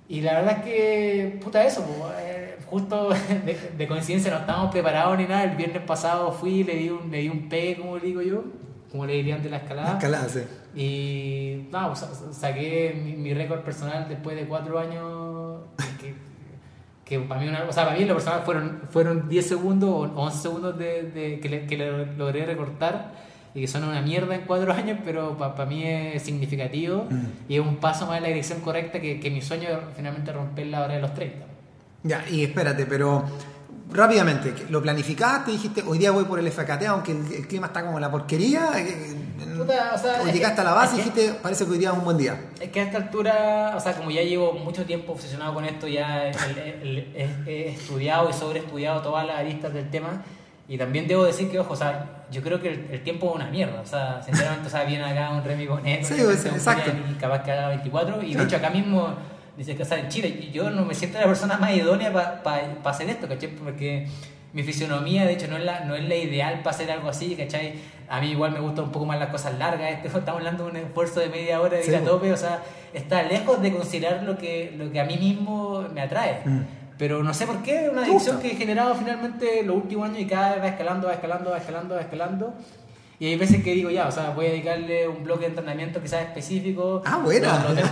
[0.10, 1.86] y la verdad es que, puta, eso,
[2.20, 3.10] eh, justo
[3.78, 5.44] de, coincidencia no estábamos preparados ni nada.
[5.44, 8.44] El viernes pasado fui, le di un, le di un pegue, como le digo yo,
[8.92, 9.90] como le dirían de la escalada.
[9.92, 10.42] La escalada, sí.
[10.76, 15.62] Y no, saqué mi, récord personal después de cuatro años.
[16.00, 16.16] Que,
[17.06, 20.22] que para mí, una, o sea, para mí lo personal fueron, fueron 10 segundos o
[20.22, 23.14] 11 segundos de, de que, le, que le logré recortar
[23.56, 27.26] y que son una mierda en cuatro años, pero para mí es significativo mm.
[27.50, 30.68] y es un paso más en la dirección correcta que, que mi sueño finalmente romper
[30.68, 31.46] la hora de los 30.
[32.04, 33.24] Ya, y espérate, pero
[33.94, 35.52] rápidamente, ¿lo planificaste?
[35.52, 38.72] Dijiste, hoy día voy por el FKT, aunque el, clima está como la porquería.
[38.78, 39.16] Eh,
[39.58, 42.04] Puta, o, sea, llegaste a la base y dijiste, parece que hoy día es un
[42.04, 42.50] buen día.
[42.60, 45.88] Es que a esta altura, o sea, como ya llevo mucho tiempo obsesionado con esto,
[45.88, 50.24] ya he estudiado y sobreestudiado todas las aristas del tema
[50.68, 53.48] y también debo decir que, ojo, o sea, yo creo que el, tiempo es una
[53.48, 53.82] mierda.
[53.82, 56.92] O sea, sinceramente, o sea, viene acá un Remy Bonet, sí, exacto.
[57.10, 58.24] y capaz que haga 24.
[58.24, 59.14] Y de hecho, acá mismo
[59.58, 62.42] dice que, o sea, en Chile, yo no me siento la persona más idónea para
[62.42, 63.50] pa, hacer esto, ¿cachai?
[63.50, 64.08] Porque
[64.54, 67.36] mi fisionomía, de hecho, no es la, no es la ideal para hacer algo así,
[67.36, 67.74] ¿cachai?
[68.08, 69.92] A mí igual me gustan un poco más las cosas largas.
[69.92, 72.64] Este, estamos hablando de un esfuerzo de media hora de ir a tope, o sea,
[72.94, 76.40] está lejos de considerar lo que, lo que a mí mismo me atrae.
[76.46, 76.62] Mm.
[76.98, 80.28] Pero no sé por qué, una adicción que he generado finalmente los últimos años y
[80.28, 82.54] cada vez va escalando, va escalando, va escalando, va escalando.
[83.20, 86.02] Y hay veces que digo, ya, o sea, voy a dedicarle un bloque de entrenamiento
[86.02, 87.02] quizás específico.
[87.06, 87.48] Ah, bueno.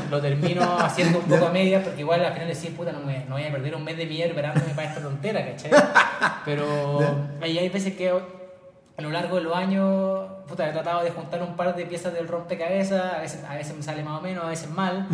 [0.10, 3.26] Lo, termino haciendo un poco a medias, porque igual al final decís, puta, no, me,
[3.26, 5.72] no voy a perder un mes de mi esperándome para esta tontera, ¿cachai?
[6.46, 7.00] Pero
[7.40, 11.42] hay, hay veces que a lo largo de los años, puta, he tratado de juntar
[11.42, 14.44] un par de piezas del rompecabezas, a veces, a veces me sale más o menos,
[14.44, 15.08] a veces mal.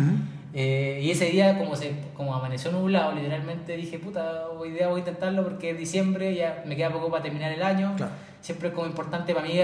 [0.54, 4.96] Eh, y ese día, como, se, como amaneció nublado, literalmente dije, puta, hoy día voy
[4.96, 7.94] a intentarlo porque es diciembre, ya me queda poco para terminar el año.
[8.40, 9.54] Siempre es como importante para mí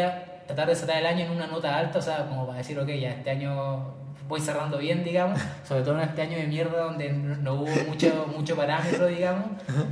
[0.47, 2.89] tratar de cerrar el año en una nota alta, o sea, como para decir, ok,
[2.89, 3.95] ya este año
[4.29, 8.27] voy cerrando bien, digamos, sobre todo en este año de mierda donde no, hubo mucho,
[8.35, 9.47] mucho parámetro, digamos.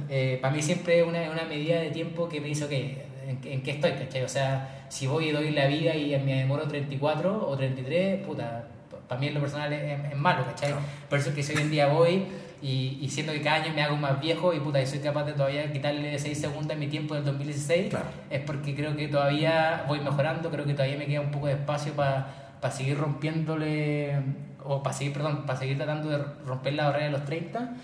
[0.08, 2.72] Eh, para mí siempre es una, una medida de tiempo que me dice, ok,
[3.44, 4.24] ¿en, qué estoy, cachai?
[4.24, 8.66] O sea, si voy y doy la vida y me demoro 34 o 33, puta,
[9.12, 10.72] para mí en lo personal es, malo, ¿cachai?
[11.10, 12.24] Por eso es que si hoy en día voy
[12.62, 15.24] y, y, siento que cada año me hago más viejo y puta, y soy capaz
[15.24, 17.92] de todavía quitarle 6 segundos a mi tiempo del 2016,
[18.30, 21.52] es porque creo que todavía voy mejorando, creo que todavía me queda un poco de
[21.52, 24.16] espacio para seguir rompiéndole,
[24.64, 27.74] o para seguir, perdón, para seguir tratando de romper la barrera de los 30.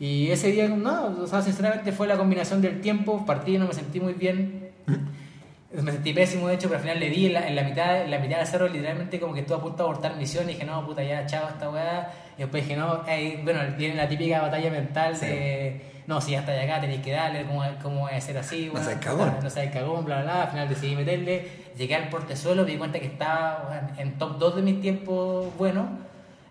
[0.00, 3.74] Y ese día, no, o sea, sinceramente fue la combinación del tiempo, partí, no me
[3.74, 4.72] sentí muy bien.
[5.80, 8.02] me sentí pésimo de hecho, pero al final le di en la, en la, mitad,
[8.02, 10.52] en la mitad del cerro literalmente como que estuve a punto de abortar misión y
[10.52, 12.12] dije, no, puta, ya, chao esta weá.
[12.36, 13.02] Y después dije, no,
[13.42, 17.44] bueno, tienen la típica batalla mental de, no, si ya está acá tenéis que darle,
[17.44, 18.70] ¿cómo, cómo voy a hacer así?
[18.72, 19.36] no sé, cagón.
[19.42, 20.42] No sé, cagón, bla, bla, bla.
[20.42, 21.46] Al final decidí meterle,
[21.76, 25.86] llegué al portezuelo, me di cuenta que estaba en top 2 de mis tiempos buenos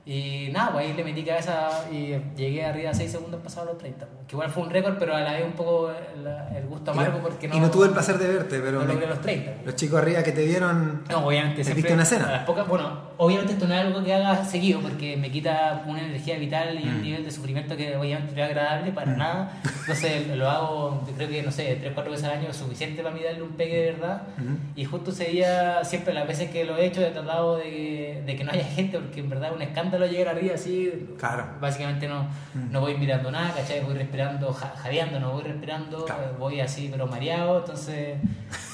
[0.04, 3.78] y nada, pues ahí le metí cabeza y llegué arriba a 6 segundos pasado los
[3.78, 4.08] 30.
[4.28, 7.48] Que igual fue un récord, pero a la vez un poco el, gusto amargo porque
[7.48, 7.58] no.
[7.58, 8.84] Y no tuve el placer de verte, pero.
[8.84, 9.62] No los 30.
[9.64, 11.04] Los chicos arriba que te vieron.
[11.08, 11.64] No, obviamente.
[11.64, 12.46] ¿Te viste una escena?
[12.68, 16.80] bueno, obviamente esto no es algo que haga seguido porque me quita una energía vital
[16.80, 17.04] y un mm.
[17.04, 19.18] nivel de sufrimiento que obviamente no es agradable para mm.
[19.18, 19.62] nada.
[19.82, 23.14] Entonces lo hago, creo que no sé, 3 4 veces al año es suficiente para
[23.14, 24.24] mí darle un pegue de verdad.
[24.38, 24.80] Mm.
[24.80, 28.36] Y justo ese día, siempre las veces que lo he hecho, he tratado de, de
[28.36, 31.16] que no haya gente porque en verdad es un escándalo llegar arriba así.
[31.18, 31.46] Claro.
[31.60, 33.82] Básicamente no, no voy mirando nada, ¿cachai?
[33.82, 36.06] Voy respirando, jadeando, no voy respirando,
[36.40, 37.60] voy así pero mareado.
[37.60, 38.18] Entonces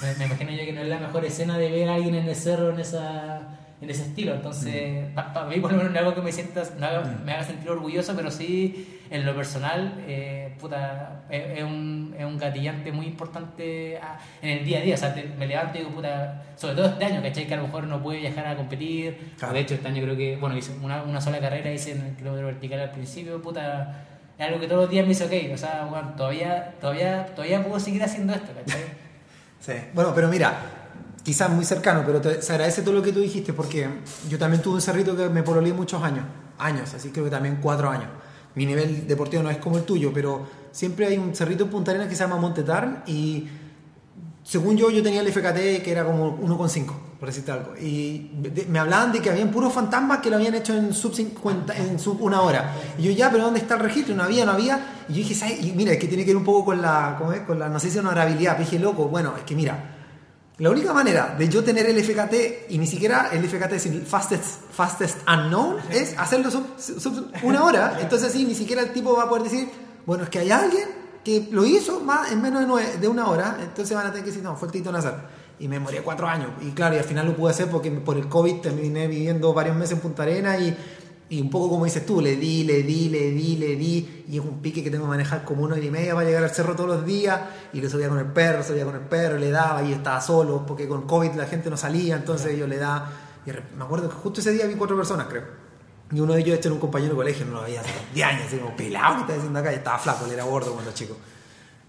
[0.02, 2.28] me, me imagino yo que no es la mejor escena de ver a alguien en
[2.28, 3.37] el cerro en esa
[3.82, 4.34] en ese estilo.
[4.34, 5.14] Entonces, mm.
[5.14, 7.26] para mí, por lo menos, no es algo que me, sientas, mm.
[7.26, 12.38] me haga sentir orgulloso, pero sí, en lo personal, eh, puta, es, un, es, un,
[12.38, 14.96] gatillante muy importante ah, en el día a día.
[14.96, 17.48] O sea, me levanto y digo, puta, sobre todo este año, ¿cachai?
[17.48, 19.34] Que a lo mejor no puede viajar a competir.
[19.40, 22.16] De hecho, este año creo que, bueno, hice una, una sola carrera, hice en el
[22.16, 24.04] kilómetro vertical al principio, puta.
[24.38, 27.64] Es algo que todos los días me dice, ok, o sea, bueno, todavía, todavía, todavía
[27.64, 28.82] puedo seguir haciendo esto, ¿cachai?
[29.60, 30.54] Sí, bueno, pero mira,
[31.28, 33.86] quizás muy cercano, pero se agradece todo lo que tú dijiste porque
[34.30, 36.24] yo también tuve un cerrito que me pololeé muchos años,
[36.58, 38.08] años, así creo que también cuatro años.
[38.56, 41.92] Mi nivel deportivo no es como el tuyo, pero siempre hay un cerrito en Punta
[41.92, 43.46] Arenas que se llama Montetarn y
[44.42, 46.86] según yo, yo tenía el FKT que era como 1,5,
[47.20, 47.76] por decirte algo.
[47.76, 48.32] Y
[48.70, 52.00] me hablaban de que habían puros fantasmas que lo habían hecho en sub 50, en
[52.00, 52.74] sub una hora.
[52.98, 54.16] Y yo, ya, pero ¿dónde está el registro?
[54.16, 55.04] No había, no había.
[55.10, 55.62] Y yo dije, ¿sabes?
[55.62, 57.42] Y mira, es que tiene que ver un poco con la, ¿cómo es?
[57.42, 58.54] Con la, no sé si honorabilidad.
[58.54, 59.97] Pero dije, loco, bueno, es que mira,
[60.60, 64.62] la única manera de yo tener el FKT y ni siquiera el FKT sin fastest,
[64.72, 67.98] fastest unknown es hacerlo sub, sub una hora.
[68.02, 69.70] Entonces así ni siquiera el tipo va a poder decir,
[70.06, 70.90] bueno, es que hay alguien
[71.24, 74.24] que lo hizo más en menos de, nueve- de una hora, entonces van a tener
[74.24, 75.28] que decir, no, fue el Tito Nazar.
[75.60, 76.50] Y me morí cuatro años.
[76.62, 79.76] Y claro, y al final lo pude hacer porque por el COVID terminé viviendo varios
[79.76, 80.76] meses en Punta Arena y,
[81.30, 84.24] y un poco como dices tú, le di, le di, le di, le di.
[84.30, 86.44] Y es un pique que tengo que manejar como una hora y media para llegar
[86.44, 87.40] al cerro todos los días.
[87.74, 90.66] Y lo subía con el perro, subía con el perro, le daba y estaba solo
[90.66, 93.12] porque con COVID la gente no salía, entonces yo le daba.
[93.46, 95.44] Y me acuerdo que justo ese día vi cuatro personas, creo.
[96.12, 98.28] Y uno de ellos este era un compañero de colegio, no lo veía hace 10
[98.28, 100.94] años, así como pelado que está diciendo acá, y estaba flaco, él era gordo cuando
[100.94, 101.18] chico.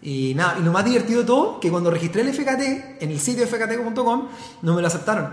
[0.01, 3.19] Y nada, y lo más divertido de todo, que cuando registré el FKT en el
[3.19, 4.29] sitio fkt.com,
[4.63, 5.29] no me lo aceptaron.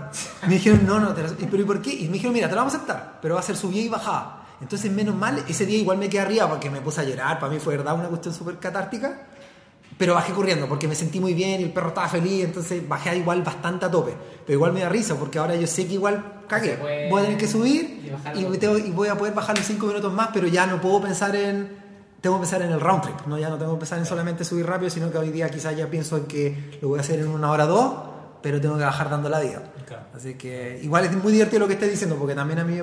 [0.46, 1.92] Me dijeron, no, no, te lo pero ¿y por qué?
[1.94, 3.88] Y me dijeron, mira, te lo vamos a aceptar, pero va a ser subida y
[3.88, 4.42] bajada.
[4.60, 7.52] Entonces, menos mal, ese día igual me quedé arriba porque me puse a llorar, para
[7.52, 9.20] mí fue verdad una cuestión súper catártica.
[9.98, 13.16] Pero bajé corriendo porque me sentí muy bien y el perro estaba feliz, entonces bajé
[13.16, 14.14] igual bastante a tope.
[14.44, 16.76] Pero igual me da risa porque ahora yo sé que igual cagué.
[17.08, 18.00] Voy a tener que subir
[18.34, 20.80] y y, tengo- y voy a poder bajar los 5 minutos más, pero ya no
[20.82, 21.85] puedo pensar en.
[22.20, 23.38] Tengo que pensar en el round trip, ¿no?
[23.38, 25.86] ya no tengo que pensar en solamente subir rápido, sino que hoy día quizás ya
[25.88, 27.94] pienso en que lo voy a hacer en una hora o dos,
[28.42, 29.62] pero tengo que bajar dando la vida.
[29.86, 30.04] Claro.
[30.14, 32.80] Así que igual es muy divertido lo que estés diciendo, porque también a mí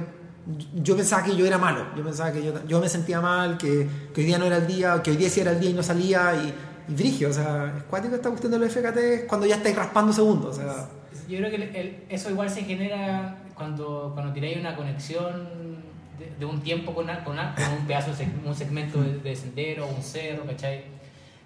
[0.75, 3.87] yo pensaba que yo era malo, yo pensaba que yo, yo me sentía mal, que,
[4.13, 5.73] que hoy día no era el día, que hoy día sí era el día y
[5.73, 9.45] no salía, y, y brigio, o sea, es cuático esta cuestión de los FKT cuando
[9.47, 10.87] ya estáis raspando segundos, o sea,
[11.29, 15.72] Yo creo que el- el- eso igual se genera cuando, cuando tiráis una conexión
[16.23, 18.11] de, de un tiempo con, con, con un pedazo,
[18.45, 20.83] un segmento de, de sendero, un cerro, ¿cachai?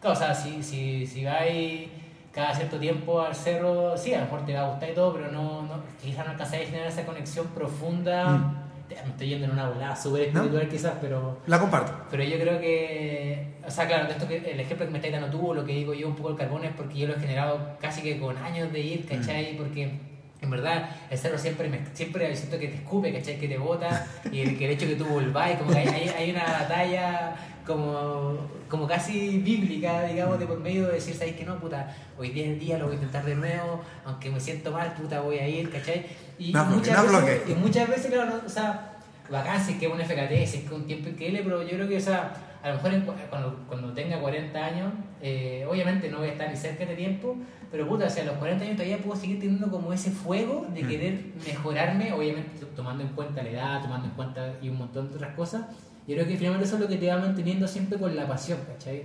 [0.01, 1.87] Claro, o sea, si, si, si vais
[2.31, 5.13] cada cierto tiempo al cerro, sí, a lo mejor te va a gustar y todo,
[5.13, 8.27] pero no, no, quizás no alcanzáis a generar esa conexión profunda.
[8.27, 8.67] Mm.
[8.89, 10.43] Me estoy yendo en una volada súper ¿No?
[10.43, 11.39] espiritual quizás, pero...
[11.45, 11.91] la comparto.
[12.09, 15.13] Pero yo creo que, o sea, claro, de esto que el ejemplo que me estáis
[15.13, 17.19] dando tú, lo que digo yo un poco el carbón es porque yo lo he
[17.19, 19.57] generado casi que con años de ir, ¿cachai?
[19.57, 19.99] Porque
[20.41, 23.39] en verdad el cerro siempre, me, siempre siento que te escupe, ¿cachai?
[23.39, 26.31] Que te bota y el, que el hecho que tú volváis, como que hay, hay,
[26.31, 27.35] una batalla
[27.65, 28.37] como,
[28.69, 31.95] como casi bíblica, digamos, de por medio de decir, ¿sabéis que no, puta?
[32.17, 35.21] Hoy día en día lo voy a intentar de nuevo, aunque me siento mal, puta,
[35.21, 36.05] voy a ir, ¿cachai?
[36.37, 37.51] Y, No, muchas no veces, bloquee.
[37.51, 38.93] y muchas veces, claro, o sea,
[39.29, 41.69] bacán si es que es un FKT, es que es un tiempo increíble, pero yo
[41.69, 42.31] creo que, o sea,
[42.67, 46.31] a lo mejor en cu- cuando, cuando tenga 40 años, eh, obviamente no voy a
[46.33, 47.35] estar ni cerca de tiempo,
[47.71, 50.67] pero puta, o sea, a los 40 años todavía puedo seguir teniendo como ese fuego
[50.73, 50.87] de Mm.
[50.87, 55.15] querer mejorarme, obviamente tomando en cuenta la edad, tomando en cuenta y un montón de
[55.15, 55.65] otras cosas.
[56.07, 58.59] Yo creo que finalmente eso es lo que te va manteniendo siempre con la pasión,
[58.67, 59.03] ¿cachai?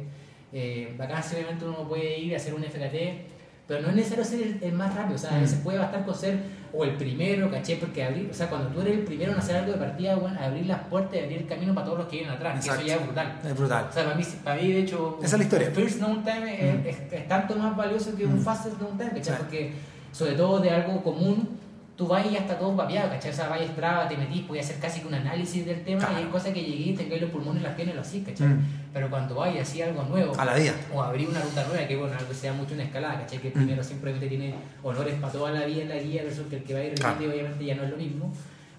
[0.52, 3.26] Eh, si obviamente uno puede ir a hacer un FKT,
[3.66, 5.46] pero no es necesario ser el, el más rápido, o sea, Mm.
[5.46, 6.38] se puede bastar con ser
[6.74, 7.78] o el primero, ¿cachai?
[7.78, 10.38] Porque abrir, o sea, cuando tú eres el primero en hacer algo de partida, bueno,
[10.40, 12.68] abrir las puertas y abrir el camino para todos los que vienen atrás, que eso
[12.70, 12.86] Exacto.
[12.88, 13.38] ya es brutal.
[13.44, 13.86] Es brutal.
[13.90, 15.70] O sea, para mí, para mí de hecho, Esa es la historia.
[15.70, 16.86] First Known Time es, Mm.
[16.88, 18.40] es- es tanto más valioso que un.
[18.40, 19.34] Fastest Known Time, ¿cachai?
[19.36, 19.40] Sí.
[19.42, 19.72] Porque,
[20.12, 21.58] sobre todo de algo común,
[22.02, 23.30] tú vas y ya está todo papeado, ¿cachai?
[23.30, 26.14] O sea, vas a te metís, puedes hacer casi que un análisis del tema Claro.
[26.14, 28.48] y hay cosas que llegué, tengáis los pulmones, las piernas lo así, ¿cachai?
[28.48, 28.66] Mm.
[28.92, 30.74] Pero cuando vas y así algo nuevo, A la vida.
[30.92, 33.38] o abrir una ruta nueva, que bueno, algo que sea mucho una escalada, ¿cachai?
[33.38, 33.52] Que Mm.
[33.52, 36.74] primero simplemente tiene honores para toda la vida en la guía, versus que el que
[36.74, 37.16] va a ir Claro.
[37.18, 38.32] obviamente ya no es lo mismo.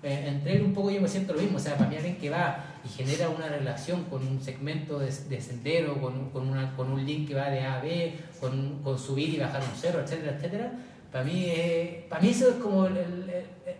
[0.03, 2.17] Eh, entre él un poco yo me siento lo mismo, o sea, para mí alguien
[2.17, 6.49] que va y genera una relación con un segmento de, de sendero, con un, con,
[6.49, 9.61] una, con un link que va de A a B, con, con subir y bajar
[9.63, 10.71] un cerro, etcétera, etcétera,
[11.13, 13.31] para mí, eh, para mí eso es como el, el-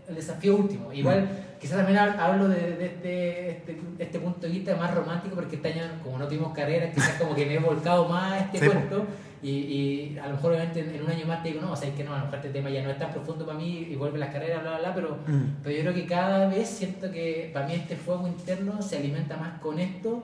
[0.07, 0.93] el desafío último.
[0.93, 1.27] Igual,
[1.59, 3.63] quizás también hab- hablo de, de este,
[3.99, 7.33] este, punto de vista más romántico, porque este año, como no tuvimos carreras, quizás como
[7.35, 8.71] que me he volcado más a este Sí, po.
[8.73, 9.05] cuento.
[9.41, 11.75] Y, y a lo mejor obviamente en, en un año más te digo, no, o
[11.75, 13.57] sea, es que no, a lo mejor este tema ya no es tan profundo para
[13.57, 15.55] mí y vuelve las carreras, bla, bla, bla, pero, Mm.
[15.63, 19.35] pero yo creo que cada vez siento que para mí este fuego interno se alimenta
[19.35, 20.23] más con esto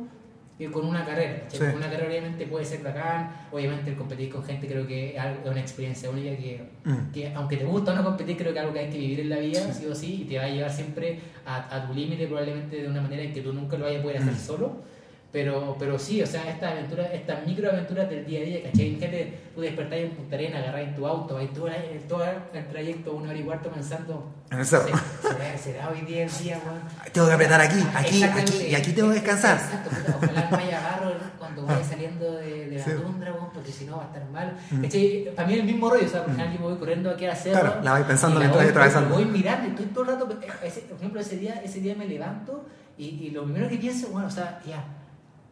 [0.67, 1.43] con una carrera.
[1.49, 5.23] Porque Una carrera obviamente puede ser bacán, obviamente el competir con gente creo que es
[5.49, 7.11] una experiencia única que, Mm.
[7.13, 9.19] que aunque te gusta o no competir, creo que es algo que hay que vivir
[9.21, 11.93] en la vida, sí o sí, y te va a llevar siempre a, a tu
[11.93, 14.37] límite probablemente de una manera en que tú nunca lo vayas a poder hacer Mm.
[14.37, 14.81] solo.
[15.31, 18.95] Pero, pero sí, o sea, estas aventuras, estas microaventuras del día a día, ¿cachai?
[18.99, 21.69] Gente, tú despertás en Punta Arena, agarrás tu auto, vais todo,
[22.07, 24.87] todo el trayecto, una hora y cuarto pensando, En el cerro.
[24.87, 26.81] "Se- ¿será, será hoy día el día, weón?
[27.13, 29.57] Tengo que apretar aquí, aquí, aquí, y aquí tengo que descansar.
[29.57, 32.91] Exacto, puta, ojalá no haya barro cuando vaya saliendo de, de la Sí.
[32.99, 34.57] tundra, weón, porque si no va a estar mal.
[34.71, 34.81] Mm.
[34.81, 35.25] ¿Cachai?
[35.35, 37.25] Para mí es el mismo rollo, o sea, por ejemplo, yo me voy corriendo aquí
[37.27, 37.51] a hacer.
[37.51, 39.13] Claro, la vais pensando mientras vais atravesando.
[39.13, 42.07] Voy mirando, y estoy todo el rato, ese- por ejemplo, ese día, ese día me
[42.07, 42.65] levanto
[42.97, 44.83] y, y lo primero que pienso, bueno, o sea, ya,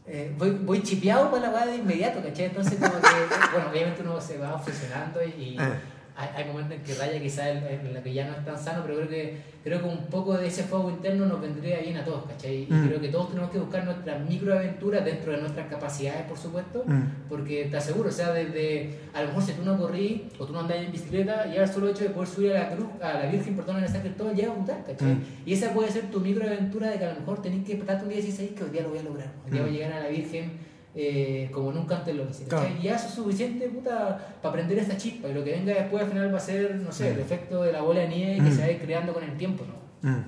[0.07, 2.45] eh, voy, voy chipeado para la weá de inmediato, ¿cachai?
[2.45, 3.07] Entonces, como que,
[3.53, 5.79] bueno, obviamente uno se va obsesionando y, Eh.
[6.19, 8.57] Hay, hay momentos en que raya quizás en, en la que ya no es tan
[8.57, 11.95] sano, pero creo que, creo que un poco de ese fuego interno nos vendría bien
[11.97, 12.63] a todos, ¿cachai?
[12.63, 12.87] Y Mm.
[12.87, 17.03] creo que todos tenemos que buscar nuestras microaventuras dentro de nuestras capacidades, por supuesto, Mm.
[17.29, 20.53] porque te aseguro, o sea, desde, a lo mejor si tú no corrí o tú
[20.53, 23.13] no andas en bicicleta, ya el solo hecho de poder subir a la cruz, a
[23.13, 25.13] la Virgen, perdón, en el San Cristóbal, ya es brutal, ¿cachai?
[25.13, 25.23] Mm.
[25.45, 28.09] Y esa puede ser tu microaventura de que a lo mejor tenés que despertarte un
[28.09, 29.73] día y decir, "¿Sabes que hoy día lo voy a lograr, hoy día voy a
[29.73, 30.51] llegar a la Virgen
[30.99, 32.67] eh, como nunca antes lo hice, Claro.
[32.79, 36.03] Y ya eso es suficiente, puta, para prender esta chispa, y lo que venga después
[36.03, 37.21] al final va a ser, no sé, el Mm.
[37.21, 38.51] efecto de la bola de nieve que Mm.
[38.55, 40.09] se va a ir creando con el tiempo, ¿no?
[40.09, 40.23] Mm.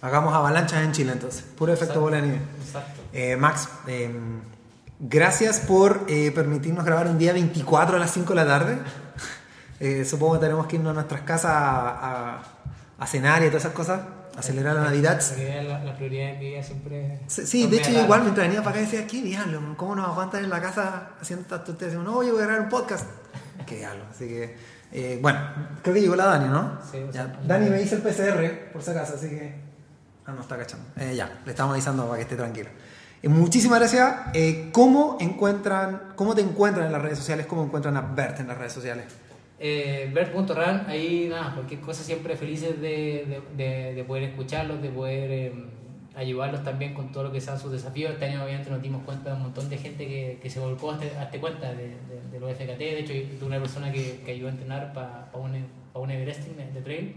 [0.00, 1.42] Hagamos avalanchas en Chile entonces.
[1.56, 2.00] Puro efecto Exacto.
[2.00, 2.40] bola de nieve.
[2.66, 3.00] Exacto.
[3.12, 4.10] Eh, Max, eh,
[5.00, 8.78] gracias por permitirnos grabar un día 24 a las 5 de la tarde.
[10.06, 12.42] Supongo que tenemos que irnos a nuestras casas a, a-
[12.98, 14.00] a cenar y todas esas cosas,
[14.36, 15.20] a celebrar la Navidad.
[15.66, 17.20] La, la prioridad en mi vida siempre...
[17.26, 20.06] Sí, sí, de hecho media igual mientras venía para acá decía, qué diablo, ¿cómo nos
[20.06, 21.98] aguantan en la casa haciendo estas tonterías?
[22.02, 23.06] No, yo voy a grabar un podcast.
[23.66, 24.56] Qué diablo, así que,
[24.92, 25.40] eh, bueno,
[25.82, 26.78] creo que llegó la Dani, ¿no?
[26.90, 29.54] Sí, o Ya, Dani me hizo el PCR, por si acaso, así que...
[30.26, 30.86] Ah, no, está cachando.
[30.96, 32.68] Eh, ya, le estamos avisando para que esté tranquila.
[33.22, 34.14] Eh, muchísimas gracias.
[34.34, 37.46] Eh, ¿Cómo encuentran, cómo te encuentran en las redes sociales?
[37.46, 39.06] ¿Cómo encuentran a Bert en las redes sociales?
[39.58, 43.24] Eh, Bert.ran, ahí nada, cualquier cosa siempre felices de,
[43.56, 45.52] de, de- de poder escucharlos, de poder eh,
[46.14, 48.12] ayudarlos también con todo lo que sean sus desafíos.
[48.12, 50.90] Este año obviamente nos dimos cuenta de un montón de gente que, que se volcó
[50.92, 52.78] a este, a este cuenta de, de, de los FKT.
[52.78, 55.52] De hecho, tuve una persona que, que ayudó a entrenar para un,
[55.92, 57.14] pa un Everesting de, de trail.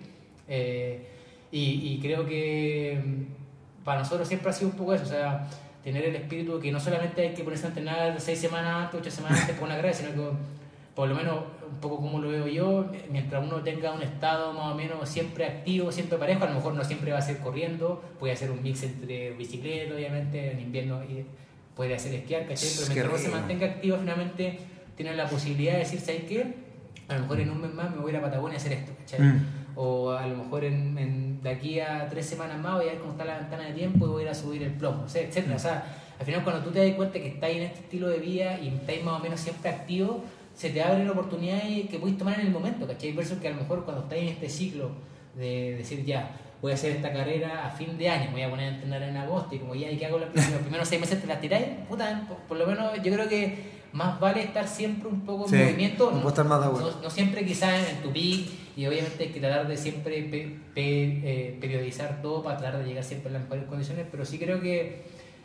[0.47, 1.07] Eh,
[1.51, 5.45] y, y creo que mm, para nosotros siempre ha sido un poco eso, o sea,
[5.83, 9.11] tener el espíritu que no solamente hay que ponerse a entrenar seis semanas antes, ocho
[9.11, 10.29] semanas antes por una carrera, sino que
[10.99, 14.73] por lo menos un poco como lo veo yo, mientras uno tenga un estado más
[14.73, 18.03] o menos siempre activo, siempre parejo, a lo mejor no siempre va a ser corriendo,
[18.19, 20.99] puede hacer un mix entre bicicleta, obviamente, en invierno
[21.73, 22.67] puede hacer esquiar, ¿cachai?
[22.75, 24.59] Pero mientras uno se mantenga activo, finalmente
[24.97, 26.53] tiene la posibilidad de decir, ¿sabes qué?
[27.07, 28.73] A lo mejor en un mes más me voy a ir a Patagonia a hacer
[28.73, 29.21] esto, ¿cachai?
[29.21, 29.45] Mm.
[29.77, 32.97] O a lo mejor en, en- de aquí a tres semanas más voy a ver
[32.99, 35.21] cómo está la ventana de tiempo y voy a ir a subir el plomo, sea,
[35.21, 35.55] etcétera.
[35.55, 35.85] O sea,
[36.19, 38.67] al final cuando tú te das cuenta que estáis en este estilo de vida y
[38.67, 40.25] estáis más o menos siempre activo,
[40.59, 43.13] se te abren oportunidades que podéis tomar en el momento, ¿cachai?
[43.13, 44.91] Versus que a lo mejor cuando estáis en este ciclo
[45.35, 48.65] de decir ya, voy a hacer esta carrera a fin de año, voy a poner
[48.65, 51.27] a entrenar en agosto y como ya, ¿y qué hago los primeros, seis meses te
[51.27, 51.65] la tiráis?
[51.87, 55.49] Puta, por, por lo menos yo creo que más vale estar siempre un poco en
[55.51, 56.05] Sí, movimiento.
[56.11, 56.91] no puedo estar más de acuerdo.
[56.97, 58.41] No, no siempre quizás en tu peak
[58.75, 62.87] y obviamente hay que tratar de siempre pe- pe- eh, periodizar todo para tratar de
[62.89, 65.03] llegar siempre a las mejores condiciones, pero sí creo que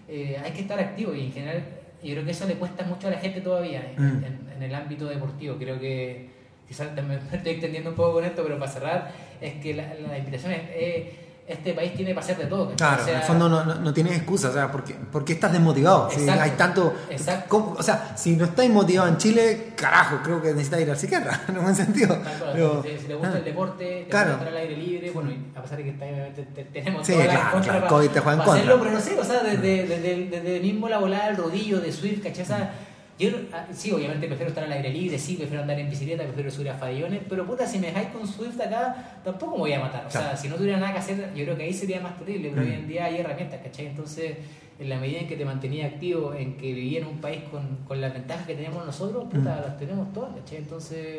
[0.09, 1.62] eh, hay que estar activo y en general
[2.05, 4.25] yo creo que eso le cuesta mucho a la gente todavía en, Mm.
[4.25, 5.57] en- en el ámbito deportivo.
[5.59, 6.29] Creo que
[6.69, 10.19] quizás me estoy extendiendo un poco con esto, pero para cerrar es que la, la
[10.19, 11.13] invitación es, eh,
[11.47, 12.71] este país tiene para hacer de todo.
[12.71, 12.77] ¿cachai?
[12.77, 14.95] Claro, O sea, en el fondo no, no, no tienes excusa, o sea, ¿por qué,
[14.95, 16.09] por qué estás desmotivado?
[16.11, 16.95] Si Exacto, hay tanto...
[17.11, 17.75] exacto.
[17.79, 21.43] O sea, si no estás motivado en Chile, carajo, creo que necesitas ir al psiquiatra,
[21.49, 22.16] en buen sentido.
[22.19, 23.39] Cual, Pero- si, si te gusta ah.
[23.39, 24.31] el deporte, te Claro.
[24.31, 27.07] gusta estar al aire libre, bueno, y a pesar de que está, obviamente te- tenemos
[27.07, 28.91] Sí, todas las claro, contras claro, para- COVID te juega en para hacerlo, contra.
[28.91, 32.23] pero no sé, o sea, desde, desde, desde mismo la volada del rodillo de Swift,
[32.23, 32.47] ¿cachai?
[32.47, 32.73] Sea,
[33.19, 36.51] yo, ah, sí, obviamente prefiero estar al aire libre, sí, prefiero andar en bicicleta, prefiero
[36.51, 39.81] subir a farallones, pero puta, si me dejáis con Swift acá, tampoco me voy a
[39.81, 40.05] matar.
[40.07, 40.36] O sea, Claro.
[40.36, 42.69] si no tuviera nada que hacer, yo creo que ahí sería más terrible, pero Mm.
[42.70, 43.86] hoy en día hay herramientas, ¿cachai?
[43.86, 44.36] Entonces,
[44.81, 47.77] en la medida en que te mantenía activo, en que vivía en un país con,
[47.86, 49.62] con las ventajas que tenemos nosotros, puta, Mm.
[49.69, 50.59] las tenemos todas, ¿cachai?
[50.59, 51.19] Entonces,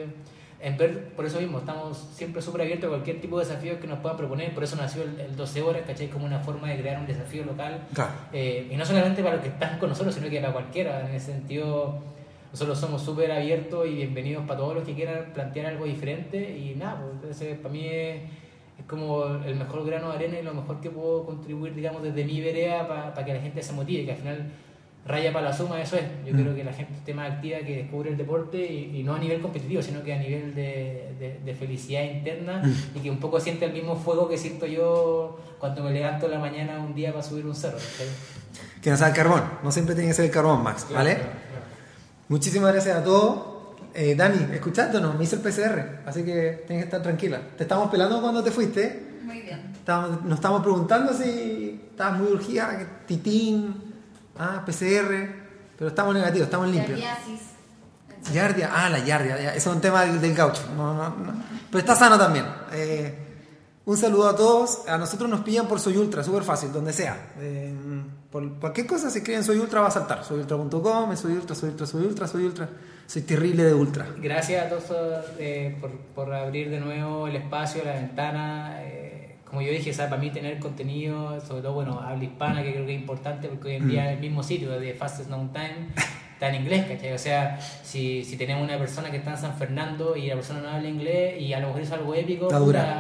[0.61, 3.87] en ver, por eso mismo, estamos siempre súper abiertos a cualquier tipo de desafío que
[3.87, 6.07] nos puedan proponer, por eso nació el, el 12 horas, ¿cachai?
[6.07, 8.11] Como una forma de crear un desafío local, Claro.
[8.33, 11.15] eh, y no solamente para los que están con nosotros, sino que para cualquiera, en
[11.15, 11.99] ese sentido,
[12.51, 16.73] nosotros somos súper abiertos y bienvenidos para todos los que quieran plantear algo diferente, y
[16.75, 18.21] nada, pues, entonces para mí es,
[18.79, 22.23] es como el mejor grano de arena y lo mejor que puedo contribuir, digamos, desde
[22.23, 24.51] mi vereda para que la gente se motive, que al final
[25.05, 26.03] raya para la suma, eso es.
[26.25, 26.41] Yo Mm.
[26.41, 29.19] creo que la gente esté más activa, que descubre el deporte y, y no a
[29.19, 32.97] nivel competitivo, sino que a nivel de, de- de felicidad interna Mm.
[32.97, 36.31] y que un poco siente el mismo fuego que siento yo cuando me levanto en
[36.31, 37.77] la mañana un día para subir un cerro.
[38.81, 41.15] Que no sea el carbón, no siempre tiene que ser el carbón, Max, ¿vale?
[41.15, 41.65] Claro, claro.
[42.29, 43.53] Muchísimas gracias a todos.
[43.93, 47.39] Eh, Dani, escuchándonos, me hice el PCR, así que tienes que estar tranquila.
[47.55, 49.03] Te estamos pelando cuando te fuiste.
[49.23, 49.71] Muy bien.
[49.75, 52.77] Estábamos- nos estamos preguntando si estabas muy urgida,
[53.07, 53.94] titín,
[54.37, 55.27] ah, PCR,
[55.77, 56.99] pero estamos negativos, estamos limpios.
[58.33, 61.43] Yardia, ah, la yardia, ya, eso es un tema del, del gaucho, no, no, no.
[61.69, 62.45] pero está sano también.
[62.73, 63.13] Eh,
[63.85, 67.33] un saludo a todos, a nosotros nos pillan por Soy Ultra, súper fácil, donde sea.
[67.37, 67.71] Eh,
[68.31, 71.85] por cualquier cosa, si escriben Soy Ultra va a saltar, soyultra.com, soy ultra, soy ultra,
[71.85, 72.69] soy ultra, soy ultra,
[73.05, 74.07] soy terrible de ultra.
[74.17, 78.81] Gracias a todos eh, por, por abrir de nuevo el espacio, la ventana.
[79.55, 80.09] Como yo dije, ¿sabes?
[80.09, 83.69] para mí tener contenido, sobre todo, bueno, habla hispana, que creo que es importante, porque
[83.69, 85.87] hoy en día el mismo sitio de Fastest Known Time
[86.33, 87.13] está en inglés, ¿cachai?
[87.13, 90.59] O sea, si, si tenemos una persona que está en San Fernando y la persona
[90.59, 92.49] no habla inglés y a lo mejor es algo épico,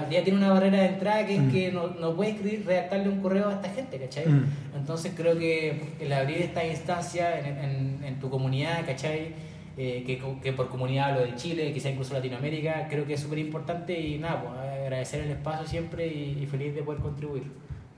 [0.09, 3.21] ya tiene una barrera de entrada que es que no, no puede escribir, redactarle un
[3.21, 4.25] correo a esta gente, ¿cachai?
[4.27, 4.45] Mm.
[4.77, 9.33] Entonces creo que el abrir esta instancia en, en- en tu comunidad, ¿cachai?
[9.77, 13.39] Eh, que, que por comunidad hablo de Chile, quizá incluso Latinoamérica, creo que es súper
[13.39, 14.55] importante y nada, pues
[14.85, 17.51] agradecer el espacio siempre y, feliz de poder contribuir.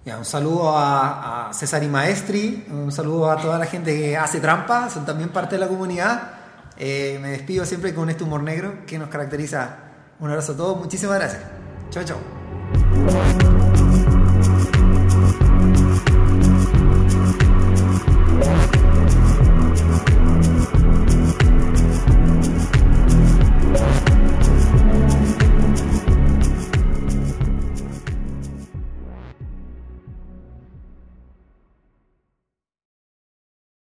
[0.05, 4.39] Un saludo a, a César y Maestri, un saludo a toda la gente que hace
[4.39, 6.37] trampa, son también parte de la comunidad.
[6.77, 9.77] Eh, me despido siempre con este humor negro que nos caracteriza.
[10.19, 11.41] Un abrazo a todos, muchísimas gracias.
[11.89, 13.66] Chao, chao.